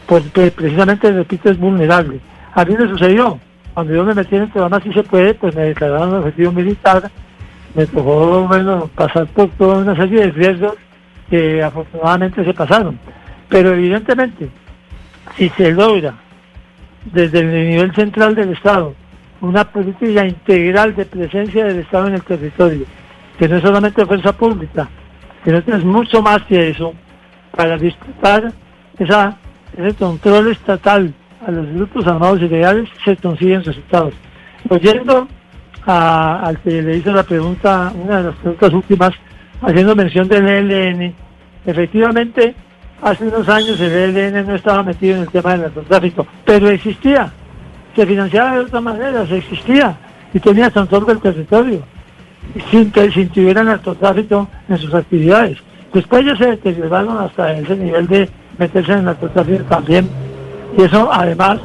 porque 0.07 0.51
precisamente, 0.51 1.11
repito, 1.11 1.49
es 1.49 1.57
vulnerable. 1.57 2.19
A 2.53 2.65
mí 2.65 2.75
me 2.77 2.87
sucedió, 2.87 3.39
cuando 3.73 3.93
yo 3.93 4.03
me 4.03 4.13
metí 4.13 4.35
en 4.35 4.43
el 4.43 4.49
programa 4.49 4.81
Si 4.81 4.93
se 4.93 5.03
puede, 5.03 5.33
pues 5.33 5.55
me 5.55 5.63
declararon 5.63 6.15
objetivo 6.15 6.51
militar, 6.51 7.09
me 7.73 7.85
tocó 7.87 8.47
bueno, 8.47 8.89
pasar 8.95 9.25
por 9.27 9.49
toda 9.51 9.79
una 9.79 9.95
serie 9.95 10.21
de 10.21 10.31
riesgos 10.31 10.75
que 11.29 11.63
afortunadamente 11.63 12.45
se 12.45 12.53
pasaron. 12.53 12.99
Pero 13.49 13.73
evidentemente, 13.73 14.49
si 15.35 15.49
se 15.49 15.71
logra 15.71 16.13
desde 17.05 17.39
el 17.39 17.69
nivel 17.69 17.93
central 17.93 18.35
del 18.35 18.53
Estado 18.53 18.93
una 19.41 19.65
política 19.65 20.25
integral 20.25 20.95
de 20.95 21.05
presencia 21.05 21.65
del 21.65 21.79
Estado 21.79 22.07
en 22.07 22.13
el 22.13 22.23
territorio, 22.23 22.85
que 23.37 23.49
no 23.49 23.57
es 23.57 23.61
solamente 23.61 24.05
fuerza 24.05 24.31
pública, 24.31 24.87
sino 25.43 25.63
que 25.63 25.71
es 25.71 25.83
mucho 25.83 26.21
más 26.21 26.41
que 26.43 26.69
eso, 26.69 26.93
para 27.51 27.77
disputar 27.77 28.53
esa, 28.97 29.37
ese 29.77 29.95
control 29.95 30.51
estatal 30.51 31.13
a 31.45 31.51
los 31.51 31.67
grupos 31.73 32.07
armados 32.07 32.41
ilegales, 32.41 32.89
se 33.03 33.15
consiguen 33.17 33.63
resultados. 33.63 34.13
Oyendo 34.69 35.27
al 35.85 36.57
que 36.59 36.81
le 36.81 36.97
hizo 36.97 37.11
la 37.11 37.23
pregunta, 37.23 37.91
una 37.95 38.17
de 38.17 38.23
las 38.23 38.35
preguntas 38.35 38.73
últimas, 38.73 39.11
haciendo 39.61 39.95
mención 39.95 40.27
del 40.27 40.47
ELN, 40.47 41.13
efectivamente, 41.65 42.55
hace 43.01 43.27
unos 43.27 43.47
años 43.49 43.79
el 43.79 44.15
ELN 44.15 44.47
no 44.47 44.55
estaba 44.55 44.83
metido 44.83 45.17
en 45.17 45.21
el 45.23 45.29
tema 45.29 45.51
del 45.51 45.61
narcotráfico, 45.61 46.25
pero 46.45 46.69
existía, 46.69 47.31
se 47.95 48.05
financiaba 48.05 48.55
de 48.55 48.59
otra 48.59 48.81
manera, 48.81 49.27
se 49.27 49.37
existía 49.37 49.97
y 50.33 50.39
tenía 50.39 50.71
control 50.71 51.05
del 51.05 51.19
territorio, 51.19 51.83
sin 52.71 52.91
que 52.91 53.11
sin 53.11 53.29
tuviera 53.29 53.63
narcotráfico 53.63 54.47
en 54.69 54.77
sus 54.77 54.93
actividades. 54.93 55.57
Después 55.93 56.25
ya 56.25 56.35
se 56.37 56.45
deterioraron 56.47 57.17
hasta 57.17 57.53
ese 57.53 57.75
nivel 57.75 58.07
de 58.07 58.29
meterse 58.57 58.91
en 58.91 58.99
el 58.99 59.05
narcotráfico 59.05 59.63
también, 59.65 60.09
y 60.77 60.81
eso 60.81 61.09
además 61.11 61.59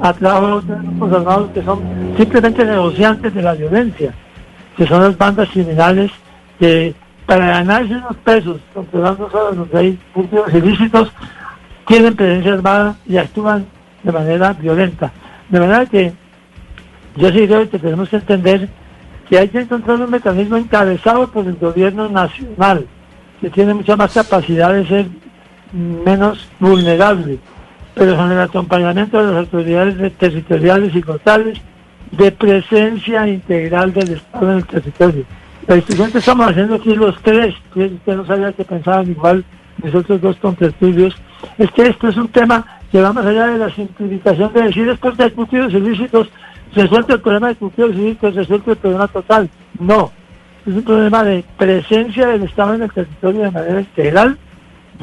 atrajo 0.00 0.46
a 0.46 0.60
grupos 0.60 1.12
armados 1.12 1.50
que 1.52 1.62
son 1.62 1.80
simplemente 2.16 2.64
negociantes 2.64 3.34
de 3.34 3.42
la 3.42 3.54
violencia, 3.54 4.12
que 4.76 4.86
son 4.86 5.02
las 5.02 5.16
bandas 5.16 5.48
criminales 5.50 6.10
que 6.58 6.94
para 7.26 7.46
ganarse 7.46 7.94
unos 7.94 8.16
pesos, 8.24 8.60
controlando 8.74 9.30
solo 9.30 9.52
los 9.52 9.96
puntos 10.12 10.54
ilícitos, 10.54 11.12
tienen 11.86 12.14
presencia 12.14 12.54
armada 12.54 12.96
y 13.06 13.16
actúan 13.16 13.66
de 14.02 14.12
manera 14.12 14.52
violenta. 14.52 15.12
De 15.48 15.60
manera 15.60 15.86
que 15.86 16.12
yo 17.16 17.28
sí 17.28 17.46
creo 17.46 17.68
que 17.68 17.78
tenemos 17.78 18.08
que 18.08 18.16
entender 18.16 18.68
que 19.28 19.38
hay 19.38 19.48
que 19.48 19.60
encontrar 19.60 20.00
un 20.00 20.10
mecanismo 20.10 20.56
encabezado 20.56 21.26
por 21.28 21.46
el 21.46 21.56
gobierno 21.56 22.08
nacional, 22.08 22.86
que 23.40 23.50
tiene 23.50 23.74
mucha 23.74 23.96
más 23.96 24.12
capacidad 24.12 24.72
de 24.72 24.86
ser 24.86 25.06
menos 25.72 26.48
vulnerable, 26.60 27.38
pero 27.94 28.16
con 28.16 28.30
el 28.30 28.40
acompañamiento 28.40 29.18
de 29.18 29.32
las 29.32 29.40
autoridades 29.40 30.12
territoriales 30.18 30.94
y 30.94 31.02
locales 31.02 31.58
de 32.10 32.30
presencia 32.32 33.26
integral 33.26 33.92
del 33.92 34.12
Estado 34.12 34.52
en 34.52 34.58
el 34.58 34.66
territorio. 34.66 35.24
La 35.66 35.76
discusión 35.76 36.10
estamos 36.14 36.48
haciendo 36.48 36.74
aquí 36.74 36.94
los 36.94 37.20
tres, 37.22 37.54
que 37.72 37.86
usted 37.86 38.16
no 38.16 38.26
sabía 38.26 38.52
que 38.52 38.64
pensaban 38.64 39.10
igual 39.10 39.44
nosotros 39.82 40.20
dos 40.20 40.36
contertulios, 40.36 41.14
es 41.58 41.70
que 41.70 41.82
esto 41.88 42.08
es 42.08 42.16
un 42.16 42.28
tema 42.28 42.66
que 42.90 43.00
va 43.00 43.12
más 43.12 43.24
allá 43.24 43.46
de 43.46 43.58
la 43.58 43.70
simplificación 43.70 44.52
de 44.52 44.62
decir 44.62 44.86
después 44.86 45.16
de 45.16 45.30
cultivos 45.30 45.72
ilícitos, 45.72 46.28
resuelto 46.74 47.14
el 47.14 47.20
problema 47.20 47.48
de 47.48 47.54
cultivos 47.54 47.94
ilícitos, 47.94 48.34
resuelto 48.34 48.72
el 48.72 48.76
problema 48.76 49.08
total. 49.08 49.48
No, 49.78 50.12
es 50.66 50.74
un 50.74 50.82
problema 50.82 51.24
de 51.24 51.44
presencia 51.56 52.26
del 52.26 52.42
Estado 52.42 52.74
en 52.74 52.82
el 52.82 52.92
territorio 52.92 53.42
de 53.42 53.50
manera 53.50 53.80
integral, 53.80 54.38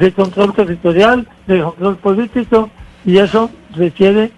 de 0.00 0.12
control 0.12 0.52
territorial, 0.54 1.28
de 1.46 1.62
control 1.62 1.96
político, 1.96 2.70
y 3.04 3.18
eso 3.18 3.50
requiere 3.76 4.32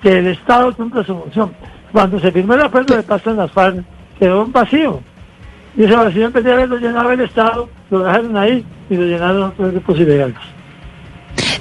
que 0.00 0.18
el 0.18 0.28
Estado 0.28 0.74
cumpla 0.74 1.04
su 1.04 1.16
función. 1.16 1.52
Cuando 1.92 2.18
se 2.18 2.32
firmó 2.32 2.54
el 2.54 2.62
acuerdo 2.62 2.96
de 2.96 3.02
paz 3.02 3.26
en 3.26 3.36
las 3.36 3.52
FARC, 3.52 3.84
quedó 4.18 4.42
un 4.42 4.52
vacío. 4.52 5.00
Y 5.76 5.84
ese 5.84 5.94
vacío 5.94 6.26
en 6.26 6.32
vez 6.32 6.44
de 6.44 6.52
haberlo 6.52 6.78
llenado 6.78 7.12
el 7.12 7.20
Estado, 7.20 7.68
lo 7.90 7.98
dejaron 8.00 8.36
ahí 8.36 8.64
y 8.88 8.96
lo 8.96 9.04
llenaron 9.04 9.42
otros 9.44 9.72
grupos 9.72 10.00
ilegales. 10.00 10.36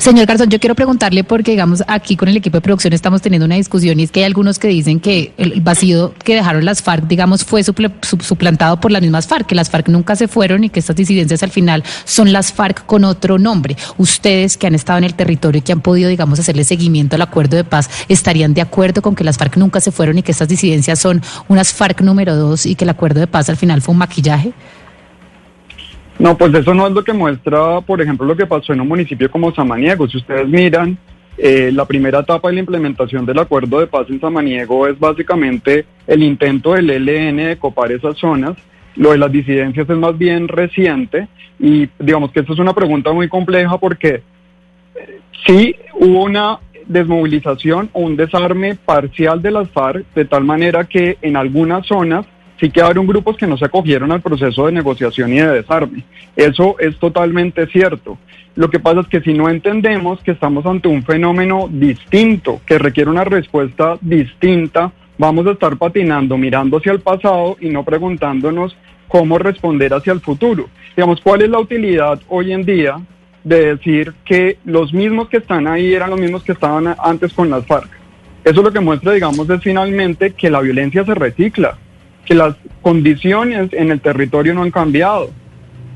Señor 0.01 0.25
Garzón, 0.25 0.49
yo 0.49 0.59
quiero 0.59 0.73
preguntarle 0.73 1.23
porque, 1.23 1.51
digamos, 1.51 1.83
aquí 1.87 2.15
con 2.15 2.27
el 2.27 2.35
equipo 2.35 2.57
de 2.57 2.61
producción 2.61 2.91
estamos 2.91 3.21
teniendo 3.21 3.45
una 3.45 3.55
discusión 3.55 3.99
y 3.99 4.03
es 4.03 4.11
que 4.11 4.21
hay 4.21 4.25
algunos 4.25 4.57
que 4.57 4.67
dicen 4.67 4.99
que 4.99 5.31
el 5.37 5.61
vacío 5.61 6.15
que 6.23 6.33
dejaron 6.33 6.65
las 6.65 6.81
FARC, 6.81 7.07
digamos, 7.07 7.45
fue 7.45 7.63
suplantado 7.63 8.79
por 8.79 8.91
las 8.91 9.03
mismas 9.03 9.27
FARC, 9.27 9.45
que 9.45 9.53
las 9.53 9.69
FARC 9.69 9.89
nunca 9.89 10.15
se 10.15 10.27
fueron 10.27 10.63
y 10.63 10.69
que 10.69 10.79
estas 10.79 10.95
disidencias 10.95 11.43
al 11.43 11.51
final 11.51 11.83
son 12.03 12.33
las 12.33 12.51
FARC 12.51 12.83
con 12.87 13.03
otro 13.03 13.37
nombre. 13.37 13.77
Ustedes 13.97 14.57
que 14.57 14.65
han 14.65 14.73
estado 14.73 14.97
en 14.97 15.03
el 15.03 15.13
territorio 15.13 15.59
y 15.59 15.61
que 15.61 15.71
han 15.71 15.81
podido, 15.81 16.09
digamos, 16.09 16.39
hacerle 16.39 16.63
seguimiento 16.63 17.15
al 17.15 17.21
acuerdo 17.21 17.57
de 17.57 17.63
paz, 17.63 17.87
¿estarían 18.07 18.55
de 18.55 18.61
acuerdo 18.61 19.03
con 19.03 19.13
que 19.13 19.23
las 19.23 19.37
FARC 19.37 19.57
nunca 19.57 19.81
se 19.81 19.91
fueron 19.91 20.17
y 20.17 20.23
que 20.23 20.31
estas 20.31 20.47
disidencias 20.47 20.97
son 20.97 21.21
unas 21.47 21.73
FARC 21.73 22.01
número 22.01 22.35
dos 22.35 22.65
y 22.65 22.73
que 22.73 22.85
el 22.85 22.89
acuerdo 22.89 23.19
de 23.19 23.27
paz 23.27 23.49
al 23.49 23.57
final 23.57 23.83
fue 23.83 23.93
un 23.93 23.99
maquillaje? 23.99 24.53
No, 26.19 26.37
pues 26.37 26.53
eso 26.53 26.73
no 26.73 26.87
es 26.87 26.93
lo 26.93 27.03
que 27.03 27.13
muestra, 27.13 27.81
por 27.81 28.01
ejemplo, 28.01 28.27
lo 28.27 28.35
que 28.35 28.45
pasó 28.45 28.73
en 28.73 28.81
un 28.81 28.87
municipio 28.87 29.31
como 29.31 29.53
Samaniego. 29.53 30.07
Si 30.07 30.17
ustedes 30.17 30.47
miran, 30.47 30.97
eh, 31.37 31.71
la 31.73 31.85
primera 31.85 32.19
etapa 32.19 32.49
de 32.49 32.55
la 32.55 32.59
implementación 32.59 33.25
del 33.25 33.39
acuerdo 33.39 33.79
de 33.79 33.87
paz 33.87 34.05
en 34.09 34.19
Samaniego 34.19 34.87
es 34.87 34.99
básicamente 34.99 35.85
el 36.05 36.21
intento 36.21 36.73
del 36.73 36.89
ELN 36.89 37.37
de 37.37 37.57
copar 37.57 37.91
esas 37.91 38.17
zonas. 38.17 38.55
Lo 38.95 39.11
de 39.11 39.17
las 39.17 39.31
disidencias 39.31 39.89
es 39.89 39.97
más 39.97 40.17
bien 40.17 40.47
reciente 40.47 41.27
y 41.59 41.89
digamos 41.97 42.31
que 42.31 42.41
esto 42.41 42.53
es 42.53 42.59
una 42.59 42.73
pregunta 42.73 43.11
muy 43.13 43.29
compleja 43.29 43.77
porque 43.77 44.21
eh, 44.95 45.19
sí 45.47 45.75
hubo 45.93 46.25
una 46.25 46.59
desmovilización 46.85 47.89
o 47.93 48.01
un 48.01 48.17
desarme 48.17 48.75
parcial 48.75 49.41
de 49.41 49.51
las 49.51 49.69
FARC 49.69 50.05
de 50.13 50.25
tal 50.25 50.43
manera 50.43 50.83
que 50.83 51.17
en 51.21 51.37
algunas 51.37 51.87
zonas 51.87 52.25
sí 52.61 52.69
quedaron 52.69 53.07
grupos 53.07 53.35
que 53.35 53.47
no 53.47 53.57
se 53.57 53.65
acogieron 53.65 54.11
al 54.11 54.21
proceso 54.21 54.67
de 54.67 54.71
negociación 54.71 55.33
y 55.33 55.39
de 55.39 55.51
desarme. 55.51 56.03
Eso 56.35 56.75
es 56.79 56.97
totalmente 56.99 57.65
cierto. 57.67 58.19
Lo 58.55 58.69
que 58.69 58.79
pasa 58.79 59.01
es 59.01 59.07
que 59.07 59.21
si 59.21 59.33
no 59.33 59.49
entendemos 59.49 60.21
que 60.21 60.31
estamos 60.31 60.65
ante 60.65 60.87
un 60.87 61.03
fenómeno 61.03 61.67
distinto, 61.71 62.61
que 62.65 62.77
requiere 62.77 63.09
una 63.09 63.23
respuesta 63.23 63.97
distinta, 63.99 64.91
vamos 65.17 65.47
a 65.47 65.51
estar 65.51 65.75
patinando, 65.77 66.37
mirando 66.37 66.77
hacia 66.77 66.91
el 66.91 66.99
pasado 66.99 67.57
y 67.59 67.69
no 67.69 67.83
preguntándonos 67.83 68.77
cómo 69.07 69.39
responder 69.39 69.93
hacia 69.93 70.13
el 70.13 70.19
futuro. 70.19 70.69
Digamos, 70.95 71.19
¿cuál 71.21 71.41
es 71.41 71.49
la 71.49 71.59
utilidad 71.59 72.21
hoy 72.27 72.51
en 72.51 72.63
día 72.63 73.01
de 73.43 73.75
decir 73.75 74.13
que 74.23 74.57
los 74.65 74.93
mismos 74.93 75.29
que 75.29 75.37
están 75.37 75.65
ahí 75.65 75.93
eran 75.93 76.11
los 76.11 76.19
mismos 76.19 76.43
que 76.43 76.51
estaban 76.51 76.95
antes 77.03 77.33
con 77.33 77.49
las 77.49 77.65
FARC? 77.65 77.89
Eso 78.43 78.61
lo 78.61 78.71
que 78.71 78.79
muestra, 78.79 79.13
digamos, 79.13 79.49
es 79.49 79.61
finalmente 79.61 80.33
que 80.33 80.49
la 80.49 80.61
violencia 80.61 81.03
se 81.03 81.15
recicla 81.15 81.77
que 82.25 82.35
las 82.35 82.55
condiciones 82.81 83.71
en 83.73 83.91
el 83.91 84.01
territorio 84.01 84.53
no 84.53 84.63
han 84.63 84.71
cambiado. 84.71 85.29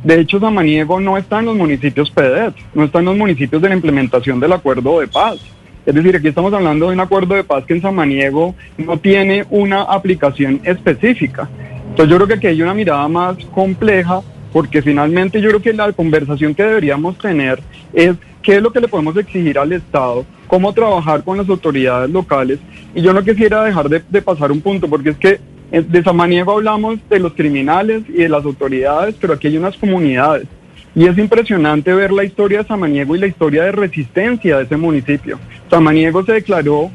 De 0.04 0.20
hecho, 0.20 0.40
Samaniego 0.40 1.00
no 1.00 1.18
está 1.18 1.40
en 1.40 1.46
los 1.46 1.56
municipios 1.56 2.12
PEDET, 2.12 2.54
no 2.74 2.84
está 2.84 3.00
en 3.00 3.06
los 3.06 3.18
municipios 3.18 3.62
de 3.62 3.70
la 3.70 3.76
implementación 3.76 4.40
del 4.40 4.54
acuerdo 4.54 5.00
de 5.00 5.08
paz. 5.08 5.40
Es 5.86 5.94
decir, 5.94 6.16
aquí 6.16 6.28
estamos 6.28 6.54
hablando 6.54 6.88
de 6.88 6.94
un 6.94 7.00
acuerdo 7.00 7.36
de 7.36 7.44
paz 7.44 7.64
que 7.66 7.74
en 7.74 7.82
Samaniego 7.82 8.56
no 8.78 8.98
tiene 8.98 9.46
una 9.50 9.82
aplicación 9.82 10.62
específica. 10.64 11.50
Entonces 11.90 12.10
yo 12.10 12.18
creo 12.18 12.28
que 12.28 12.34
aquí 12.36 12.48
hay 12.48 12.62
una 12.62 12.74
mirada 12.74 13.08
más 13.08 13.38
compleja 13.54 14.22
porque 14.52 14.82
finalmente 14.82 15.42
yo 15.42 15.50
creo 15.50 15.62
que 15.62 15.74
la 15.74 15.92
conversación 15.92 16.56
que 16.56 16.64
deberíamos 16.64 17.18
tener 17.18 17.62
es 17.94 18.16
qué 18.42 18.58
es 18.58 18.62
lo 18.62 18.72
que 18.72 18.80
le 18.80 18.88
podemos 18.88 19.18
exigir 19.18 19.60
al 19.60 19.74
Estado, 19.74 20.26
cómo 20.48 20.72
trabajar 20.72 21.24
con 21.24 21.38
las 21.38 21.50
autoridades 21.50 22.10
locales. 22.10 22.60
Y 22.94 23.02
yo 23.02 23.12
no 23.12 23.24
quisiera 23.24 23.64
dejar 23.64 23.90
de, 23.90 24.02
de 24.08 24.22
pasar 24.22 24.52
un 24.52 24.62
punto, 24.62 24.88
porque 24.88 25.10
es 25.10 25.18
que 25.18 25.40
de 25.72 26.04
Samaniego 26.04 26.54
hablamos 26.54 27.00
de 27.10 27.20
los 27.20 27.34
criminales 27.34 28.04
y 28.08 28.14
de 28.24 28.30
las 28.30 28.46
autoridades, 28.46 29.16
pero 29.20 29.34
aquí 29.34 29.48
hay 29.48 29.58
unas 29.58 29.78
comunidades. 29.78 30.48
Y 30.94 31.08
es 31.08 31.18
impresionante 31.18 31.94
ver 31.94 32.12
la 32.12 32.24
historia 32.24 32.60
de 32.60 32.68
Samaniego 32.68 33.16
y 33.16 33.20
la 33.20 33.28
historia 33.28 33.64
de 33.64 33.72
resistencia 33.74 34.58
de 34.58 34.64
ese 34.64 34.78
municipio. 34.78 35.40
Samaniego 35.70 36.24
se 36.24 36.34
declaró 36.34 36.90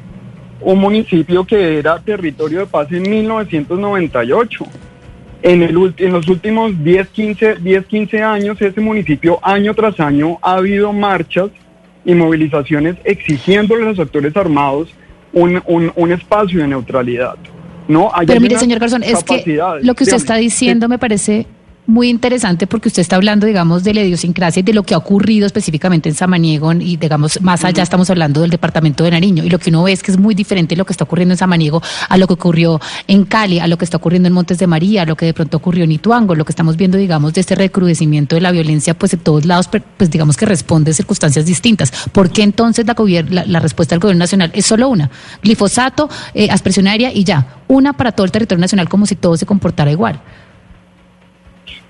un 0.62 0.78
municipio 0.78 1.44
que 1.44 1.78
era 1.78 1.98
territorio 2.00 2.60
de 2.60 2.66
paz 2.66 2.90
en 2.92 3.02
1998. 3.02 4.64
En, 5.42 5.62
el, 5.62 5.94
en 5.96 6.12
los 6.12 6.28
últimos 6.28 6.82
10 6.82 7.08
15, 7.08 7.54
10, 7.56 7.86
15 7.86 8.22
años, 8.22 8.60
ese 8.60 8.80
municipio 8.80 9.38
año 9.42 9.74
tras 9.74 9.98
año 10.00 10.38
ha 10.42 10.54
habido 10.54 10.92
marchas 10.92 11.50
y 12.04 12.14
movilizaciones 12.14 12.96
exigiendo 13.04 13.74
a 13.74 13.78
los 13.78 13.98
actores 13.98 14.36
armados 14.36 14.94
un 15.32 16.12
espacio 16.12 16.60
de 16.60 16.68
neutralidad. 16.68 17.36
No, 17.90 18.12
Pero 18.24 18.40
mire, 18.40 18.56
señor 18.56 18.78
Garzón, 18.78 19.02
es 19.02 19.24
que 19.24 19.60
lo 19.82 19.94
que 19.94 20.04
usted 20.04 20.16
está 20.16 20.36
diciendo 20.36 20.88
me 20.88 20.98
parece 20.98 21.46
muy 21.90 22.08
interesante 22.08 22.66
porque 22.66 22.88
usted 22.88 23.02
está 23.02 23.16
hablando, 23.16 23.46
digamos, 23.46 23.84
de 23.84 23.92
la 23.92 24.02
idiosincrasia 24.02 24.60
y 24.60 24.62
de 24.62 24.72
lo 24.72 24.84
que 24.84 24.94
ha 24.94 24.98
ocurrido 24.98 25.46
específicamente 25.46 26.08
en 26.08 26.14
Samaniego 26.14 26.72
y, 26.72 26.96
digamos, 26.96 27.40
más 27.42 27.64
allá 27.64 27.82
estamos 27.82 28.08
hablando 28.10 28.40
del 28.40 28.50
departamento 28.50 29.04
de 29.04 29.10
Nariño. 29.10 29.44
Y 29.44 29.50
lo 29.50 29.58
que 29.58 29.70
uno 29.70 29.82
ve 29.82 29.92
es 29.92 30.02
que 30.02 30.12
es 30.12 30.18
muy 30.18 30.34
diferente 30.34 30.76
lo 30.76 30.86
que 30.86 30.92
está 30.92 31.04
ocurriendo 31.04 31.34
en 31.34 31.38
Samaniego 31.38 31.82
a 32.08 32.16
lo 32.16 32.26
que 32.26 32.34
ocurrió 32.34 32.80
en 33.08 33.24
Cali, 33.24 33.58
a 33.58 33.66
lo 33.66 33.76
que 33.76 33.84
está 33.84 33.96
ocurriendo 33.96 34.28
en 34.28 34.32
Montes 34.32 34.58
de 34.58 34.66
María, 34.66 35.02
a 35.02 35.06
lo 35.06 35.16
que 35.16 35.26
de 35.26 35.34
pronto 35.34 35.56
ocurrió 35.56 35.84
en 35.84 35.92
Ituango, 35.92 36.34
lo 36.34 36.44
que 36.44 36.52
estamos 36.52 36.76
viendo, 36.76 36.96
digamos, 36.96 37.34
de 37.34 37.40
este 37.40 37.56
recrudecimiento 37.56 38.36
de 38.36 38.40
la 38.40 38.52
violencia, 38.52 38.94
pues 38.94 39.12
en 39.12 39.20
todos 39.20 39.44
lados, 39.44 39.68
pues 39.68 40.10
digamos 40.10 40.36
que 40.36 40.46
responde 40.46 40.92
a 40.92 40.94
circunstancias 40.94 41.44
distintas. 41.44 41.92
¿Por 42.12 42.30
qué 42.30 42.42
entonces 42.42 42.86
la, 42.86 42.94
la, 43.28 43.44
la 43.46 43.60
respuesta 43.60 43.94
del 43.94 44.00
gobierno 44.00 44.20
nacional 44.20 44.50
es 44.54 44.64
solo 44.64 44.88
una? 44.88 45.10
Glifosato, 45.42 46.08
eh, 46.34 46.48
aspersión 46.50 46.86
aérea 46.86 47.12
y 47.12 47.24
ya. 47.24 47.56
Una 47.66 47.92
para 47.92 48.12
todo 48.12 48.24
el 48.24 48.32
territorio 48.32 48.60
nacional 48.60 48.88
como 48.88 49.06
si 49.06 49.16
todo 49.16 49.36
se 49.36 49.46
comportara 49.46 49.90
igual. 49.90 50.20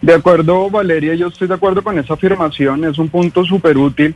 De 0.03 0.15
acuerdo, 0.15 0.71
Valeria, 0.71 1.15
yo 1.15 1.29
estoy 1.29 1.47
de 1.47 1.55
acuerdo 1.55 1.83
con 1.83 1.99
esa 1.99 2.15
afirmación, 2.15 2.85
es 2.85 2.99
un 2.99 3.09
punto 3.09 3.45
súper 3.45 3.77
útil, 3.77 4.15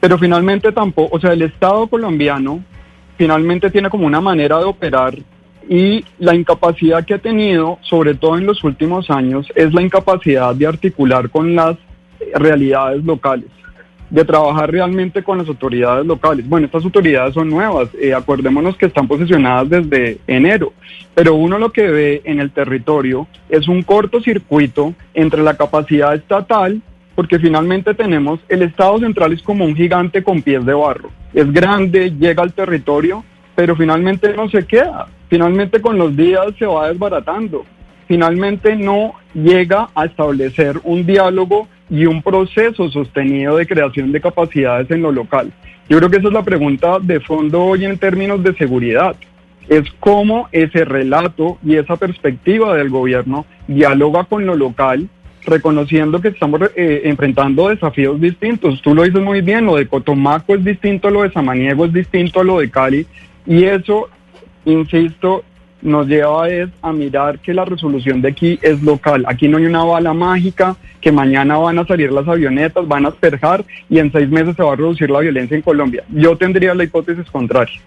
pero 0.00 0.16
finalmente 0.16 0.72
tampoco, 0.72 1.16
o 1.16 1.20
sea, 1.20 1.32
el 1.32 1.42
Estado 1.42 1.86
colombiano 1.88 2.64
finalmente 3.18 3.70
tiene 3.70 3.90
como 3.90 4.06
una 4.06 4.20
manera 4.20 4.58
de 4.58 4.64
operar 4.64 5.14
y 5.68 6.02
la 6.18 6.34
incapacidad 6.34 7.04
que 7.04 7.14
ha 7.14 7.18
tenido, 7.18 7.78
sobre 7.82 8.14
todo 8.14 8.38
en 8.38 8.46
los 8.46 8.64
últimos 8.64 9.10
años, 9.10 9.46
es 9.54 9.74
la 9.74 9.82
incapacidad 9.82 10.54
de 10.54 10.66
articular 10.66 11.28
con 11.28 11.54
las 11.54 11.76
realidades 12.34 13.04
locales 13.04 13.50
de 14.10 14.24
trabajar 14.24 14.70
realmente 14.70 15.22
con 15.22 15.38
las 15.38 15.48
autoridades 15.48 16.04
locales. 16.04 16.48
Bueno, 16.48 16.66
estas 16.66 16.84
autoridades 16.84 17.34
son 17.34 17.48
nuevas, 17.48 17.88
eh, 18.00 18.12
acordémonos 18.12 18.76
que 18.76 18.86
están 18.86 19.06
posicionadas 19.06 19.70
desde 19.70 20.18
enero, 20.26 20.72
pero 21.14 21.34
uno 21.34 21.58
lo 21.58 21.70
que 21.72 21.88
ve 21.88 22.22
en 22.24 22.40
el 22.40 22.50
territorio 22.50 23.28
es 23.48 23.68
un 23.68 23.82
cortocircuito 23.82 24.94
entre 25.14 25.42
la 25.42 25.56
capacidad 25.56 26.14
estatal, 26.14 26.82
porque 27.14 27.38
finalmente 27.38 27.94
tenemos 27.94 28.40
el 28.48 28.62
Estado 28.62 28.98
central 28.98 29.32
es 29.32 29.42
como 29.42 29.64
un 29.64 29.76
gigante 29.76 30.22
con 30.22 30.42
pies 30.42 30.64
de 30.66 30.74
barro, 30.74 31.10
es 31.32 31.50
grande, 31.52 32.10
llega 32.10 32.42
al 32.42 32.52
territorio, 32.52 33.24
pero 33.54 33.76
finalmente 33.76 34.34
no 34.34 34.48
se 34.48 34.64
queda, 34.66 35.06
finalmente 35.28 35.80
con 35.80 35.98
los 35.98 36.16
días 36.16 36.46
se 36.58 36.66
va 36.66 36.88
desbaratando, 36.88 37.64
finalmente 38.08 38.74
no 38.74 39.14
llega 39.34 39.88
a 39.94 40.06
establecer 40.06 40.80
un 40.82 41.06
diálogo 41.06 41.68
y 41.90 42.06
un 42.06 42.22
proceso 42.22 42.88
sostenido 42.90 43.56
de 43.56 43.66
creación 43.66 44.12
de 44.12 44.20
capacidades 44.20 44.90
en 44.90 45.02
lo 45.02 45.10
local. 45.10 45.52
Yo 45.88 45.98
creo 45.98 46.08
que 46.08 46.18
esa 46.18 46.28
es 46.28 46.34
la 46.34 46.44
pregunta 46.44 46.98
de 47.00 47.18
fondo 47.18 47.64
hoy 47.64 47.84
en 47.84 47.98
términos 47.98 48.42
de 48.44 48.54
seguridad. 48.54 49.16
Es 49.68 49.90
cómo 49.98 50.48
ese 50.52 50.84
relato 50.84 51.58
y 51.64 51.76
esa 51.76 51.96
perspectiva 51.96 52.76
del 52.76 52.90
gobierno 52.90 53.44
dialoga 53.66 54.24
con 54.24 54.46
lo 54.46 54.54
local, 54.54 55.08
reconociendo 55.44 56.20
que 56.20 56.28
estamos 56.28 56.60
eh, 56.76 57.02
enfrentando 57.04 57.68
desafíos 57.68 58.20
distintos. 58.20 58.80
Tú 58.82 58.94
lo 58.94 59.02
dices 59.02 59.20
muy 59.20 59.40
bien, 59.40 59.66
lo 59.66 59.76
de 59.76 59.88
Cotomaco 59.88 60.54
es 60.54 60.64
distinto 60.64 61.10
lo 61.10 61.22
de 61.22 61.32
Samaniego, 61.32 61.86
es 61.86 61.92
distinto 61.92 62.40
a 62.40 62.44
lo 62.44 62.60
de 62.60 62.70
Cali, 62.70 63.06
y 63.46 63.64
eso, 63.64 64.08
insisto, 64.64 65.42
nos 65.82 66.06
lleva 66.06 66.48
es 66.48 66.68
a 66.82 66.92
mirar 66.92 67.38
que 67.38 67.54
la 67.54 67.64
resolución 67.64 68.22
de 68.22 68.28
aquí 68.28 68.58
es 68.62 68.82
local. 68.82 69.24
Aquí 69.26 69.48
no 69.48 69.58
hay 69.58 69.66
una 69.66 69.84
bala 69.84 70.12
mágica, 70.14 70.76
que 71.00 71.12
mañana 71.12 71.56
van 71.56 71.78
a 71.78 71.86
salir 71.86 72.12
las 72.12 72.28
avionetas, 72.28 72.86
van 72.86 73.06
a 73.06 73.08
asperjar 73.08 73.64
y 73.88 73.98
en 73.98 74.12
seis 74.12 74.28
meses 74.28 74.56
se 74.56 74.62
va 74.62 74.72
a 74.72 74.76
reducir 74.76 75.10
la 75.10 75.20
violencia 75.20 75.56
en 75.56 75.62
Colombia. 75.62 76.04
Yo 76.10 76.36
tendría 76.36 76.74
la 76.74 76.84
hipótesis 76.84 77.30
contraria. 77.30 77.80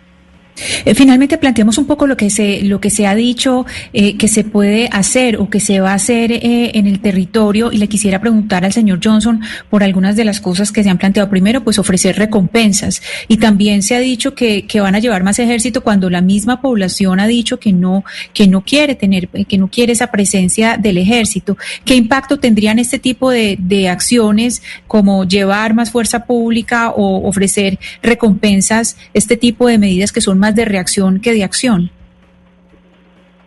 Eh, 0.86 0.94
finalmente 0.94 1.38
planteamos 1.38 1.78
un 1.78 1.86
poco 1.86 2.06
lo 2.06 2.16
que 2.16 2.30
se 2.30 2.62
lo 2.62 2.80
que 2.80 2.90
se 2.90 3.08
ha 3.08 3.16
dicho 3.16 3.66
eh, 3.92 4.18
que 4.18 4.28
se 4.28 4.44
puede 4.44 4.88
hacer 4.92 5.38
o 5.38 5.50
que 5.50 5.60
se 5.60 5.80
va 5.80 5.92
a 5.92 5.96
hacer 5.96 6.32
eh, 6.32 6.72
en 6.76 6.86
el 6.86 7.00
territorio 7.00 7.72
y 7.72 7.78
le 7.78 7.88
quisiera 7.88 8.22
preguntar 8.22 8.64
al 8.64 8.72
señor 8.72 9.00
Johnson 9.04 9.42
por 9.70 9.84
algunas 9.84 10.16
de 10.16 10.26
las 10.26 10.42
cosas 10.42 10.72
que 10.72 10.84
se 10.84 10.90
han 10.90 10.98
planteado. 10.98 11.30
Primero, 11.30 11.64
pues 11.64 11.80
ofrecer 11.80 12.18
recompensas 12.18 13.02
y 13.28 13.38
también 13.38 13.82
se 13.82 13.96
ha 13.96 14.00
dicho 14.00 14.36
que, 14.36 14.68
que 14.68 14.80
van 14.80 14.96
a 14.96 15.00
llevar 15.00 15.24
más 15.24 15.40
ejército 15.40 15.84
cuando 15.84 16.10
la 16.10 16.22
misma 16.22 16.62
población 16.62 17.20
ha 17.20 17.28
dicho 17.28 17.60
que 17.60 17.74
no 17.74 18.04
que 18.34 18.48
no 18.48 18.62
quiere 18.62 18.96
tener 18.96 19.30
que 19.30 19.58
no 19.58 19.70
quiere 19.70 19.94
esa 19.94 20.12
presencia 20.12 20.78
del 20.78 20.98
ejército. 20.98 21.58
¿Qué 21.86 21.96
impacto 21.96 22.40
tendrían 22.40 22.80
este 22.80 23.00
tipo 23.00 23.32
de, 23.32 23.58
de 23.60 23.90
acciones 23.90 24.62
como 24.88 25.26
llevar 25.26 25.74
más 25.74 25.92
fuerza 25.92 26.26
pública 26.26 26.92
o 26.92 27.28
ofrecer 27.28 27.80
recompensas, 28.02 28.98
este 29.14 29.38
tipo 29.38 29.68
de 29.68 29.78
medidas 29.78 30.12
que 30.12 30.22
son 30.22 30.43
más 30.44 30.54
de 30.54 30.66
reacción 30.66 31.22
que 31.22 31.32
de 31.32 31.42
acción? 31.42 31.90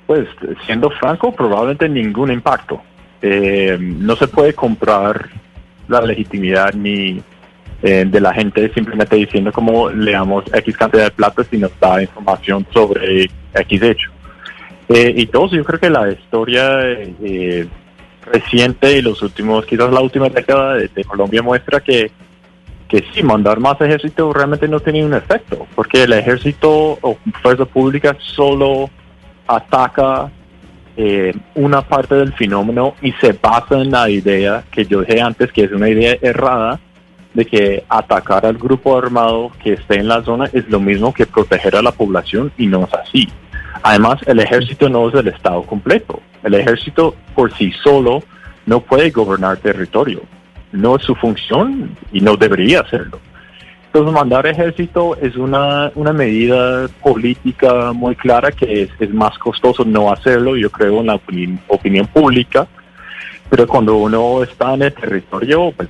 Pues 0.06 0.26
siendo 0.64 0.88
franco, 0.88 1.30
probablemente 1.30 1.90
ningún 1.90 2.32
impacto. 2.32 2.80
Eh, 3.20 3.76
no 3.78 4.16
se 4.16 4.26
puede 4.28 4.54
comprar 4.54 5.28
la 5.88 6.00
legitimidad 6.00 6.72
ni 6.72 7.20
eh, 7.82 8.04
de 8.06 8.20
la 8.20 8.32
gente 8.32 8.72
simplemente 8.72 9.16
diciendo 9.16 9.52
como 9.52 9.90
le 9.90 10.12
damos 10.12 10.44
X 10.50 10.74
cantidad 10.74 11.04
de 11.04 11.10
plata 11.10 11.44
si 11.44 11.58
nos 11.58 11.78
da 11.78 12.00
información 12.00 12.66
sobre 12.72 13.28
X 13.52 13.82
hecho. 13.82 14.10
Eh, 14.88 15.12
y 15.16 15.26
todos, 15.26 15.50
yo 15.50 15.64
creo 15.64 15.78
que 15.78 15.90
la 15.90 16.10
historia 16.10 16.64
reciente 18.32 18.96
y 18.96 19.02
los 19.02 19.20
últimos, 19.20 19.66
quizás 19.66 19.92
la 19.92 20.00
última 20.00 20.30
década 20.30 20.76
de 20.76 21.04
Colombia 21.04 21.42
muestra 21.42 21.80
que 21.80 22.10
que 22.88 23.04
sí, 23.12 23.22
mandar 23.22 23.58
más 23.58 23.80
ejército 23.80 24.32
realmente 24.32 24.68
no 24.68 24.80
tiene 24.80 25.04
un 25.04 25.14
efecto, 25.14 25.66
porque 25.74 26.04
el 26.04 26.12
ejército 26.12 26.98
o 27.00 27.18
fuerza 27.42 27.64
pública 27.64 28.16
solo 28.18 28.88
ataca 29.46 30.30
eh, 30.96 31.34
una 31.54 31.82
parte 31.82 32.14
del 32.14 32.32
fenómeno 32.32 32.94
y 33.02 33.12
se 33.12 33.32
basa 33.32 33.78
en 33.78 33.90
la 33.90 34.08
idea 34.08 34.64
que 34.70 34.84
yo 34.84 35.00
dije 35.00 35.20
antes, 35.20 35.52
que 35.52 35.64
es 35.64 35.72
una 35.72 35.88
idea 35.88 36.16
errada, 36.20 36.80
de 37.34 37.44
que 37.44 37.84
atacar 37.88 38.46
al 38.46 38.56
grupo 38.56 38.96
armado 38.96 39.52
que 39.62 39.74
esté 39.74 39.98
en 39.98 40.08
la 40.08 40.22
zona 40.22 40.48
es 40.54 40.66
lo 40.70 40.80
mismo 40.80 41.12
que 41.12 41.26
proteger 41.26 41.76
a 41.76 41.82
la 41.82 41.92
población 41.92 42.50
y 42.56 42.66
no 42.66 42.84
es 42.84 42.94
así. 42.94 43.28
Además, 43.82 44.20
el 44.26 44.40
ejército 44.40 44.88
no 44.88 45.06
es 45.08 45.14
el 45.14 45.28
Estado 45.28 45.62
completo. 45.64 46.22
El 46.42 46.54
ejército 46.54 47.14
por 47.34 47.52
sí 47.52 47.72
solo 47.84 48.22
no 48.64 48.80
puede 48.80 49.10
gobernar 49.10 49.58
territorio 49.58 50.22
no 50.76 50.96
es 50.96 51.02
su 51.02 51.14
función 51.14 51.90
y 52.12 52.20
no 52.20 52.36
debería 52.36 52.80
hacerlo. 52.80 53.18
Entonces 53.86 54.12
mandar 54.12 54.46
ejército 54.46 55.16
es 55.16 55.36
una, 55.36 55.90
una 55.94 56.12
medida 56.12 56.86
política 57.02 57.92
muy 57.94 58.14
clara 58.14 58.52
que 58.52 58.82
es, 58.82 58.90
es, 59.00 59.10
más 59.14 59.38
costoso 59.38 59.84
no 59.84 60.12
hacerlo, 60.12 60.54
yo 60.56 60.70
creo, 60.70 61.00
en 61.00 61.06
la 61.06 61.14
opinión, 61.14 62.06
pública, 62.12 62.66
pero 63.48 63.66
cuando 63.66 63.96
uno 63.96 64.42
está 64.42 64.74
en 64.74 64.82
el 64.82 64.92
territorio, 64.92 65.72
pues 65.74 65.88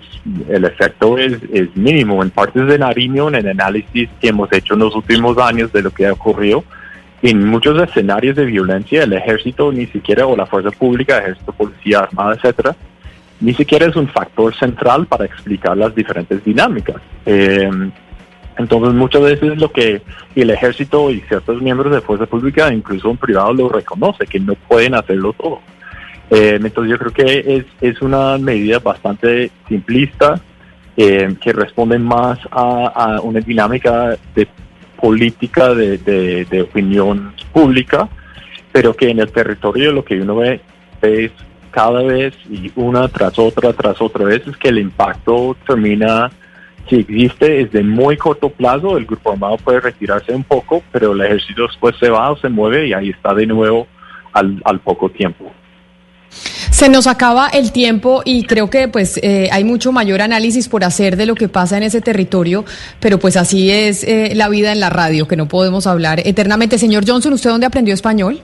el 0.49 0.65
efecto 0.67 1.19
es, 1.19 1.39
es 1.53 1.75
mínimo. 1.75 2.23
En 2.23 2.31
partes 2.31 2.67
de 2.67 2.79
Nariño, 2.79 3.29
en 3.29 3.37
el 3.37 3.49
análisis 3.49 4.09
que 4.21 4.29
hemos 4.29 4.53
hecho 4.53 4.75
en 4.75 4.81
los 4.81 4.95
últimos 4.95 5.37
años 5.39 5.73
de 5.73 5.83
lo 5.83 5.91
que 5.91 6.07
ha 6.07 6.13
ocurrido, 6.13 6.63
en 7.23 7.45
muchos 7.45 7.83
escenarios 7.83 8.37
de 8.37 8.45
violencia, 8.45 9.03
el 9.03 9.15
ejército 9.15 9.73
ni 9.73 9.87
siquiera, 9.87 10.27
o 10.27 10.37
la 10.37 10.47
fuerza 10.47 10.71
pública, 10.71 11.19
ejército, 11.19 11.53
policía 11.53 12.01
armada, 12.01 12.35
etcétera, 12.35 12.77
ni 13.41 13.55
siquiera 13.55 13.87
es 13.87 13.97
un 13.97 14.09
factor 14.09 14.55
central 14.55 15.07
para 15.07 15.27
explicar 15.27 15.77
las 15.77 15.95
diferentes 15.95 16.43
dinámicas. 16.45 16.97
Eh, 17.25 17.71
entonces 18.59 18.95
muchas 18.95 19.23
veces 19.23 19.59
lo 19.59 19.71
que 19.71 20.01
el 20.35 20.51
ejército 20.51 21.11
y 21.11 21.21
ciertos 21.23 21.61
miembros 21.61 21.93
de 21.93 22.01
fuerza 22.01 22.27
pública, 22.27 22.73
incluso 22.73 23.11
en 23.11 23.19
privado, 23.19 23.53
lo 23.53 23.69
reconoce, 23.69 24.27
que 24.27 24.41
no 24.41 24.55
pueden 24.55 24.95
hacerlo 24.95 25.35
todo. 25.35 25.61
Eh, 26.31 26.59
entonces 26.61 26.91
yo 26.91 26.99
creo 26.99 27.13
que 27.13 27.57
es, 27.57 27.65
es 27.81 28.01
una 28.01 28.39
medida 28.39 28.79
bastante 28.79 29.51
simplista, 29.69 30.41
eh, 30.97 31.35
que 31.41 31.53
responde 31.53 31.99
más 31.99 32.39
a, 32.51 33.21
una 33.23 33.41
dinámica 33.41 34.17
de 34.35 34.49
política 34.99 35.75
de, 35.75 35.99
de, 35.99 36.47
de 36.47 36.63
opinión 36.63 37.35
pública, 37.53 38.09
pero 38.73 38.97
que 38.97 39.11
en 39.11 39.21
el 39.21 39.31
territorio 39.31 39.93
lo 39.93 40.03
que 40.03 40.21
uno 40.21 40.37
ve 40.37 40.61
es 41.03 41.31
cada 41.77 42.03
vez 42.03 42.33
y 42.51 42.73
una 42.75 43.07
tras 43.07 43.39
otra, 43.39 43.71
tras 43.75 44.01
otra 44.01 44.25
vez, 44.25 44.41
es 44.47 44.57
que 44.57 44.71
el 44.71 44.79
impacto 44.79 45.55
termina, 45.67 46.31
si 46.89 46.97
existe, 47.01 47.61
es 47.61 47.71
de 47.71 47.83
muy 47.83 48.17
corto 48.17 48.49
plazo, 48.49 48.97
el 48.97 49.05
grupo 49.05 49.33
armado 49.33 49.59
puede 49.59 49.81
retirarse 49.81 50.33
un 50.33 50.43
poco, 50.43 50.83
pero 50.91 51.13
el 51.13 51.21
ejército 51.21 51.67
después 51.67 51.95
se 52.01 52.09
va 52.09 52.31
o 52.31 52.39
se 52.39 52.49
mueve 52.49 52.89
y 52.89 52.95
ahí 52.95 53.11
está 53.11 53.35
de 53.35 53.45
nuevo 53.45 53.87
al, 54.33 54.63
al 54.65 54.81
poco 54.81 55.11
tiempo. 55.11 55.53
Se 56.31 56.89
nos 56.89 57.07
acaba 57.07 57.49
el 57.49 57.73
tiempo 57.73 58.23
y 58.25 58.45
creo 58.45 58.71
que 58.71 58.89
pues 58.89 59.21
eh, 59.23 59.51
hay 59.53 59.65
mucho 59.65 59.93
mayor 59.93 60.23
análisis 60.23 60.71
por 60.71 60.83
hacer 60.83 61.19
de 61.19 61.27
lo 61.27 61.35
que 61.35 61.51
pasa 61.51 61.77
en 61.77 61.83
ese 61.83 62.01
territorio, 62.01 62.65
pero 63.01 63.19
pues 63.19 63.37
así 63.37 63.71
es 63.71 64.03
eh, 64.03 64.33
la 64.35 64.49
vida 64.49 64.73
en 64.73 64.81
la 64.81 64.89
radio, 64.89 65.29
que 65.29 65.37
no 65.37 65.47
podemos 65.47 65.87
hablar 65.87 66.23
eternamente. 66.25 66.79
Señor 66.79 67.05
Johnson, 67.07 67.35
¿usted 67.35 67.51
dónde 67.51 67.67
aprendió 67.67 67.93
español? 67.93 68.41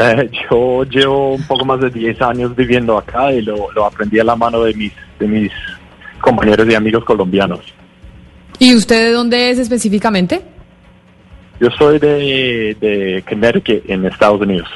Eh, 0.00 0.30
yo 0.50 0.84
llevo 0.84 1.34
un 1.34 1.46
poco 1.46 1.64
más 1.64 1.80
de 1.80 1.90
10 1.90 2.22
años 2.22 2.56
viviendo 2.56 2.96
acá 2.96 3.32
y 3.32 3.42
lo, 3.42 3.68
aprendí 3.84 4.18
a 4.18 4.24
la 4.24 4.34
mano 4.34 4.64
de 4.64 4.74
mis, 4.74 4.92
de 5.18 5.28
mis 5.28 5.52
compañeros 6.20 6.66
y 6.68 6.74
amigos 6.74 7.04
colombianos. 7.04 7.60
¿Y 8.58 8.74
usted 8.74 9.06
de 9.06 9.12
dónde 9.12 9.50
es 9.50 9.58
específicamente? 9.58 10.42
Yo 11.60 11.70
soy 11.70 11.98
de, 11.98 12.76
de 12.80 13.24
Connecticut, 13.28 13.88
en 13.88 14.06
Estados 14.06 14.40
Unidos. 14.40 14.68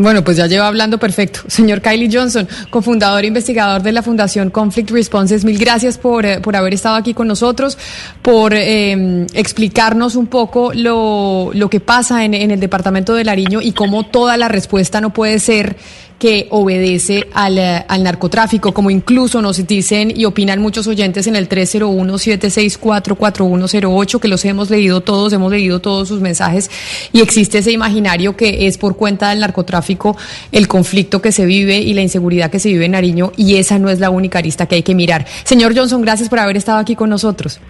Bueno, 0.00 0.22
pues 0.22 0.36
ya 0.36 0.46
lleva 0.46 0.68
hablando 0.68 0.98
perfecto. 0.98 1.40
Señor 1.48 1.80
Kylie 1.80 2.08
Johnson, 2.10 2.48
cofundador 2.70 3.24
e 3.24 3.26
investigador 3.26 3.82
de 3.82 3.90
la 3.90 4.00
Fundación 4.00 4.48
Conflict 4.50 4.90
Responses, 4.90 5.44
mil 5.44 5.58
gracias 5.58 5.98
por, 5.98 6.24
eh, 6.24 6.40
por 6.40 6.54
haber 6.54 6.72
estado 6.72 6.94
aquí 6.94 7.14
con 7.14 7.26
nosotros, 7.26 7.76
por 8.22 8.54
eh, 8.54 9.26
explicarnos 9.34 10.14
un 10.14 10.28
poco 10.28 10.72
lo, 10.72 11.50
lo 11.52 11.68
que 11.68 11.80
pasa 11.80 12.24
en, 12.24 12.34
en 12.34 12.52
el 12.52 12.60
departamento 12.60 13.12
de 13.14 13.24
Lariño 13.24 13.60
y 13.60 13.72
cómo 13.72 14.06
toda 14.06 14.36
la 14.36 14.46
respuesta 14.46 15.00
no 15.00 15.12
puede 15.12 15.40
ser 15.40 15.76
que 16.18 16.48
obedece 16.50 17.28
al, 17.32 17.56
eh, 17.58 17.84
al, 17.86 18.02
narcotráfico, 18.02 18.74
como 18.74 18.90
incluso 18.90 19.40
nos 19.40 19.64
dicen 19.66 20.12
y 20.14 20.24
opinan 20.24 20.60
muchos 20.60 20.86
oyentes 20.88 21.28
en 21.28 21.36
el 21.36 21.48
301-764-4108, 21.48 24.18
que 24.18 24.28
los 24.28 24.44
hemos 24.44 24.68
leído 24.70 25.00
todos, 25.00 25.32
hemos 25.32 25.52
leído 25.52 25.80
todos 25.80 26.08
sus 26.08 26.20
mensajes, 26.20 26.68
y 27.12 27.20
existe 27.20 27.58
ese 27.58 27.70
imaginario 27.70 28.36
que 28.36 28.66
es 28.66 28.78
por 28.78 28.96
cuenta 28.96 29.30
del 29.30 29.38
narcotráfico 29.40 30.16
el 30.50 30.66
conflicto 30.66 31.22
que 31.22 31.30
se 31.30 31.46
vive 31.46 31.78
y 31.78 31.94
la 31.94 32.02
inseguridad 32.02 32.50
que 32.50 32.58
se 32.58 32.70
vive 32.70 32.86
en 32.86 32.92
Nariño, 32.92 33.30
y 33.36 33.54
esa 33.56 33.78
no 33.78 33.88
es 33.88 34.00
la 34.00 34.10
única 34.10 34.40
arista 34.40 34.66
que 34.66 34.74
hay 34.74 34.82
que 34.82 34.96
mirar. 34.96 35.24
Señor 35.44 35.76
Johnson, 35.76 36.02
gracias 36.02 36.28
por 36.28 36.40
haber 36.40 36.56
estado 36.56 36.78
aquí 36.78 36.96
con 36.96 37.10
nosotros. 37.10 37.60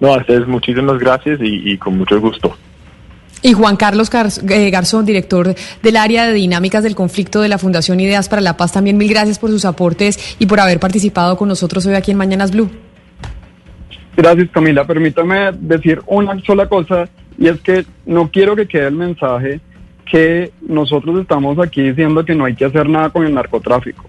No, 0.00 0.14
a 0.14 0.18
ustedes 0.18 0.48
muchísimas 0.48 0.98
gracias 0.98 1.38
y, 1.40 1.72
y 1.72 1.78
con 1.78 1.96
mucho 1.96 2.20
gusto. 2.20 2.56
Y 3.42 3.54
Juan 3.54 3.76
Carlos 3.76 4.10
eh, 4.14 4.70
Garzón, 4.70 5.04
director 5.04 5.54
del 5.82 5.96
área 5.96 6.26
de 6.26 6.32
dinámicas 6.32 6.84
del 6.84 6.94
conflicto 6.94 7.40
de 7.40 7.48
la 7.48 7.58
Fundación 7.58 7.98
Ideas 7.98 8.28
para 8.28 8.40
la 8.40 8.56
Paz, 8.56 8.72
también 8.72 8.96
mil 8.96 9.08
gracias 9.08 9.38
por 9.38 9.50
sus 9.50 9.64
aportes 9.64 10.36
y 10.38 10.46
por 10.46 10.60
haber 10.60 10.78
participado 10.78 11.36
con 11.36 11.48
nosotros 11.48 11.84
hoy 11.86 11.94
aquí 11.94 12.12
en 12.12 12.18
Mañanas 12.18 12.52
Blue. 12.52 12.70
Gracias 14.16 14.48
Camila, 14.50 14.86
permítame 14.86 15.52
decir 15.58 16.00
una 16.06 16.40
sola 16.44 16.68
cosa 16.68 17.08
y 17.38 17.48
es 17.48 17.60
que 17.60 17.84
no 18.06 18.30
quiero 18.30 18.54
que 18.54 18.68
quede 18.68 18.86
el 18.86 18.94
mensaje 18.94 19.60
que 20.04 20.52
nosotros 20.60 21.20
estamos 21.20 21.58
aquí 21.58 21.82
diciendo 21.82 22.24
que 22.24 22.34
no 22.34 22.44
hay 22.44 22.54
que 22.54 22.66
hacer 22.66 22.88
nada 22.88 23.10
con 23.10 23.24
el 23.24 23.34
narcotráfico. 23.34 24.04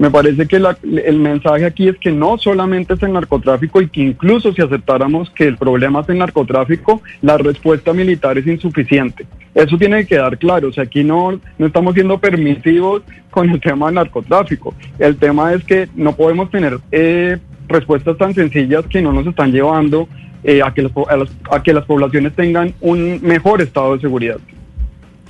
Me 0.00 0.10
parece 0.10 0.46
que 0.46 0.58
la, 0.58 0.78
el 0.82 1.18
mensaje 1.18 1.66
aquí 1.66 1.86
es 1.86 1.98
que 1.98 2.10
no 2.10 2.38
solamente 2.38 2.94
es 2.94 3.02
el 3.02 3.12
narcotráfico 3.12 3.82
y 3.82 3.88
que 3.90 4.00
incluso 4.00 4.50
si 4.50 4.62
aceptáramos 4.62 5.28
que 5.28 5.46
el 5.46 5.58
problema 5.58 6.00
es 6.00 6.08
el 6.08 6.16
narcotráfico, 6.16 7.02
la 7.20 7.36
respuesta 7.36 7.92
militar 7.92 8.38
es 8.38 8.46
insuficiente. 8.46 9.26
Eso 9.54 9.76
tiene 9.76 9.98
que 9.98 10.14
quedar 10.14 10.38
claro. 10.38 10.68
O 10.68 10.72
sea, 10.72 10.84
aquí 10.84 11.04
no, 11.04 11.38
no 11.58 11.66
estamos 11.66 11.92
siendo 11.92 12.16
permisivos 12.16 13.02
con 13.28 13.50
el 13.50 13.60
tema 13.60 13.86
del 13.88 13.96
narcotráfico. 13.96 14.74
El 14.98 15.16
tema 15.16 15.52
es 15.52 15.62
que 15.64 15.86
no 15.94 16.16
podemos 16.16 16.50
tener 16.50 16.78
eh, 16.90 17.36
respuestas 17.68 18.16
tan 18.16 18.32
sencillas 18.32 18.86
que 18.86 19.02
no 19.02 19.12
nos 19.12 19.26
están 19.26 19.52
llevando 19.52 20.08
eh, 20.44 20.62
a, 20.64 20.72
que 20.72 20.80
las, 20.80 20.92
a, 21.10 21.16
las, 21.18 21.28
a 21.50 21.62
que 21.62 21.74
las 21.74 21.84
poblaciones 21.84 22.32
tengan 22.32 22.72
un 22.80 23.20
mejor 23.20 23.60
estado 23.60 23.96
de 23.96 24.00
seguridad. 24.00 24.38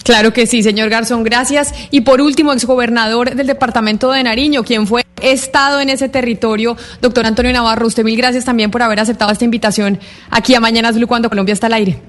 Claro 0.05 0.33
que 0.33 0.47
sí, 0.47 0.63
señor 0.63 0.89
Garzón, 0.89 1.23
gracias. 1.25 1.75
Y 1.91 2.03
por 2.03 2.21
último, 2.21 2.53
exgobernador 2.53 3.35
del 3.35 3.47
departamento 3.47 4.11
de 4.13 4.23
Nariño, 4.23 4.65
quien 4.65 4.87
fue 4.87 5.05
estado 5.23 5.81
en 5.81 5.91
ese 5.91 6.09
territorio, 6.09 6.77
doctor 7.01 7.27
Antonio 7.27 7.53
Navarro, 7.53 7.87
usted 7.87 8.05
mil 8.05 8.17
gracias 8.17 8.45
también 8.45 8.71
por 8.71 8.83
haber 8.83 9.01
aceptado 9.01 9.31
esta 9.31 9.45
invitación 9.45 9.99
aquí 10.31 10.55
a 10.55 10.61
Mañanas 10.61 10.97
Blue 10.97 11.07
cuando 11.07 11.29
Colombia 11.29 11.53
está 11.53 11.67
al 11.67 11.75
aire. 11.75 12.01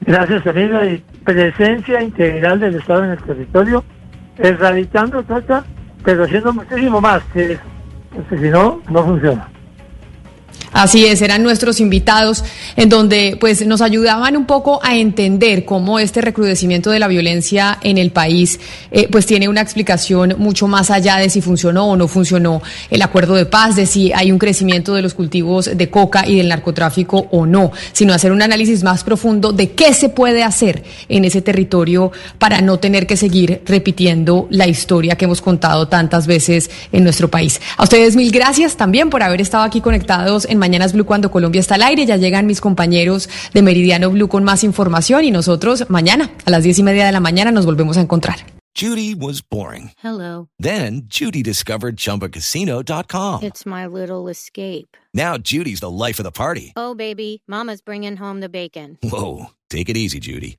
Gracias. 0.00 0.42
Y 0.46 1.02
presencia 1.24 2.02
integral 2.02 2.60
del 2.60 2.76
Estado 2.76 3.04
en 3.04 3.10
el 3.10 3.22
territorio, 3.22 3.84
erradicando 4.38 5.22
trata, 5.22 5.64
pero 6.04 6.24
haciendo 6.24 6.52
muchísimo 6.52 7.00
más 7.00 7.22
que 7.32 7.58
si 8.30 8.48
no, 8.48 8.80
no 8.88 9.04
funciona. 9.04 9.48
Así 10.76 11.06
es, 11.06 11.22
eran 11.22 11.42
nuestros 11.42 11.80
invitados 11.80 12.44
en 12.76 12.90
donde 12.90 13.38
pues 13.40 13.66
nos 13.66 13.80
ayudaban 13.80 14.36
un 14.36 14.44
poco 14.44 14.78
a 14.82 14.94
entender 14.94 15.64
cómo 15.64 15.98
este 15.98 16.20
recrudecimiento 16.20 16.90
de 16.90 16.98
la 16.98 17.08
violencia 17.08 17.78
en 17.82 17.96
el 17.96 18.10
país 18.10 18.60
eh, 18.90 19.08
pues 19.10 19.24
tiene 19.24 19.48
una 19.48 19.62
explicación 19.62 20.34
mucho 20.36 20.68
más 20.68 20.90
allá 20.90 21.16
de 21.16 21.30
si 21.30 21.40
funcionó 21.40 21.86
o 21.86 21.96
no 21.96 22.08
funcionó 22.08 22.60
el 22.90 23.00
acuerdo 23.00 23.36
de 23.36 23.46
paz, 23.46 23.74
de 23.74 23.86
si 23.86 24.12
hay 24.12 24.30
un 24.30 24.38
crecimiento 24.38 24.92
de 24.92 25.00
los 25.00 25.14
cultivos 25.14 25.70
de 25.74 25.88
coca 25.88 26.28
y 26.28 26.36
del 26.36 26.48
narcotráfico 26.48 27.26
o 27.30 27.46
no, 27.46 27.72
sino 27.92 28.12
hacer 28.12 28.30
un 28.30 28.42
análisis 28.42 28.82
más 28.82 29.02
profundo 29.02 29.54
de 29.54 29.70
qué 29.70 29.94
se 29.94 30.10
puede 30.10 30.42
hacer 30.42 30.84
en 31.08 31.24
ese 31.24 31.40
territorio 31.40 32.12
para 32.38 32.60
no 32.60 32.78
tener 32.78 33.06
que 33.06 33.16
seguir 33.16 33.62
repitiendo 33.64 34.46
la 34.50 34.66
historia 34.66 35.16
que 35.16 35.24
hemos 35.24 35.40
contado 35.40 35.88
tantas 35.88 36.26
veces 36.26 36.68
en 36.92 37.02
nuestro 37.02 37.30
país. 37.30 37.62
A 37.78 37.84
ustedes 37.84 38.14
mil 38.14 38.30
gracias 38.30 38.76
también 38.76 39.08
por 39.08 39.22
haber 39.22 39.40
estado 39.40 39.64
aquí 39.64 39.80
conectados 39.80 40.44
en 40.44 40.65
Mañanas 40.66 40.94
Blue 40.94 41.06
cuando 41.06 41.30
Colombia 41.30 41.60
está 41.60 41.76
al 41.76 41.82
aire. 41.82 42.06
Ya 42.06 42.16
llegan 42.16 42.44
mis 42.44 42.60
compañeros 42.60 43.28
de 43.54 43.62
Meridiano 43.62 44.10
Blue 44.10 44.28
con 44.28 44.42
más 44.42 44.64
información 44.64 45.22
y 45.22 45.30
nosotros 45.30 45.84
mañana 45.88 46.32
a 46.44 46.50
las 46.50 46.64
diez 46.64 46.76
y 46.80 46.82
media 46.82 47.06
de 47.06 47.12
la 47.12 47.20
mañana 47.20 47.52
nos 47.52 47.66
volvemos 47.66 47.96
a 47.98 48.00
encontrar. 48.00 48.38
Judy 48.74 49.14
was 49.14 49.40
boring. 49.40 49.92
Hello. 50.02 50.48
Then 50.58 51.02
Judy 51.08 51.42
discovered 51.42 51.96
chumbacasino.com. 51.96 53.44
It's 53.44 53.64
my 53.64 53.86
little 53.86 54.28
escape. 54.28 54.96
Now 55.14 55.38
Judy's 55.38 55.78
the 55.78 55.88
life 55.88 56.18
of 56.18 56.24
the 56.24 56.32
party. 56.32 56.72
Oh, 56.76 56.94
baby, 56.94 57.42
Mama's 57.46 57.80
bringing 57.80 58.16
home 58.16 58.40
the 58.40 58.48
bacon. 58.50 58.98
Whoa. 59.02 59.46
Take 59.70 59.88
it 59.88 59.96
easy, 59.96 60.18
Judy. 60.18 60.58